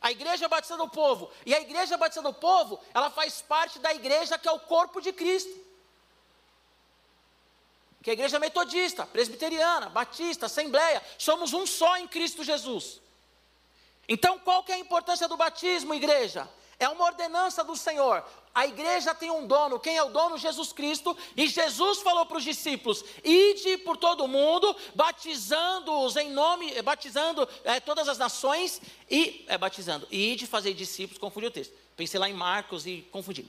A 0.00 0.10
igreja 0.10 0.48
batista 0.48 0.78
do 0.78 0.88
povo. 0.88 1.30
E 1.44 1.54
a 1.54 1.60
igreja 1.60 1.98
batista 1.98 2.22
do 2.22 2.32
povo, 2.32 2.80
ela 2.94 3.10
faz 3.10 3.42
parte 3.42 3.78
da 3.80 3.92
igreja 3.92 4.38
que 4.38 4.48
é 4.48 4.50
o 4.50 4.58
corpo 4.58 4.98
de 4.98 5.12
Cristo. 5.12 5.54
Que 8.02 8.08
é 8.08 8.12
a 8.12 8.14
igreja 8.14 8.38
metodista, 8.38 9.04
presbiteriana, 9.04 9.90
batista, 9.90 10.46
assembleia. 10.46 11.02
Somos 11.18 11.52
um 11.52 11.66
só 11.66 11.98
em 11.98 12.08
Cristo 12.08 12.42
Jesus. 12.42 12.98
Então, 14.08 14.38
qual 14.38 14.64
que 14.64 14.72
é 14.72 14.76
a 14.76 14.78
importância 14.78 15.28
do 15.28 15.36
batismo, 15.36 15.92
igreja? 15.92 16.48
É 16.78 16.88
uma 16.88 17.04
ordenança 17.04 17.64
do 17.64 17.74
Senhor. 17.74 18.22
A 18.54 18.66
igreja 18.66 19.14
tem 19.14 19.30
um 19.30 19.46
dono. 19.46 19.78
Quem 19.78 19.96
é 19.96 20.02
o 20.02 20.10
dono? 20.10 20.38
Jesus 20.38 20.72
Cristo. 20.72 21.16
E 21.36 21.46
Jesus 21.46 21.98
falou 22.00 22.26
para 22.26 22.38
os 22.38 22.44
discípulos: 22.44 23.04
ide 23.24 23.78
por 23.78 23.96
todo 23.96 24.24
o 24.24 24.28
mundo, 24.28 24.74
batizando-os 24.94 26.16
em 26.16 26.30
nome, 26.30 26.80
batizando 26.82 27.48
é, 27.64 27.80
todas 27.80 28.08
as 28.08 28.18
nações 28.18 28.80
e 29.10 29.44
é, 29.48 29.56
batizando. 29.56 30.06
Ide 30.10 30.46
fazer 30.46 30.74
discípulos. 30.74 31.18
Confundi 31.18 31.46
o 31.46 31.50
texto. 31.50 31.74
Pensei 31.96 32.20
lá 32.20 32.28
em 32.28 32.34
Marcos 32.34 32.86
e 32.86 33.06
confundi. 33.10 33.46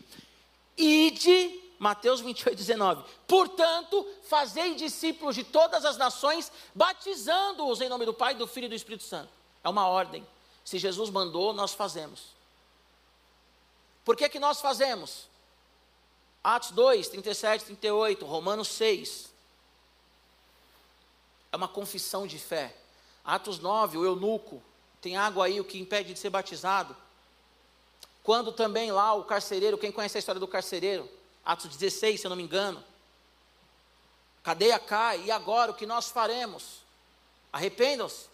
Ide, 0.78 1.60
Mateus 1.80 2.22
28, 2.22 2.56
19. 2.56 3.04
Portanto, 3.28 4.08
fazei 4.24 4.76
discípulos 4.76 5.36
de 5.36 5.44
todas 5.44 5.84
as 5.84 5.98
nações, 5.98 6.52
batizando-os 6.74 7.82
em 7.82 7.90
nome 7.90 8.06
do 8.06 8.14
Pai, 8.14 8.36
do 8.36 8.48
Filho 8.48 8.66
e 8.66 8.70
do 8.70 8.76
Espírito 8.76 9.04
Santo. 9.04 9.30
É 9.64 9.70
uma 9.70 9.88
ordem. 9.88 10.26
Se 10.64 10.78
Jesus 10.78 11.10
mandou, 11.10 11.52
nós 11.54 11.74
fazemos. 11.74 12.37
Por 14.08 14.16
que, 14.16 14.30
que 14.30 14.40
nós 14.40 14.62
fazemos? 14.62 15.28
Atos 16.42 16.72
2, 16.72 17.10
37, 17.10 17.66
38, 17.66 18.26
Romanos 18.26 18.70
6. 18.70 19.30
É 21.52 21.58
uma 21.58 21.68
confissão 21.68 22.26
de 22.26 22.40
fé. 22.40 22.74
Atos 23.26 23.60
9, 23.60 23.98
o 23.98 24.06
eunuco 24.06 24.64
tem 25.02 25.18
água 25.18 25.46
aí, 25.46 25.60
o 25.60 25.66
que 25.66 25.78
impede 25.78 26.14
de 26.14 26.20
ser 26.20 26.30
batizado. 26.30 26.96
Quando 28.24 28.54
também 28.54 28.94
lá 28.94 29.14
o 29.14 29.26
carcereiro, 29.26 29.78
quem 29.78 29.92
conhece 29.92 30.18
a 30.18 30.20
história 30.20 30.40
do 30.40 30.48
carcereiro? 30.48 31.12
Atos 31.44 31.76
16, 31.76 32.22
se 32.22 32.28
eu 32.28 32.30
não 32.30 32.38
me 32.38 32.44
engano. 32.44 32.82
Cadeia 34.42 34.80
cai, 34.80 35.26
e 35.26 35.32
agora 35.32 35.72
o 35.72 35.76
que 35.76 35.86
nós 35.86 36.10
faremos? 36.10 36.80
Arrependam-se. 37.52 38.28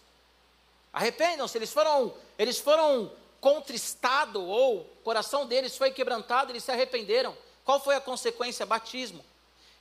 Arrependam-se, 0.92 1.58
eles 1.58 1.72
foram, 1.72 2.14
eles 2.38 2.60
foram 2.60 3.10
contristados, 3.44 4.40
ou 4.42 4.80
o 4.80 4.84
coração 5.04 5.44
deles 5.44 5.76
foi 5.76 5.90
quebrantado, 5.90 6.50
eles 6.50 6.64
se 6.64 6.72
arrependeram. 6.72 7.36
Qual 7.62 7.78
foi 7.78 7.94
a 7.94 8.00
consequência? 8.00 8.64
Batismo. 8.64 9.22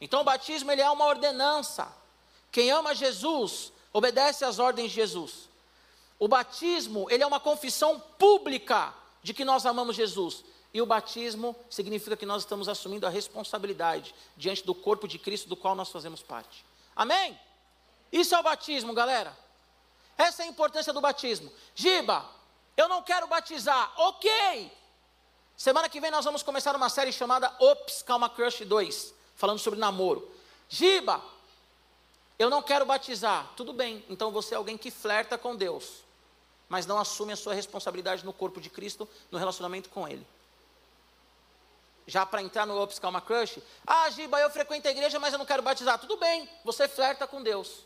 Então 0.01 0.19
o 0.19 0.23
batismo 0.25 0.69
ele 0.69 0.81
é 0.81 0.89
uma 0.91 1.05
ordenança. 1.05 1.87
Quem 2.51 2.71
ama 2.71 2.93
Jesus 2.93 3.71
obedece 3.93 4.43
às 4.43 4.59
ordens 4.59 4.89
de 4.89 4.95
Jesus. 4.95 5.47
O 6.19 6.27
batismo 6.27 7.09
ele 7.09 7.23
é 7.23 7.25
uma 7.25 7.39
confissão 7.39 8.01
pública 8.19 8.93
de 9.23 9.33
que 9.33 9.45
nós 9.45 9.65
amamos 9.65 9.95
Jesus. 9.95 10.43
E 10.73 10.81
o 10.81 10.85
batismo 10.85 11.55
significa 11.69 12.17
que 12.17 12.25
nós 12.25 12.41
estamos 12.41 12.67
assumindo 12.67 13.07
a 13.07 13.09
responsabilidade 13.09 14.13
diante 14.35 14.65
do 14.65 14.75
corpo 14.75 15.07
de 15.07 15.17
Cristo 15.17 15.47
do 15.47 15.55
qual 15.55 15.73
nós 15.73 15.89
fazemos 15.89 16.21
parte. 16.21 16.65
Amém? 16.93 17.39
Isso 18.11 18.35
é 18.35 18.39
o 18.39 18.43
batismo, 18.43 18.93
galera. 18.93 19.33
Essa 20.17 20.43
é 20.43 20.47
a 20.47 20.49
importância 20.49 20.91
do 20.91 20.99
batismo. 20.99 21.49
Giba, 21.73 22.29
eu 22.75 22.87
não 22.87 23.01
quero 23.01 23.27
batizar. 23.27 23.91
Ok. 23.97 24.71
Semana 25.55 25.87
que 25.87 25.99
vem 25.99 26.11
nós 26.11 26.25
vamos 26.25 26.43
começar 26.43 26.75
uma 26.75 26.89
série 26.89 27.11
chamada 27.11 27.53
Ops, 27.59 28.01
Calma 28.01 28.29
Crush 28.29 28.65
2, 28.65 29.13
falando 29.35 29.59
sobre 29.59 29.79
namoro. 29.79 30.31
Giba, 30.67 31.21
eu 32.37 32.49
não 32.49 32.61
quero 32.61 32.85
batizar. 32.85 33.51
Tudo 33.55 33.73
bem, 33.73 34.03
então 34.09 34.31
você 34.31 34.55
é 34.55 34.57
alguém 34.57 34.77
que 34.77 34.89
flerta 34.89 35.37
com 35.37 35.55
Deus, 35.55 36.03
mas 36.67 36.85
não 36.85 36.97
assume 36.97 37.33
a 37.33 37.37
sua 37.37 37.53
responsabilidade 37.53 38.25
no 38.25 38.33
corpo 38.33 38.59
de 38.59 38.69
Cristo, 38.69 39.07
no 39.31 39.37
relacionamento 39.37 39.89
com 39.89 40.07
Ele 40.07 40.25
já 42.05 42.25
para 42.25 42.41
entrar 42.41 42.65
no 42.65 42.79
Ops 42.79 42.99
Calma 42.99 43.21
Crush, 43.21 43.59
ah, 43.85 44.09
Giba, 44.09 44.39
eu 44.39 44.49
frequento 44.49 44.87
a 44.87 44.91
igreja, 44.91 45.19
mas 45.19 45.33
eu 45.33 45.39
não 45.39 45.45
quero 45.45 45.61
batizar. 45.61 45.97
Tudo 45.99 46.17
bem, 46.17 46.49
você 46.63 46.87
flerta 46.87 47.25
com 47.25 47.41
Deus. 47.41 47.85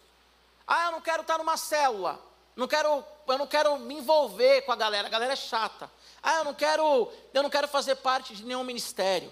Ah, 0.65 0.85
eu 0.85 0.91
não 0.91 1.01
quero 1.01 1.21
estar 1.21 1.37
numa 1.37 1.57
célula. 1.57 2.19
Não 2.55 2.67
quero, 2.67 3.03
eu 3.33 3.37
não 3.37 3.47
quero 3.47 3.77
me 3.79 3.95
envolver 3.95 4.61
com 4.61 4.71
a 4.71 4.75
galera, 4.75 5.07
a 5.07 5.11
galera 5.11 5.33
é 5.33 5.35
chata. 5.35 5.89
Ah, 6.21 6.37
eu 6.37 6.43
não 6.45 6.53
quero, 6.53 7.11
eu 7.33 7.43
não 7.43 7.49
quero 7.49 7.67
fazer 7.67 7.95
parte 7.95 8.35
de 8.35 8.43
nenhum 8.43 8.63
ministério. 8.63 9.31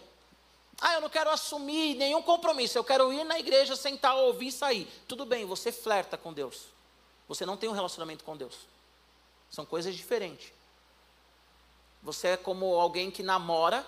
Ah, 0.82 0.96
eu 0.96 1.02
não 1.02 1.10
quero 1.10 1.30
assumir 1.30 1.96
nenhum 1.96 2.22
compromisso. 2.22 2.78
Eu 2.78 2.84
quero 2.84 3.14
ir 3.14 3.24
na 3.24 3.39
igreja, 3.39 3.76
sentar, 3.76 4.16
ouvir 4.16 4.48
e 4.48 4.52
sair. 4.52 4.88
Tudo 5.08 5.26
bem, 5.26 5.46
você 5.46 5.72
flerta 5.72 6.18
com 6.18 6.34
Deus. 6.34 6.66
Você 7.28 7.46
não 7.46 7.56
tem 7.56 7.70
um 7.70 7.74
relacionamento 7.74 8.24
com 8.24 8.36
Deus. 8.36 8.56
São 9.50 9.66
coisas 9.66 9.96
diferentes. 9.96 10.52
Você 12.04 12.30
é 12.30 12.38
como 12.38 12.76
alguém 12.76 13.10
que 13.10 13.24
namora 13.24 13.86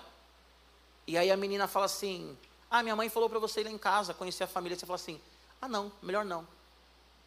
e 1.08 1.16
aí 1.16 1.30
a 1.30 1.36
menina 1.38 1.66
fala 1.66 1.86
assim: 1.86 2.36
Ah, 2.70 2.82
minha 2.82 2.94
mãe 2.94 3.08
falou 3.08 3.30
para 3.30 3.38
você 3.38 3.62
ir 3.62 3.64
lá 3.64 3.70
em 3.70 3.78
casa, 3.78 4.12
conhecer 4.12 4.44
a 4.44 4.46
família. 4.46 4.78
Você 4.78 4.84
fala 4.84 4.96
assim: 4.96 5.18
Ah, 5.58 5.66
não, 5.66 5.90
melhor 6.02 6.22
não. 6.22 6.46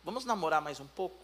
Vamos 0.03 0.23
namorar 0.23 0.61
mais 0.61 0.79
um 0.79 0.85
pouco? 0.85 1.17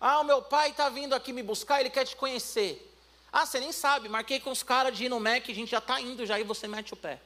Ah, 0.00 0.20
o 0.20 0.24
meu 0.24 0.42
pai 0.42 0.70
está 0.70 0.88
vindo 0.88 1.14
aqui 1.14 1.32
me 1.32 1.42
buscar, 1.42 1.80
ele 1.80 1.90
quer 1.90 2.04
te 2.04 2.16
conhecer. 2.16 2.92
Ah, 3.32 3.44
você 3.44 3.60
nem 3.60 3.72
sabe, 3.72 4.08
marquei 4.08 4.40
com 4.40 4.50
os 4.50 4.62
caras 4.62 4.96
de 4.96 5.04
ir 5.04 5.08
no 5.08 5.20
Mac, 5.20 5.44
a 5.48 5.54
gente 5.54 5.70
já 5.70 5.78
está 5.78 6.00
indo 6.00 6.24
já 6.24 6.38
e 6.38 6.44
você 6.44 6.68
mete 6.68 6.92
o 6.92 6.96
pé. 6.96 7.20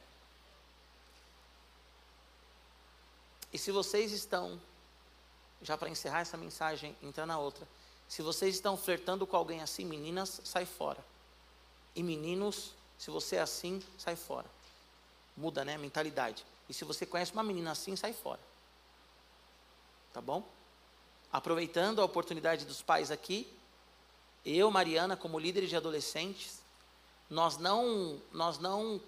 E 3.53 3.57
se 3.57 3.71
vocês 3.71 4.11
estão, 4.11 4.59
já 5.61 5.77
para 5.77 5.89
encerrar 5.89 6.21
essa 6.21 6.37
mensagem, 6.37 6.95
entrar 7.01 7.25
na 7.25 7.37
outra, 7.37 7.67
se 8.07 8.21
vocês 8.21 8.55
estão 8.55 8.75
flertando 8.77 9.27
com 9.27 9.35
alguém 9.35 9.61
assim, 9.61 9.85
meninas, 9.85 10.41
sai 10.43 10.65
fora. 10.65 11.03
E 11.95 12.01
meninos, 12.01 12.73
se 12.97 13.09
você 13.09 13.37
é 13.37 13.41
assim, 13.41 13.81
sai 13.97 14.15
fora. 14.15 14.47
Muda, 15.35 15.63
né? 15.65 15.77
Mentalidade. 15.77 16.45
E 16.69 16.73
se 16.73 16.85
você 16.85 17.05
conhece 17.05 17.33
uma 17.33 17.43
menina 17.43 17.71
assim, 17.71 17.95
sai 17.95 18.13
fora. 18.13 18.39
Tá 20.13 20.21
bom? 20.21 20.43
Aproveitando 21.31 22.01
a 22.01 22.05
oportunidade 22.05 22.65
dos 22.65 22.81
pais 22.81 23.11
aqui, 23.11 23.47
eu, 24.45 24.69
Mariana, 24.71 25.15
como 25.15 25.39
líderes 25.39 25.69
de 25.69 25.75
adolescentes, 25.75 26.61
nós 27.29 27.57
não, 27.57 28.21
nós 28.33 28.57
não, 28.57 28.99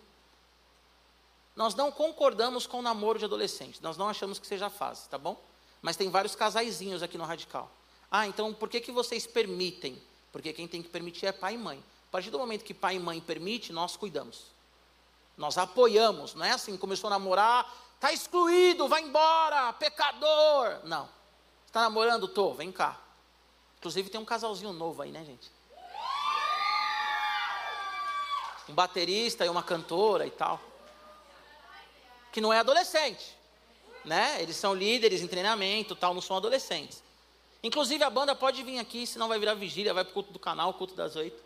nós 1.56 1.76
não 1.76 1.92
concordamos 1.92 2.66
com 2.66 2.80
o 2.80 2.82
namoro 2.82 3.20
de 3.20 3.26
adolescentes. 3.26 3.82
Nós 3.82 3.98
não 3.98 4.08
achamos 4.08 4.40
que 4.40 4.48
seja 4.48 4.70
fase, 4.70 5.10
tá 5.10 5.18
bom? 5.18 5.40
Mas 5.82 5.98
tem 5.98 6.10
vários 6.10 6.36
casaizinhos 6.36 7.04
aqui 7.04 7.18
no 7.18 7.26
Radical. 7.26 7.70
Ah, 8.10 8.28
então 8.28 8.54
por 8.54 8.70
que, 8.70 8.80
que 8.80 8.92
vocês 8.92 9.28
permitem? 9.28 10.02
Porque 10.32 10.54
quem 10.54 10.68
tem 10.68 10.82
que 10.82 10.90
permitir 10.90 11.26
é 11.26 11.32
pai 11.32 11.56
e 11.56 11.58
mãe 11.58 11.84
partir 12.14 12.30
do 12.30 12.38
momento 12.38 12.64
que 12.64 12.76
pai 12.76 12.98
e 12.98 13.00
mãe 13.00 13.20
permite, 13.20 13.74
nós 13.74 13.98
cuidamos. 13.98 14.44
Nós 15.36 15.58
apoiamos, 15.58 16.36
não 16.36 16.46
é 16.46 16.52
assim, 16.52 16.78
começou 16.78 17.08
a 17.08 17.10
namorar, 17.10 17.68
está 17.96 18.14
excluído, 18.14 18.88
vai 18.88 19.02
embora, 19.02 19.74
pecador. 19.74 20.82
Não. 20.84 21.10
Está 21.74 21.82
namorando? 21.82 22.28
Tô, 22.28 22.54
vem 22.54 22.72
cá. 22.72 23.02
Inclusive 23.80 24.08
tem 24.08 24.22
um 24.22 24.26
casalzinho 24.26 24.72
novo 24.72 25.02
aí, 25.02 25.12
né, 25.12 25.26
gente? 25.26 25.52
Um 28.70 28.76
baterista 28.76 29.44
e 29.44 29.50
uma 29.50 29.64
cantora 29.64 30.28
e 30.28 30.30
tal. 30.30 30.62
Que 32.32 32.40
não 32.40 32.54
é 32.54 32.60
adolescente, 32.60 33.36
né? 34.06 34.40
Eles 34.40 34.56
são 34.56 34.76
líderes 34.76 35.24
em 35.24 35.28
treinamento, 35.28 35.96
tal, 35.96 36.14
não 36.14 36.22
são 36.22 36.38
adolescentes. 36.38 37.02
Inclusive 37.64 38.04
a 38.04 38.10
banda 38.12 38.36
pode 38.36 38.62
vir 38.62 38.78
aqui, 38.78 39.08
senão 39.08 39.28
vai 39.28 39.40
virar 39.40 39.56
vigília, 39.56 39.96
vai 39.96 40.04
para 40.04 40.12
o 40.12 40.14
culto 40.14 40.32
do 40.32 40.38
canal, 40.38 40.76
culto 40.76 40.94
das 40.94 41.16
oito. 41.16 41.44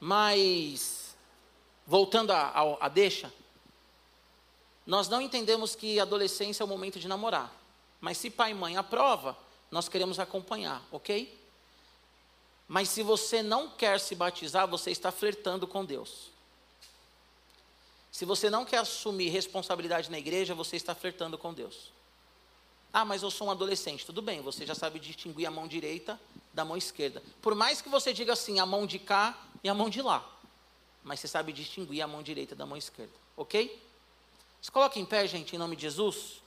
Mas, 0.00 1.14
voltando 1.86 2.32
à 2.32 2.88
deixa, 2.88 3.30
nós 4.86 5.08
não 5.08 5.20
entendemos 5.20 5.74
que 5.74 5.98
adolescência 5.98 6.62
é 6.62 6.66
o 6.66 6.68
momento 6.68 6.98
de 6.98 7.08
namorar. 7.08 7.52
Mas 8.00 8.18
se 8.18 8.28
pai 8.28 8.50
e 8.50 8.54
mãe 8.54 8.76
aprova, 8.76 9.36
nós 9.70 9.88
queremos 9.88 10.18
acompanhar, 10.18 10.82
ok? 10.92 11.40
Mas 12.68 12.88
se 12.88 13.02
você 13.02 13.42
não 13.42 13.68
quer 13.68 13.98
se 13.98 14.14
batizar, 14.14 14.68
você 14.68 14.90
está 14.90 15.10
flertando 15.10 15.66
com 15.66 15.84
Deus. 15.84 16.30
Se 18.10 18.24
você 18.24 18.48
não 18.48 18.64
quer 18.64 18.78
assumir 18.78 19.28
responsabilidade 19.28 20.10
na 20.10 20.18
igreja, 20.18 20.54
você 20.54 20.76
está 20.76 20.94
flertando 20.94 21.36
com 21.36 21.52
Deus. 21.52 21.92
Ah, 22.92 23.04
mas 23.04 23.24
eu 23.24 23.30
sou 23.30 23.48
um 23.48 23.50
adolescente. 23.50 24.06
Tudo 24.06 24.22
bem, 24.22 24.40
você 24.40 24.64
já 24.64 24.74
sabe 24.74 25.00
distinguir 25.00 25.46
a 25.46 25.50
mão 25.50 25.66
direita 25.66 26.20
da 26.52 26.64
mão 26.64 26.76
esquerda. 26.76 27.20
Por 27.42 27.54
mais 27.54 27.82
que 27.82 27.88
você 27.88 28.12
diga 28.12 28.32
assim, 28.32 28.60
a 28.60 28.66
mão 28.66 28.86
de 28.86 29.00
cá 29.00 29.36
e 29.64 29.68
a 29.68 29.74
mão 29.74 29.90
de 29.90 30.00
lá. 30.00 30.24
Mas 31.02 31.18
você 31.18 31.26
sabe 31.26 31.52
distinguir 31.52 32.02
a 32.02 32.06
mão 32.06 32.22
direita 32.22 32.54
da 32.54 32.64
mão 32.64 32.78
esquerda. 32.78 33.12
Ok? 33.36 33.82
Se 34.64 34.70
coloque 34.70 34.98
em 34.98 35.04
pé, 35.04 35.26
gente, 35.26 35.54
em 35.54 35.58
nome 35.58 35.76
de 35.76 35.82
Jesus. 35.82 36.42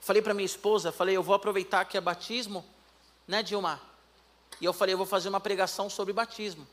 Falei 0.00 0.20
para 0.20 0.34
minha 0.34 0.44
esposa, 0.44 0.92
falei, 0.92 1.16
eu 1.16 1.22
vou 1.22 1.34
aproveitar 1.34 1.86
que 1.86 1.96
é 1.96 2.00
batismo, 2.00 2.62
né, 3.26 3.42
Dilma? 3.42 3.80
E 4.60 4.66
eu 4.66 4.72
falei, 4.74 4.92
eu 4.92 4.98
vou 4.98 5.06
fazer 5.06 5.30
uma 5.30 5.40
pregação 5.40 5.88
sobre 5.88 6.12
batismo. 6.12 6.68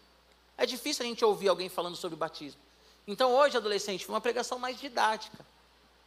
É 0.57 0.65
difícil 0.65 1.05
a 1.05 1.07
gente 1.07 1.23
ouvir 1.23 1.47
alguém 1.47 1.69
falando 1.69 1.95
sobre 1.95 2.17
batismo. 2.17 2.59
Então 3.07 3.33
hoje, 3.33 3.55
adolescente, 3.55 4.05
foi 4.05 4.13
uma 4.13 4.19
pregação 4.19 4.59
mais 4.59 4.77
didática. 4.77 5.45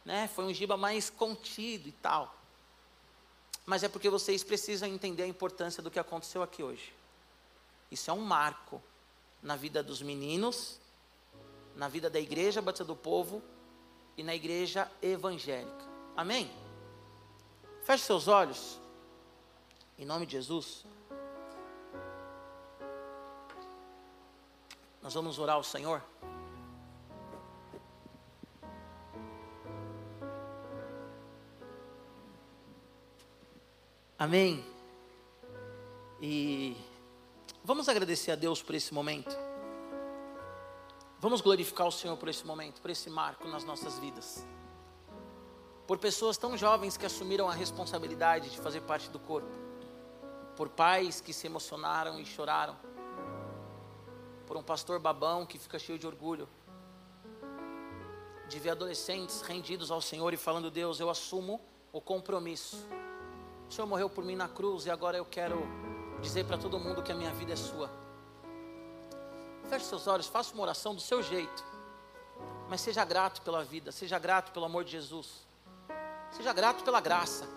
Né? 0.05 0.27
Foi 0.27 0.45
um 0.45 0.53
giba 0.53 0.77
mais 0.77 1.09
contido 1.09 1.89
e 1.89 1.93
tal 1.93 2.43
mas 3.65 3.83
é 3.83 3.89
porque 3.89 4.09
vocês 4.09 4.43
precisam 4.43 4.89
entender 4.89 5.23
a 5.23 5.27
importância 5.27 5.81
do 5.81 5.89
que 5.89 5.99
aconteceu 5.99 6.43
aqui 6.43 6.61
hoje. 6.61 6.93
Isso 7.89 8.09
é 8.09 8.13
um 8.13 8.21
marco 8.21 8.81
na 9.41 9.55
vida 9.55 9.81
dos 9.81 10.01
meninos, 10.01 10.79
na 11.75 11.87
vida 11.87 12.09
da 12.09 12.19
igreja 12.19 12.61
Batista 12.61 12.83
do 12.83 12.95
Povo 12.95 13.41
e 14.17 14.23
na 14.23 14.35
igreja 14.35 14.89
evangélica. 15.01 15.85
Amém? 16.15 16.51
Feche 17.83 18.05
seus 18.05 18.27
olhos, 18.27 18.79
em 19.97 20.05
nome 20.05 20.25
de 20.25 20.33
Jesus. 20.33 20.85
Nós 25.01 25.13
vamos 25.13 25.37
orar 25.37 25.55
ao 25.55 25.63
Senhor. 25.63 26.01
Amém? 34.17 34.63
E 36.21 36.77
vamos 37.61 37.89
agradecer 37.89 38.31
a 38.31 38.35
Deus 38.35 38.61
por 38.61 38.73
esse 38.73 38.93
momento. 38.93 39.42
Vamos 41.23 41.39
glorificar 41.39 41.87
o 41.87 41.91
Senhor 41.91 42.17
por 42.17 42.27
esse 42.27 42.45
momento, 42.45 42.81
por 42.81 42.91
esse 42.91 43.09
marco 43.09 43.47
nas 43.47 43.63
nossas 43.63 43.97
vidas. 43.97 44.45
Por 45.87 45.97
pessoas 45.97 46.35
tão 46.35 46.57
jovens 46.57 46.97
que 46.97 47.05
assumiram 47.05 47.49
a 47.49 47.53
responsabilidade 47.53 48.49
de 48.49 48.57
fazer 48.57 48.81
parte 48.81 49.09
do 49.09 49.17
corpo. 49.17 49.47
Por 50.57 50.67
pais 50.67 51.21
que 51.21 51.31
se 51.31 51.47
emocionaram 51.47 52.19
e 52.19 52.25
choraram. 52.25 52.75
Por 54.45 54.57
um 54.57 54.61
pastor 54.61 54.99
babão 54.99 55.45
que 55.45 55.57
fica 55.57 55.79
cheio 55.79 55.97
de 55.97 56.05
orgulho. 56.05 56.45
De 58.49 58.59
ver 58.59 58.71
adolescentes 58.71 59.41
rendidos 59.43 59.91
ao 59.91 60.01
Senhor 60.01 60.33
e 60.33 60.37
falando: 60.37 60.69
Deus, 60.69 60.99
eu 60.99 61.09
assumo 61.09 61.61
o 61.93 62.01
compromisso 62.01 62.85
O 63.69 63.71
Senhor 63.71 63.87
morreu 63.87 64.09
por 64.09 64.25
mim 64.25 64.35
na 64.35 64.49
cruz 64.49 64.85
e 64.87 64.91
agora 64.91 65.15
eu 65.15 65.25
quero 65.25 65.63
dizer 66.21 66.45
para 66.45 66.57
todo 66.57 66.77
mundo 66.77 67.01
que 67.01 67.13
a 67.13 67.15
minha 67.15 67.31
vida 67.31 67.53
é 67.53 67.55
sua. 67.55 68.02
Feche 69.69 69.85
seus 69.85 70.07
olhos, 70.07 70.27
faça 70.27 70.53
uma 70.53 70.63
oração 70.63 70.93
do 70.93 71.01
seu 71.01 71.21
jeito. 71.21 71.63
Mas 72.69 72.81
seja 72.81 73.03
grato 73.05 73.41
pela 73.41 73.63
vida, 73.63 73.91
seja 73.91 74.17
grato 74.19 74.51
pelo 74.51 74.65
amor 74.65 74.83
de 74.83 74.91
Jesus. 74.91 75.45
Seja 76.31 76.51
grato 76.51 76.83
pela 76.83 76.99
graça. 76.99 77.47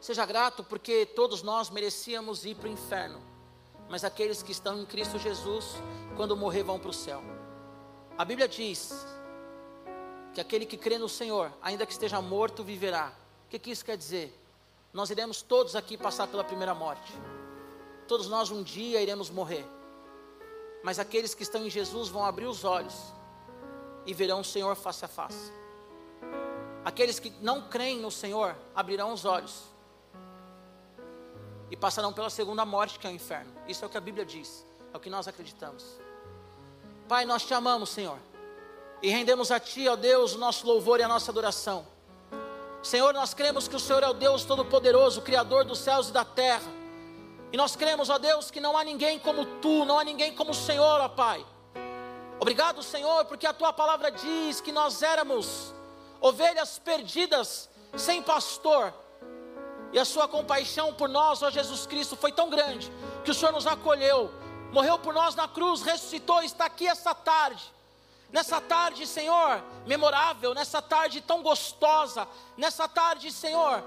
Seja 0.00 0.26
grato 0.26 0.64
porque 0.64 1.06
todos 1.06 1.42
nós 1.42 1.70
merecíamos 1.70 2.44
ir 2.44 2.56
para 2.56 2.68
o 2.68 2.72
inferno. 2.72 3.22
Mas 3.88 4.04
aqueles 4.04 4.42
que 4.42 4.50
estão 4.50 4.80
em 4.80 4.86
Cristo 4.86 5.18
Jesus, 5.18 5.76
quando 6.16 6.36
morrer, 6.36 6.62
vão 6.62 6.78
para 6.78 6.90
o 6.90 6.92
céu. 6.92 7.22
A 8.18 8.24
Bíblia 8.24 8.48
diz 8.48 9.06
que 10.34 10.40
aquele 10.40 10.66
que 10.66 10.76
crê 10.76 10.98
no 10.98 11.08
Senhor, 11.08 11.52
ainda 11.62 11.86
que 11.86 11.92
esteja 11.92 12.20
morto, 12.20 12.64
viverá. 12.64 13.12
O 13.46 13.48
que, 13.48 13.58
que 13.58 13.70
isso 13.70 13.84
quer 13.84 13.96
dizer? 13.96 14.36
Nós 14.92 15.10
iremos 15.10 15.40
todos 15.40 15.76
aqui 15.76 15.96
passar 15.96 16.26
pela 16.26 16.42
primeira 16.42 16.74
morte. 16.74 17.12
Todos 18.08 18.28
nós 18.28 18.50
um 18.50 18.62
dia 18.62 19.00
iremos 19.00 19.30
morrer. 19.30 19.64
Mas 20.82 20.98
aqueles 20.98 21.34
que 21.34 21.42
estão 21.42 21.64
em 21.64 21.70
Jesus 21.70 22.08
vão 22.08 22.24
abrir 22.24 22.46
os 22.46 22.64
olhos 22.64 22.94
e 24.04 24.12
verão 24.12 24.40
o 24.40 24.44
Senhor 24.44 24.74
face 24.74 25.04
a 25.04 25.08
face. 25.08 25.52
Aqueles 26.84 27.18
que 27.18 27.30
não 27.40 27.68
creem 27.68 28.00
no 28.00 28.10
Senhor 28.10 28.56
abrirão 28.74 29.12
os 29.12 29.24
olhos 29.24 29.62
e 31.70 31.76
passarão 31.76 32.12
pela 32.12 32.28
segunda 32.28 32.64
morte, 32.64 32.98
que 32.98 33.06
é 33.06 33.10
o 33.10 33.12
inferno. 33.14 33.52
Isso 33.68 33.84
é 33.84 33.86
o 33.86 33.90
que 33.90 33.96
a 33.96 34.00
Bíblia 34.00 34.26
diz, 34.26 34.66
é 34.92 34.96
o 34.96 35.00
que 35.00 35.08
nós 35.08 35.28
acreditamos. 35.28 35.84
Pai, 37.08 37.24
nós 37.24 37.44
te 37.44 37.54
amamos, 37.54 37.90
Senhor, 37.90 38.18
e 39.00 39.08
rendemos 39.08 39.50
a 39.50 39.60
Ti, 39.60 39.88
ó 39.88 39.96
Deus, 39.96 40.34
o 40.34 40.38
nosso 40.38 40.66
louvor 40.66 41.00
e 41.00 41.02
a 41.02 41.08
nossa 41.08 41.30
adoração. 41.30 41.86
Senhor, 42.82 43.14
nós 43.14 43.32
cremos 43.32 43.68
que 43.68 43.76
o 43.76 43.80
Senhor 43.80 44.02
é 44.02 44.08
o 44.08 44.12
Deus 44.12 44.44
Todo-Poderoso, 44.44 45.22
Criador 45.22 45.64
dos 45.64 45.78
céus 45.78 46.08
e 46.08 46.12
da 46.12 46.24
terra. 46.24 46.81
E 47.52 47.56
nós 47.56 47.76
cremos, 47.76 48.08
ó 48.08 48.18
Deus, 48.18 48.50
que 48.50 48.60
não 48.60 48.76
há 48.76 48.82
ninguém 48.82 49.18
como 49.18 49.44
Tu, 49.44 49.84
não 49.84 49.98
há 49.98 50.04
ninguém 50.04 50.34
como 50.34 50.52
o 50.52 50.54
Senhor, 50.54 51.00
ó 51.00 51.08
Pai. 51.08 51.44
Obrigado, 52.40 52.82
Senhor, 52.82 53.24
porque 53.26 53.46
a 53.46 53.52
Tua 53.52 53.72
palavra 53.72 54.10
diz 54.10 54.60
que 54.60 54.72
nós 54.72 55.02
éramos 55.02 55.74
ovelhas 56.20 56.78
perdidas, 56.78 57.68
sem 57.96 58.22
pastor. 58.22 58.92
E 59.92 59.98
a 59.98 60.04
Sua 60.04 60.26
compaixão 60.26 60.94
por 60.94 61.08
nós, 61.08 61.42
ó 61.42 61.50
Jesus 61.50 61.86
Cristo, 61.86 62.16
foi 62.16 62.32
tão 62.32 62.48
grande 62.48 62.90
que 63.24 63.30
o 63.30 63.34
Senhor 63.34 63.52
nos 63.52 63.66
acolheu, 63.66 64.32
morreu 64.72 64.98
por 64.98 65.12
nós 65.12 65.34
na 65.34 65.46
cruz, 65.46 65.82
ressuscitou, 65.82 66.42
está 66.42 66.64
aqui 66.64 66.88
essa 66.88 67.14
tarde 67.14 67.62
nessa 68.32 68.60
tarde, 68.60 69.06
Senhor, 69.06 69.62
memorável, 69.86 70.54
nessa 70.54 70.80
tarde 70.80 71.20
tão 71.20 71.42
gostosa, 71.42 72.26
nessa 72.56 72.88
tarde, 72.88 73.30
Senhor, 73.30 73.84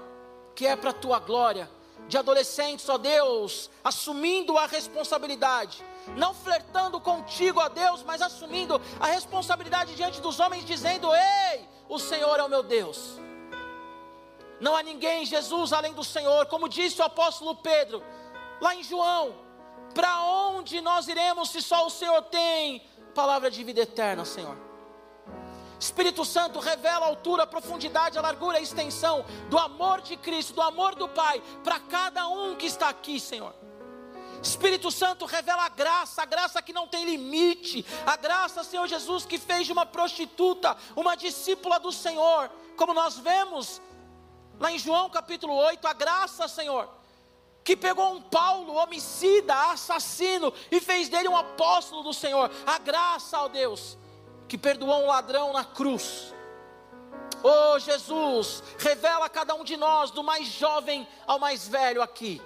que 0.54 0.66
é 0.66 0.76
para 0.76 0.90
a 0.90 0.94
tua 0.94 1.18
glória, 1.18 1.68
de 2.08 2.16
adolescentes, 2.16 2.88
ó 2.88 2.98
Deus, 2.98 3.70
assumindo 3.82 4.56
a 4.56 4.66
responsabilidade, 4.66 5.84
não 6.16 6.32
flertando 6.32 7.00
contigo, 7.00 7.60
ó 7.60 7.68
Deus, 7.68 8.02
mas 8.02 8.22
assumindo 8.22 8.80
a 9.00 9.06
responsabilidade 9.06 9.94
diante 9.94 10.20
dos 10.20 10.38
homens, 10.38 10.64
dizendo: 10.64 11.08
Ei, 11.14 11.68
o 11.88 11.98
Senhor 11.98 12.38
é 12.38 12.44
o 12.44 12.48
meu 12.48 12.62
Deus. 12.62 13.18
Não 14.60 14.74
há 14.74 14.82
ninguém, 14.82 15.26
Jesus, 15.26 15.72
além 15.72 15.92
do 15.92 16.04
Senhor, 16.04 16.46
como 16.46 16.68
disse 16.68 17.00
o 17.00 17.04
apóstolo 17.04 17.56
Pedro, 17.56 18.02
lá 18.60 18.74
em 18.74 18.82
João: 18.82 19.34
Para 19.94 20.22
onde 20.22 20.80
nós 20.80 21.08
iremos 21.08 21.50
se 21.50 21.60
só 21.60 21.86
o 21.86 21.90
Senhor 21.90 22.22
tem 22.22 22.82
palavra 23.14 23.50
de 23.50 23.62
vida 23.64 23.80
eterna, 23.80 24.24
Senhor. 24.24 24.56
Espírito 25.78 26.24
Santo 26.24 26.58
revela 26.58 27.06
a 27.06 27.08
altura, 27.08 27.42
a 27.42 27.46
profundidade, 27.46 28.18
a 28.18 28.22
largura, 28.22 28.58
a 28.58 28.60
extensão 28.60 29.24
do 29.50 29.58
amor 29.58 30.00
de 30.00 30.16
Cristo, 30.16 30.54
do 30.54 30.62
amor 30.62 30.94
do 30.94 31.08
Pai, 31.08 31.42
para 31.62 31.78
cada 31.80 32.26
um 32.28 32.56
que 32.56 32.66
está 32.66 32.88
aqui, 32.88 33.20
Senhor. 33.20 33.54
Espírito 34.42 34.90
Santo 34.90 35.26
revela 35.26 35.64
a 35.64 35.68
graça, 35.68 36.22
a 36.22 36.26
graça 36.26 36.62
que 36.62 36.72
não 36.72 36.86
tem 36.86 37.04
limite, 37.04 37.84
a 38.06 38.16
graça, 38.16 38.64
Senhor 38.64 38.86
Jesus, 38.86 39.26
que 39.26 39.38
fez 39.38 39.66
de 39.66 39.72
uma 39.72 39.84
prostituta 39.84 40.76
uma 40.94 41.16
discípula 41.16 41.78
do 41.78 41.92
Senhor, 41.92 42.50
como 42.76 42.94
nós 42.94 43.18
vemos 43.18 43.80
lá 44.58 44.70
em 44.70 44.78
João 44.78 45.10
capítulo 45.10 45.54
8, 45.54 45.86
a 45.86 45.92
graça, 45.92 46.48
Senhor, 46.48 46.88
que 47.62 47.76
pegou 47.76 48.14
um 48.14 48.22
Paulo, 48.22 48.74
homicida, 48.76 49.54
assassino, 49.72 50.52
e 50.70 50.80
fez 50.80 51.08
dele 51.08 51.28
um 51.28 51.36
apóstolo 51.36 52.02
do 52.02 52.14
Senhor. 52.14 52.50
A 52.64 52.78
graça, 52.78 53.40
ó 53.40 53.48
Deus, 53.48 53.98
que 54.48 54.58
perdoou 54.58 55.04
um 55.04 55.06
ladrão 55.06 55.52
na 55.52 55.64
cruz. 55.64 56.34
Oh 57.42 57.78
Jesus, 57.78 58.62
revela 58.78 59.26
a 59.26 59.30
cada 59.30 59.54
um 59.54 59.62
de 59.62 59.76
nós, 59.76 60.10
do 60.10 60.22
mais 60.22 60.48
jovem 60.48 61.06
ao 61.26 61.38
mais 61.38 61.68
velho 61.68 62.02
aqui 62.02 62.40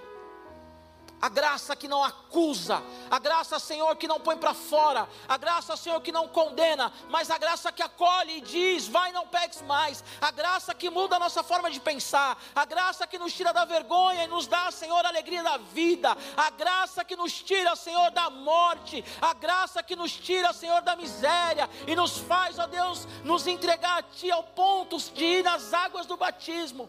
a 1.21 1.29
graça 1.29 1.77
que 1.77 1.87
não 1.87 2.03
acusa, 2.03 2.83
a 3.11 3.19
graça, 3.19 3.59
Senhor, 3.59 3.95
que 3.97 4.09
não 4.09 4.19
põe 4.19 4.37
para 4.37 4.55
fora, 4.55 5.07
a 5.29 5.37
graça, 5.37 5.77
Senhor, 5.77 6.01
que 6.01 6.11
não 6.11 6.27
condena, 6.27 6.91
mas 7.11 7.31
a 7.31 7.37
graça 7.37 7.71
que 7.71 7.83
acolhe 7.83 8.39
e 8.39 8.41
diz: 8.41 8.89
vai, 8.89 9.13
não 9.13 9.27
pegues 9.27 9.61
mais, 9.63 10.03
a 10.21 10.31
graça 10.31 10.75
que 10.75 10.89
muda 10.89 11.17
a 11.17 11.19
nossa 11.19 11.43
forma 11.43 11.71
de 11.71 11.79
pensar, 11.79 12.41
a 12.55 12.65
graça 12.65 13.07
que 13.07 13.19
nos 13.19 13.35
tira 13.35 13.53
da 13.53 13.65
vergonha 13.65 14.25
e 14.25 14.29
nos 14.29 14.47
dá, 14.47 14.71
Senhor, 14.71 15.05
a 15.05 15.09
alegria 15.09 15.43
da 15.43 15.59
vida, 15.59 16.17
a 16.37 16.51
graça 16.51 17.05
que 17.05 17.17
nos 17.17 17.43
tira, 17.43 17.77
Senhor, 17.77 18.11
da 18.13 18.31
morte, 18.31 19.05
a 19.21 19.35
graça 19.35 19.83
que 19.83 19.95
nos 19.95 20.13
tira, 20.13 20.53
Senhor, 20.55 20.81
da 20.81 20.97
miséria 20.97 21.69
e 21.87 21.95
nos 21.95 22.17
faz, 22.17 22.59
ó 22.59 22.67
Deus, 22.67 23.07
nos 23.25 23.47
entregar 23.47 23.99
a 23.99 24.03
Ti 24.03 24.31
ao 24.31 24.43
ponto 24.43 24.97
de 24.99 25.25
ir 25.25 25.45
nas 25.45 25.75
águas 25.75 26.07
do 26.07 26.17
batismo, 26.17 26.89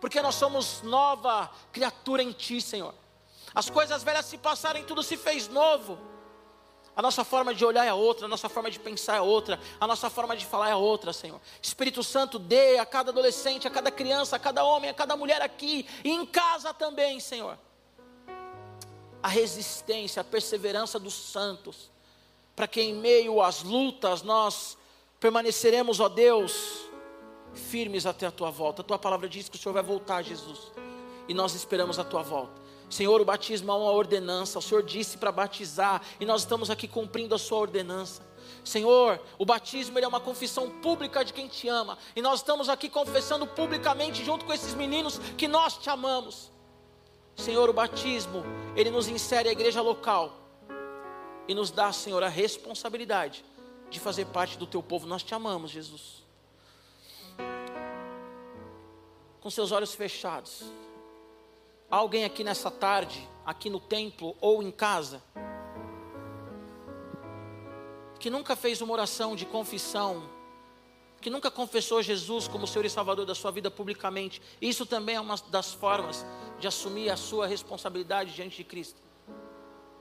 porque 0.00 0.22
nós 0.22 0.34
somos 0.36 0.80
nova 0.82 1.50
criatura 1.70 2.22
em 2.22 2.32
Ti, 2.32 2.60
Senhor. 2.62 2.94
As 3.56 3.70
coisas 3.70 4.04
velhas 4.04 4.26
se 4.26 4.36
passaram 4.36 4.78
e 4.78 4.84
tudo 4.84 5.02
se 5.02 5.16
fez 5.16 5.48
novo. 5.48 5.98
A 6.94 7.00
nossa 7.00 7.24
forma 7.24 7.54
de 7.54 7.64
olhar 7.64 7.86
é 7.86 7.92
outra, 7.92 8.26
a 8.26 8.28
nossa 8.28 8.50
forma 8.50 8.70
de 8.70 8.78
pensar 8.78 9.16
é 9.16 9.20
outra, 9.22 9.58
a 9.80 9.86
nossa 9.86 10.10
forma 10.10 10.36
de 10.36 10.44
falar 10.44 10.68
é 10.68 10.74
outra, 10.74 11.10
Senhor. 11.10 11.40
Espírito 11.62 12.04
Santo, 12.04 12.38
dê 12.38 12.78
a 12.78 12.84
cada 12.84 13.10
adolescente, 13.10 13.66
a 13.66 13.70
cada 13.70 13.90
criança, 13.90 14.36
a 14.36 14.38
cada 14.38 14.62
homem, 14.62 14.90
a 14.90 14.94
cada 14.94 15.16
mulher 15.16 15.40
aqui 15.40 15.86
e 16.04 16.10
em 16.10 16.26
casa 16.26 16.74
também, 16.74 17.18
Senhor. 17.18 17.58
A 19.22 19.28
resistência, 19.28 20.20
a 20.20 20.24
perseverança 20.24 20.98
dos 20.98 21.14
santos, 21.14 21.90
para 22.54 22.68
que 22.68 22.82
em 22.82 22.92
meio 22.92 23.40
às 23.40 23.62
lutas 23.62 24.20
nós 24.20 24.76
permaneceremos, 25.18 25.98
ó 25.98 26.10
Deus, 26.10 26.86
firmes 27.54 28.04
até 28.04 28.26
a 28.26 28.30
tua 28.30 28.50
volta. 28.50 28.82
A 28.82 28.84
tua 28.84 28.98
palavra 28.98 29.26
diz 29.30 29.48
que 29.48 29.56
o 29.56 29.58
Senhor 29.58 29.72
vai 29.72 29.82
voltar, 29.82 30.22
Jesus, 30.22 30.72
e 31.26 31.32
nós 31.32 31.54
esperamos 31.54 31.98
a 31.98 32.04
tua 32.04 32.22
volta. 32.22 32.65
Senhor, 32.88 33.20
o 33.20 33.24
batismo 33.24 33.70
é 33.70 33.74
uma 33.74 33.90
ordenança. 33.90 34.58
O 34.58 34.62
Senhor 34.62 34.82
disse 34.82 35.18
para 35.18 35.32
batizar 35.32 36.02
e 36.20 36.24
nós 36.24 36.42
estamos 36.42 36.70
aqui 36.70 36.86
cumprindo 36.86 37.34
a 37.34 37.38
sua 37.38 37.58
ordenança. 37.58 38.22
Senhor, 38.64 39.20
o 39.38 39.44
batismo 39.44 39.98
é 39.98 40.06
uma 40.06 40.20
confissão 40.20 40.70
pública 40.80 41.24
de 41.24 41.32
quem 41.32 41.48
te 41.48 41.68
ama. 41.68 41.98
E 42.14 42.22
nós 42.22 42.40
estamos 42.40 42.68
aqui 42.68 42.88
confessando 42.88 43.46
publicamente 43.46 44.24
junto 44.24 44.44
com 44.44 44.52
esses 44.52 44.74
meninos 44.74 45.18
que 45.36 45.48
nós 45.48 45.76
te 45.76 45.90
amamos. 45.90 46.50
Senhor, 47.34 47.68
o 47.68 47.72
batismo, 47.72 48.44
ele 48.74 48.90
nos 48.90 49.08
insere 49.08 49.48
à 49.48 49.52
igreja 49.52 49.82
local 49.82 50.32
e 51.46 51.54
nos 51.54 51.70
dá, 51.70 51.92
Senhor, 51.92 52.22
a 52.22 52.28
responsabilidade 52.28 53.44
de 53.90 54.00
fazer 54.00 54.26
parte 54.26 54.56
do 54.58 54.66
teu 54.66 54.82
povo. 54.82 55.06
Nós 55.06 55.22
te 55.22 55.34
amamos, 55.34 55.70
Jesus. 55.70 56.24
Com 59.40 59.50
seus 59.50 59.70
olhos 59.70 59.94
fechados. 59.94 60.64
Alguém 61.90 62.24
aqui 62.24 62.42
nessa 62.42 62.70
tarde, 62.70 63.28
aqui 63.44 63.70
no 63.70 63.78
templo 63.78 64.36
ou 64.40 64.60
em 64.62 64.72
casa, 64.72 65.22
que 68.18 68.28
nunca 68.28 68.56
fez 68.56 68.80
uma 68.80 68.92
oração 68.92 69.36
de 69.36 69.46
confissão, 69.46 70.28
que 71.20 71.30
nunca 71.30 71.48
confessou 71.50 72.02
Jesus 72.02 72.48
como 72.48 72.66
Senhor 72.66 72.84
e 72.84 72.90
Salvador 72.90 73.24
da 73.24 73.36
sua 73.36 73.52
vida 73.52 73.70
publicamente. 73.70 74.42
Isso 74.60 74.84
também 74.84 75.14
é 75.14 75.20
uma 75.20 75.36
das 75.48 75.72
formas 75.72 76.26
de 76.58 76.66
assumir 76.66 77.08
a 77.08 77.16
sua 77.16 77.46
responsabilidade 77.46 78.34
diante 78.34 78.56
de 78.56 78.64
Cristo. 78.64 79.00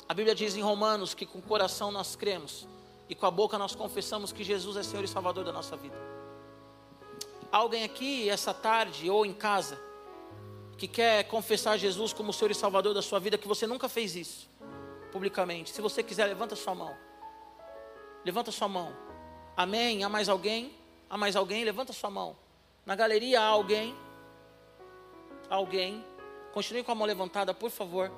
A 0.09 0.13
Bíblia 0.13 0.33
diz 0.33 0.55
em 0.55 0.61
Romanos 0.61 1.13
que 1.13 1.25
com 1.25 1.37
o 1.37 1.41
coração 1.41 1.91
nós 1.91 2.15
cremos 2.15 2.67
e 3.07 3.13
com 3.13 3.27
a 3.27 3.31
boca 3.31 3.59
nós 3.59 3.75
confessamos 3.75 4.31
que 4.31 4.43
Jesus 4.43 4.75
é 4.75 4.83
Senhor 4.83 5.03
e 5.03 5.07
Salvador 5.07 5.43
da 5.43 5.51
nossa 5.51 5.77
vida. 5.77 5.95
Alguém 7.51 7.83
aqui 7.83 8.27
essa 8.27 8.53
tarde 8.53 9.09
ou 9.09 9.23
em 9.23 9.33
casa 9.33 9.79
que 10.77 10.87
quer 10.87 11.23
confessar 11.25 11.77
Jesus 11.77 12.11
como 12.13 12.33
Senhor 12.33 12.51
e 12.51 12.55
Salvador 12.55 12.93
da 12.93 13.01
sua 13.01 13.19
vida, 13.19 13.37
que 13.37 13.47
você 13.47 13.65
nunca 13.65 13.87
fez 13.87 14.15
isso 14.15 14.49
publicamente. 15.11 15.69
Se 15.69 15.81
você 15.81 16.03
quiser, 16.03 16.25
levanta 16.25 16.55
sua 16.55 16.75
mão. 16.75 16.93
Levanta 18.25 18.51
sua 18.51 18.67
mão. 18.67 18.93
Amém? 19.55 20.03
Há 20.03 20.09
mais 20.09 20.27
alguém? 20.27 20.73
Há 21.09 21.17
mais 21.17 21.35
alguém? 21.35 21.63
Levanta 21.63 21.93
sua 21.93 22.09
mão. 22.09 22.35
Na 22.85 22.95
galeria 22.95 23.39
há 23.39 23.45
alguém? 23.45 23.95
Alguém? 25.49 26.03
Continue 26.53 26.83
com 26.83 26.91
a 26.91 26.95
mão 26.95 27.07
levantada, 27.07 27.53
por 27.53 27.69
favor. 27.69 28.11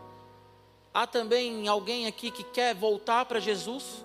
Há 0.92 1.06
também 1.06 1.68
alguém 1.68 2.08
aqui 2.08 2.32
que 2.32 2.44
quer 2.44 2.74
voltar 2.74 3.26
para 3.26 3.40
Jesus? 3.40 4.04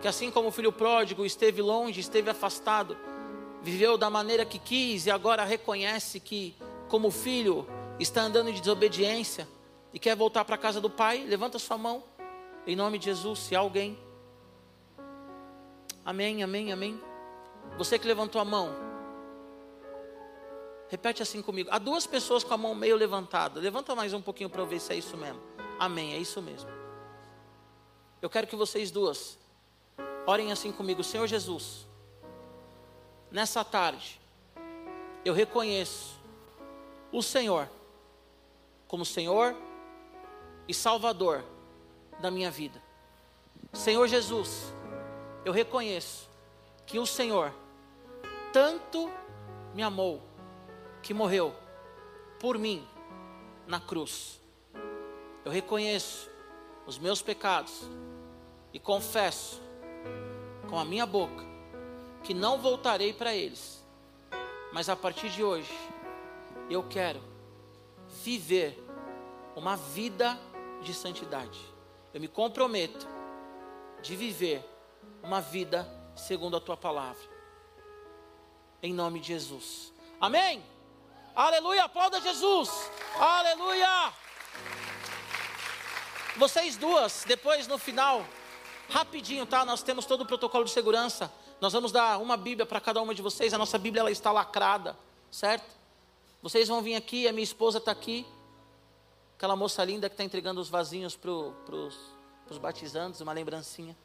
Que 0.00 0.08
assim 0.08 0.30
como 0.30 0.48
o 0.48 0.52
filho 0.52 0.72
pródigo 0.72 1.24
esteve 1.24 1.62
longe, 1.62 2.00
esteve 2.00 2.28
afastado, 2.30 2.96
viveu 3.62 3.96
da 3.96 4.10
maneira 4.10 4.44
que 4.44 4.58
quis 4.58 5.06
e 5.06 5.10
agora 5.10 5.44
reconhece 5.44 6.18
que 6.18 6.56
como 6.88 7.10
filho, 7.10 7.66
está 8.02 8.22
andando 8.22 8.50
em 8.50 8.54
desobediência 8.54 9.46
e 9.92 9.98
quer 9.98 10.16
voltar 10.16 10.44
para 10.44 10.56
a 10.56 10.58
casa 10.58 10.80
do 10.80 10.90
pai, 10.90 11.24
levanta 11.24 11.58
sua 11.58 11.78
mão. 11.78 12.02
Em 12.66 12.74
nome 12.74 12.98
de 12.98 13.06
Jesus, 13.06 13.38
se 13.38 13.54
há 13.54 13.60
alguém. 13.60 13.98
Amém, 16.04 16.42
amém, 16.42 16.72
amém. 16.72 17.00
Você 17.78 17.98
que 17.98 18.06
levantou 18.06 18.40
a 18.40 18.44
mão, 18.44 18.74
repete 20.88 21.22
assim 21.22 21.40
comigo. 21.40 21.68
Há 21.72 21.78
duas 21.78 22.06
pessoas 22.06 22.42
com 22.42 22.52
a 22.54 22.56
mão 22.56 22.74
meio 22.74 22.96
levantada. 22.96 23.60
Levanta 23.60 23.94
mais 23.94 24.12
um 24.12 24.20
pouquinho 24.20 24.50
para 24.50 24.62
eu 24.62 24.66
ver 24.66 24.80
se 24.80 24.92
é 24.92 24.96
isso 24.96 25.16
mesmo. 25.16 25.40
Amém, 25.78 26.14
é 26.14 26.18
isso 26.18 26.42
mesmo. 26.42 26.68
Eu 28.20 28.30
quero 28.30 28.46
que 28.46 28.56
vocês 28.56 28.90
duas 28.90 29.38
orem 30.26 30.50
assim 30.50 30.72
comigo, 30.72 31.04
Senhor 31.04 31.26
Jesus. 31.26 31.86
Nessa 33.30 33.64
tarde, 33.64 34.20
eu 35.24 35.34
reconheço 35.34 36.18
o 37.12 37.22
Senhor 37.22 37.68
como 38.94 39.04
Senhor 39.04 39.56
e 40.68 40.72
Salvador 40.72 41.44
da 42.20 42.30
minha 42.30 42.48
vida. 42.48 42.80
Senhor 43.72 44.06
Jesus, 44.06 44.72
eu 45.44 45.52
reconheço 45.52 46.30
que 46.86 46.96
o 46.96 47.04
Senhor 47.04 47.52
tanto 48.52 49.10
me 49.74 49.82
amou 49.82 50.22
que 51.02 51.12
morreu 51.12 51.52
por 52.38 52.56
mim 52.56 52.86
na 53.66 53.80
cruz. 53.80 54.40
Eu 55.44 55.50
reconheço 55.50 56.30
os 56.86 56.96
meus 56.96 57.20
pecados 57.20 57.90
e 58.72 58.78
confesso 58.78 59.60
com 60.70 60.78
a 60.78 60.84
minha 60.84 61.04
boca 61.04 61.44
que 62.22 62.32
não 62.32 62.58
voltarei 62.58 63.12
para 63.12 63.34
eles, 63.34 63.84
mas 64.72 64.88
a 64.88 64.94
partir 64.94 65.30
de 65.30 65.42
hoje 65.42 65.76
eu 66.70 66.84
quero 66.84 67.20
viver 68.22 68.83
uma 69.56 69.76
vida 69.76 70.38
de 70.82 70.92
santidade. 70.92 71.58
Eu 72.12 72.20
me 72.20 72.28
comprometo 72.28 73.06
de 74.02 74.16
viver 74.16 74.64
uma 75.22 75.40
vida 75.40 75.88
segundo 76.14 76.56
a 76.56 76.60
tua 76.60 76.76
palavra. 76.76 77.22
Em 78.82 78.92
nome 78.92 79.20
de 79.20 79.28
Jesus. 79.28 79.92
Amém. 80.20 80.62
Aleluia, 81.34 81.84
aplauda 81.84 82.20
Jesus. 82.20 82.70
Aleluia. 83.18 84.12
Vocês 86.36 86.76
duas, 86.76 87.24
depois 87.26 87.66
no 87.66 87.78
final, 87.78 88.24
rapidinho, 88.88 89.46
tá? 89.46 89.64
Nós 89.64 89.82
temos 89.82 90.04
todo 90.04 90.22
o 90.22 90.26
protocolo 90.26 90.64
de 90.64 90.70
segurança. 90.70 91.32
Nós 91.60 91.72
vamos 91.72 91.92
dar 91.92 92.18
uma 92.18 92.36
Bíblia 92.36 92.66
para 92.66 92.80
cada 92.80 93.00
uma 93.00 93.14
de 93.14 93.22
vocês. 93.22 93.54
A 93.54 93.58
nossa 93.58 93.78
Bíblia 93.78 94.00
ela 94.00 94.10
está 94.10 94.30
lacrada, 94.30 94.96
certo? 95.30 95.74
Vocês 96.42 96.68
vão 96.68 96.82
vir 96.82 96.94
aqui, 96.94 97.26
a 97.26 97.32
minha 97.32 97.44
esposa 97.44 97.78
está 97.78 97.90
aqui. 97.90 98.26
Aquela 99.36 99.56
moça 99.56 99.84
linda 99.84 100.08
que 100.08 100.14
está 100.14 100.24
entregando 100.24 100.60
os 100.60 100.68
vasinhos 100.68 101.16
para 101.16 101.30
os 101.30 102.58
batizandos, 102.60 103.20
uma 103.20 103.32
lembrancinha. 103.32 103.96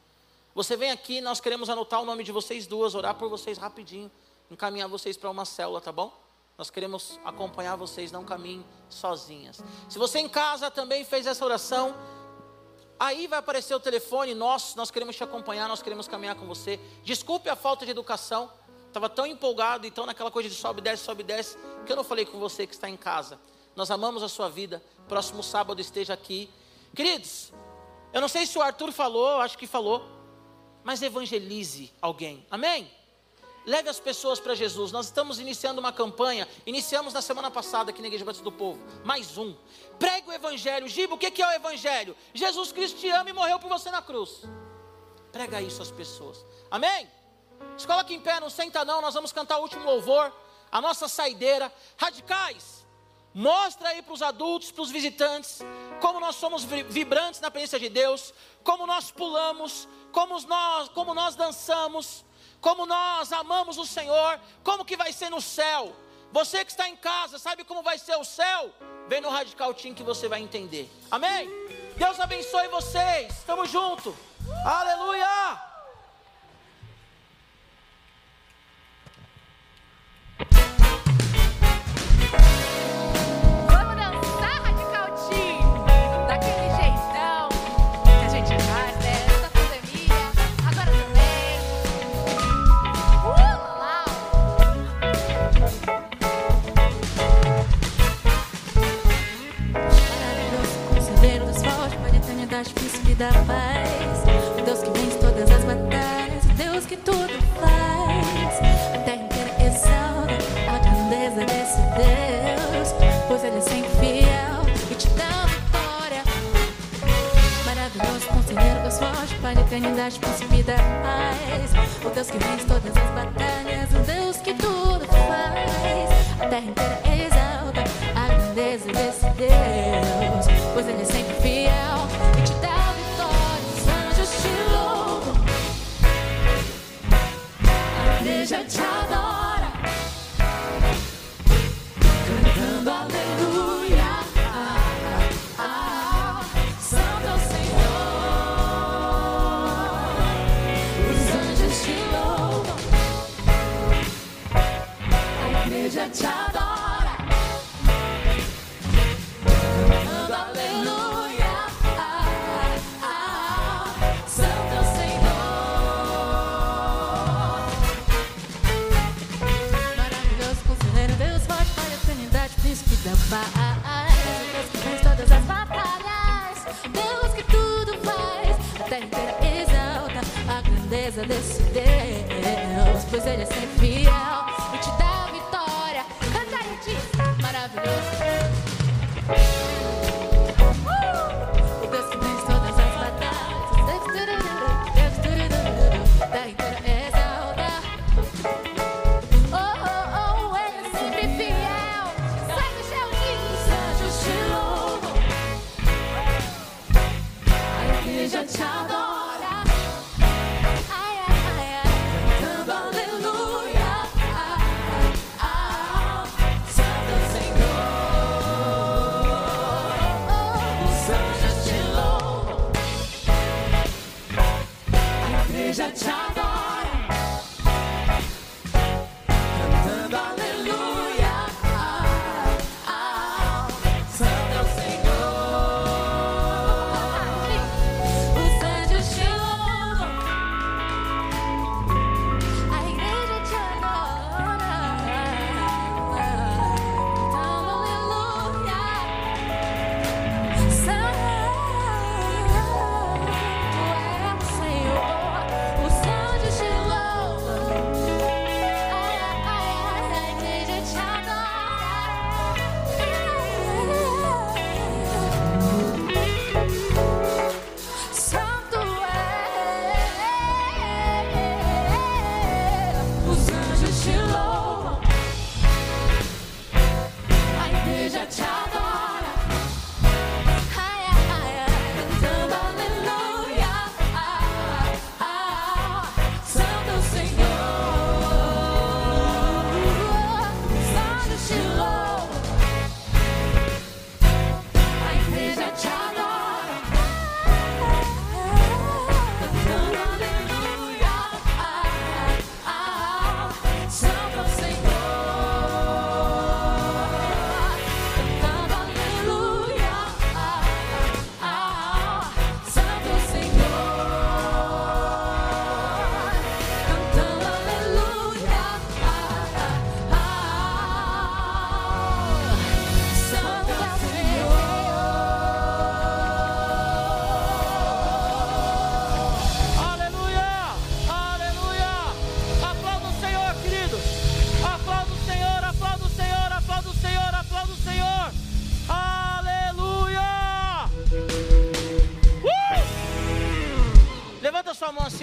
Você 0.54 0.76
vem 0.76 0.90
aqui, 0.90 1.20
nós 1.20 1.40
queremos 1.40 1.70
anotar 1.70 2.02
o 2.02 2.04
nome 2.04 2.24
de 2.24 2.32
vocês 2.32 2.66
duas, 2.66 2.94
orar 2.94 3.14
por 3.14 3.30
vocês 3.30 3.56
rapidinho, 3.56 4.10
encaminhar 4.50 4.88
vocês 4.88 5.16
para 5.16 5.30
uma 5.30 5.44
célula, 5.44 5.80
tá 5.80 5.92
bom? 5.92 6.12
Nós 6.58 6.68
queremos 6.68 7.18
acompanhar 7.24 7.76
vocês, 7.76 8.10
não 8.12 8.24
caminhem 8.24 8.64
sozinhas. 8.88 9.62
Se 9.88 9.98
você 9.98 10.18
em 10.18 10.28
casa 10.28 10.70
também 10.70 11.04
fez 11.04 11.26
essa 11.26 11.44
oração, 11.44 11.94
aí 12.98 13.26
vai 13.28 13.38
aparecer 13.38 13.74
o 13.74 13.80
telefone 13.80 14.34
nosso, 14.34 14.76
nós 14.76 14.90
queremos 14.90 15.16
te 15.16 15.24
acompanhar, 15.24 15.68
nós 15.68 15.80
queremos 15.80 16.08
caminhar 16.08 16.34
com 16.34 16.46
você. 16.46 16.78
Desculpe 17.02 17.48
a 17.48 17.56
falta 17.56 17.86
de 17.86 17.92
educação, 17.92 18.52
estava 18.88 19.08
tão 19.08 19.24
empolgado, 19.24 19.86
então 19.86 20.04
naquela 20.04 20.30
coisa 20.30 20.48
de 20.48 20.54
sobe, 20.54 20.82
desce, 20.82 21.04
sobe, 21.04 21.22
desce, 21.22 21.56
que 21.86 21.92
eu 21.92 21.96
não 21.96 22.04
falei 22.04 22.26
com 22.26 22.38
você 22.38 22.66
que 22.66 22.74
está 22.74 22.90
em 22.90 22.96
casa. 22.96 23.40
Nós 23.76 23.90
amamos 23.90 24.22
a 24.22 24.28
sua 24.28 24.48
vida, 24.48 24.82
próximo 25.08 25.42
sábado 25.42 25.80
esteja 25.80 26.14
aqui. 26.14 26.50
Queridos, 26.94 27.52
eu 28.12 28.20
não 28.20 28.28
sei 28.28 28.46
se 28.46 28.58
o 28.58 28.62
Arthur 28.62 28.92
falou, 28.92 29.40
acho 29.40 29.56
que 29.56 29.66
falou, 29.66 30.04
mas 30.82 31.02
evangelize 31.02 31.92
alguém. 32.00 32.46
Amém? 32.50 32.90
Leve 33.66 33.88
as 33.88 34.00
pessoas 34.00 34.40
para 34.40 34.54
Jesus. 34.54 34.90
Nós 34.90 35.06
estamos 35.06 35.38
iniciando 35.38 35.80
uma 35.80 35.92
campanha. 35.92 36.48
Iniciamos 36.64 37.12
na 37.12 37.20
semana 37.20 37.50
passada 37.50 37.90
aqui 37.90 38.00
na 38.00 38.06
Igreja 38.06 38.24
Batista 38.24 38.44
do 38.44 38.52
Povo. 38.52 38.82
Mais 39.04 39.36
um. 39.36 39.54
Prega 39.98 40.30
o 40.30 40.32
Evangelho. 40.32 40.88
Giba, 40.88 41.14
o 41.14 41.18
que 41.18 41.42
é 41.42 41.46
o 41.46 41.52
Evangelho? 41.52 42.16
Jesus 42.32 42.72
Cristo 42.72 42.98
te 42.98 43.08
ama 43.10 43.28
e 43.28 43.32
morreu 43.32 43.58
por 43.58 43.68
você 43.68 43.90
na 43.90 44.00
cruz. 44.00 44.42
Prega 45.30 45.60
isso 45.60 45.82
às 45.82 45.90
pessoas. 45.90 46.44
Amém? 46.70 47.08
Se 47.76 47.86
coloque 47.86 48.14
em 48.14 48.20
pé, 48.20 48.40
não 48.40 48.48
senta 48.48 48.84
não. 48.84 49.02
Nós 49.02 49.14
vamos 49.14 49.30
cantar 49.32 49.58
o 49.58 49.62
último 49.62 49.84
louvor. 49.84 50.32
A 50.72 50.80
nossa 50.80 51.06
saideira. 51.06 51.70
Radicais. 51.98 52.79
Mostra 53.32 53.90
aí 53.90 54.02
para 54.02 54.14
os 54.14 54.22
adultos, 54.22 54.72
para 54.72 54.82
os 54.82 54.90
visitantes, 54.90 55.60
como 56.00 56.18
nós 56.18 56.36
somos 56.36 56.64
vibrantes 56.64 57.40
na 57.40 57.50
presença 57.50 57.78
de 57.78 57.88
Deus, 57.88 58.34
como 58.64 58.86
nós 58.86 59.10
pulamos, 59.10 59.88
como 60.10 60.40
nós, 60.40 60.88
como 60.88 61.14
nós 61.14 61.36
dançamos, 61.36 62.24
como 62.60 62.86
nós 62.86 63.32
amamos 63.32 63.78
o 63.78 63.86
Senhor, 63.86 64.40
como 64.64 64.84
que 64.84 64.96
vai 64.96 65.12
ser 65.12 65.30
no 65.30 65.40
céu. 65.40 65.94
Você 66.32 66.64
que 66.64 66.70
está 66.70 66.88
em 66.88 66.96
casa, 66.96 67.38
sabe 67.38 67.64
como 67.64 67.82
vai 67.82 67.98
ser 67.98 68.16
o 68.16 68.24
céu? 68.24 68.72
Vem 69.08 69.20
no 69.20 69.30
Radical 69.30 69.74
Team 69.74 69.94
que 69.94 70.02
você 70.02 70.28
vai 70.28 70.40
entender. 70.40 70.90
Amém? 71.10 71.48
Deus 71.96 72.18
abençoe 72.20 72.68
vocês. 72.68 73.32
Estamos 73.38 73.70
juntos. 73.70 74.14
Aleluia! 74.64 75.70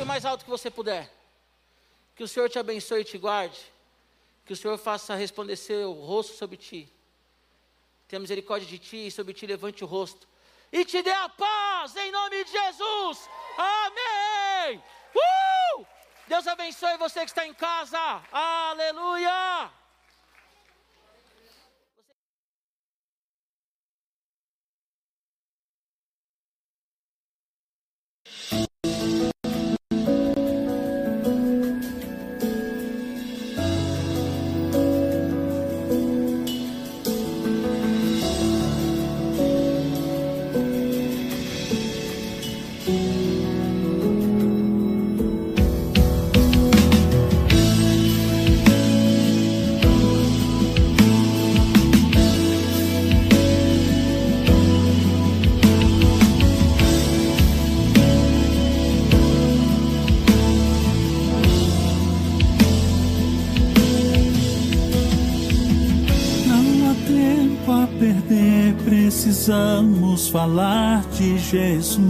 Mais 0.08 0.26
alto 0.26 0.46
que 0.46 0.50
você 0.50 0.72
puder. 0.72 1.12
Que 2.16 2.24
o 2.24 2.28
Senhor 2.28 2.50
te 2.50 2.58
abençoe 2.58 3.02
e 3.02 3.04
te 3.04 3.18
guarde. 3.18 3.60
Que 4.46 4.54
o 4.54 4.56
Senhor 4.56 4.78
faça 4.78 5.14
resplandecer 5.14 5.86
o 5.86 5.92
rosto 5.92 6.34
sobre 6.34 6.58
ti. 6.58 6.92
Tenha 8.08 8.20
misericórdia 8.20 8.68
de 8.68 8.80
ti 8.80 9.08
e 9.08 9.12
sobre 9.12 9.34
ti 9.34 9.46
levante 9.46 9.84
o 9.84 9.88
rosto. 9.88 10.26
E 10.72 10.86
te 10.86 11.02
dê 11.02 11.12
a 11.12 11.30
paz 11.30 11.96
em 11.98 12.12
nome 12.12 12.44
de 12.46 12.52
Jesus. 12.52 13.30
Amém. 13.58 14.82
Uh! 15.14 15.86
Deus 16.28 16.48
abençoe 16.48 16.98
você 16.98 17.20
que 17.20 17.32
está 17.32 17.46
em 17.46 17.54
casa. 17.54 18.00
Aleluia. 18.32 19.72
Precisamos 69.48 70.28
falar 70.28 71.06
de 71.18 71.38
Jesus. 71.38 72.02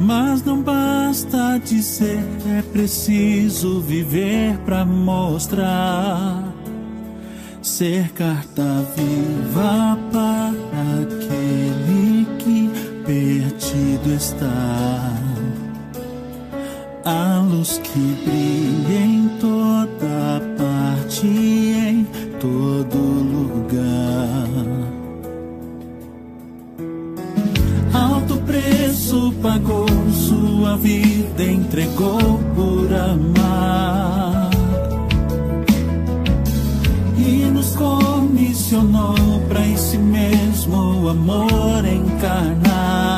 Mas 0.00 0.42
não 0.42 0.60
basta 0.62 1.60
dizer, 1.64 2.24
é 2.58 2.62
preciso 2.72 3.80
viver 3.80 4.58
para 4.66 4.84
mostrar. 4.84 6.52
Ser 7.62 8.10
carta 8.14 8.84
viva 8.96 9.96
para 10.10 10.52
aquele 11.04 12.26
que 12.38 12.68
perdido 13.06 14.12
está 14.12 15.12
a 17.04 17.38
luz 17.48 17.78
que 17.78 17.98
brilha 18.24 19.00
em 19.04 19.17
sua 30.68 30.76
vida 30.76 31.42
entregou 31.42 32.38
por 32.54 32.92
amar. 32.92 34.50
E 37.16 37.44
nos 37.50 37.74
comissionou 37.74 39.14
para 39.48 39.66
em 39.66 39.76
si 39.76 39.96
mesmo 39.96 41.08
amor 41.08 41.84
encarnar 41.86 43.17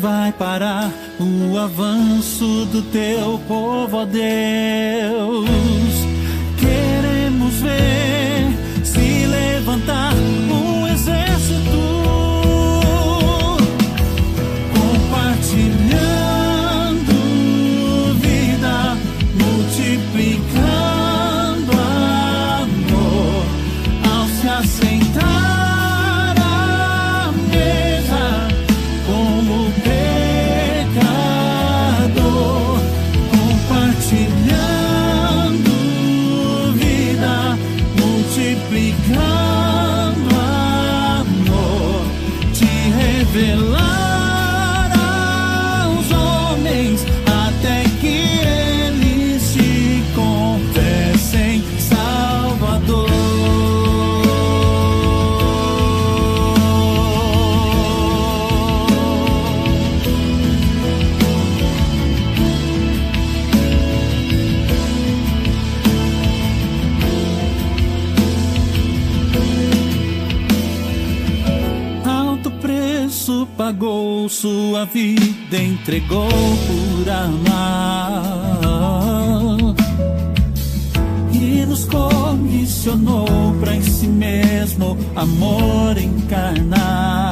vai 0.00 0.32
parar 0.32 0.90
o 1.20 1.58
avanço 1.58 2.64
do 2.66 2.80
teu 2.90 3.38
povo, 3.46 3.98
ó 3.98 4.04
Deus? 4.06 5.46
Queremos 6.58 7.54
ver 7.56 8.84
se 8.84 9.26
levantar 9.26 10.14
um 10.14 10.69
sua 74.30 74.84
vida 74.84 75.56
entregou 75.56 76.28
por 76.28 77.10
amar. 77.10 78.60
E 81.32 81.66
nos 81.66 81.84
comissionou 81.86 83.26
para 83.58 83.74
em 83.74 83.82
si 83.82 84.06
mesmo 84.06 84.96
amor 85.16 85.98
encarnar. 85.98 87.29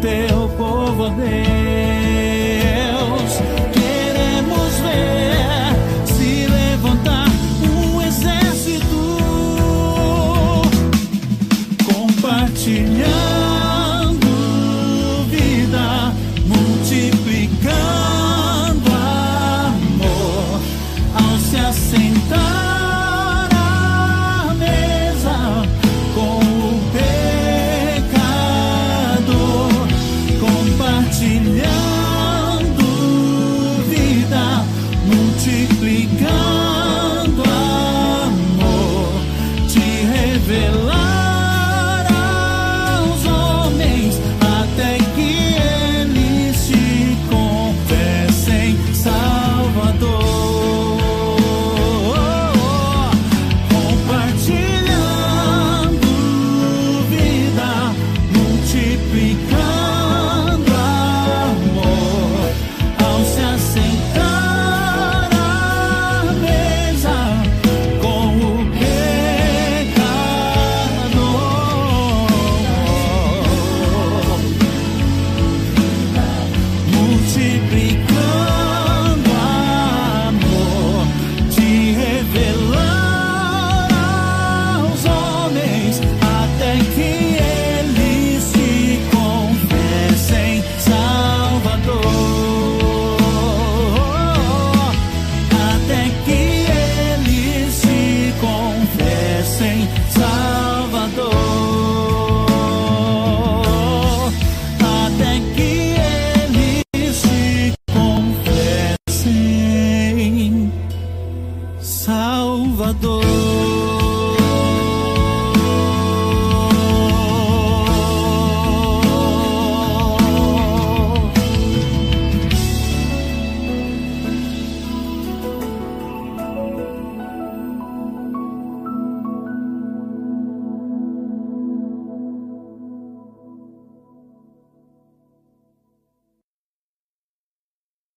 Teu 0.00 0.45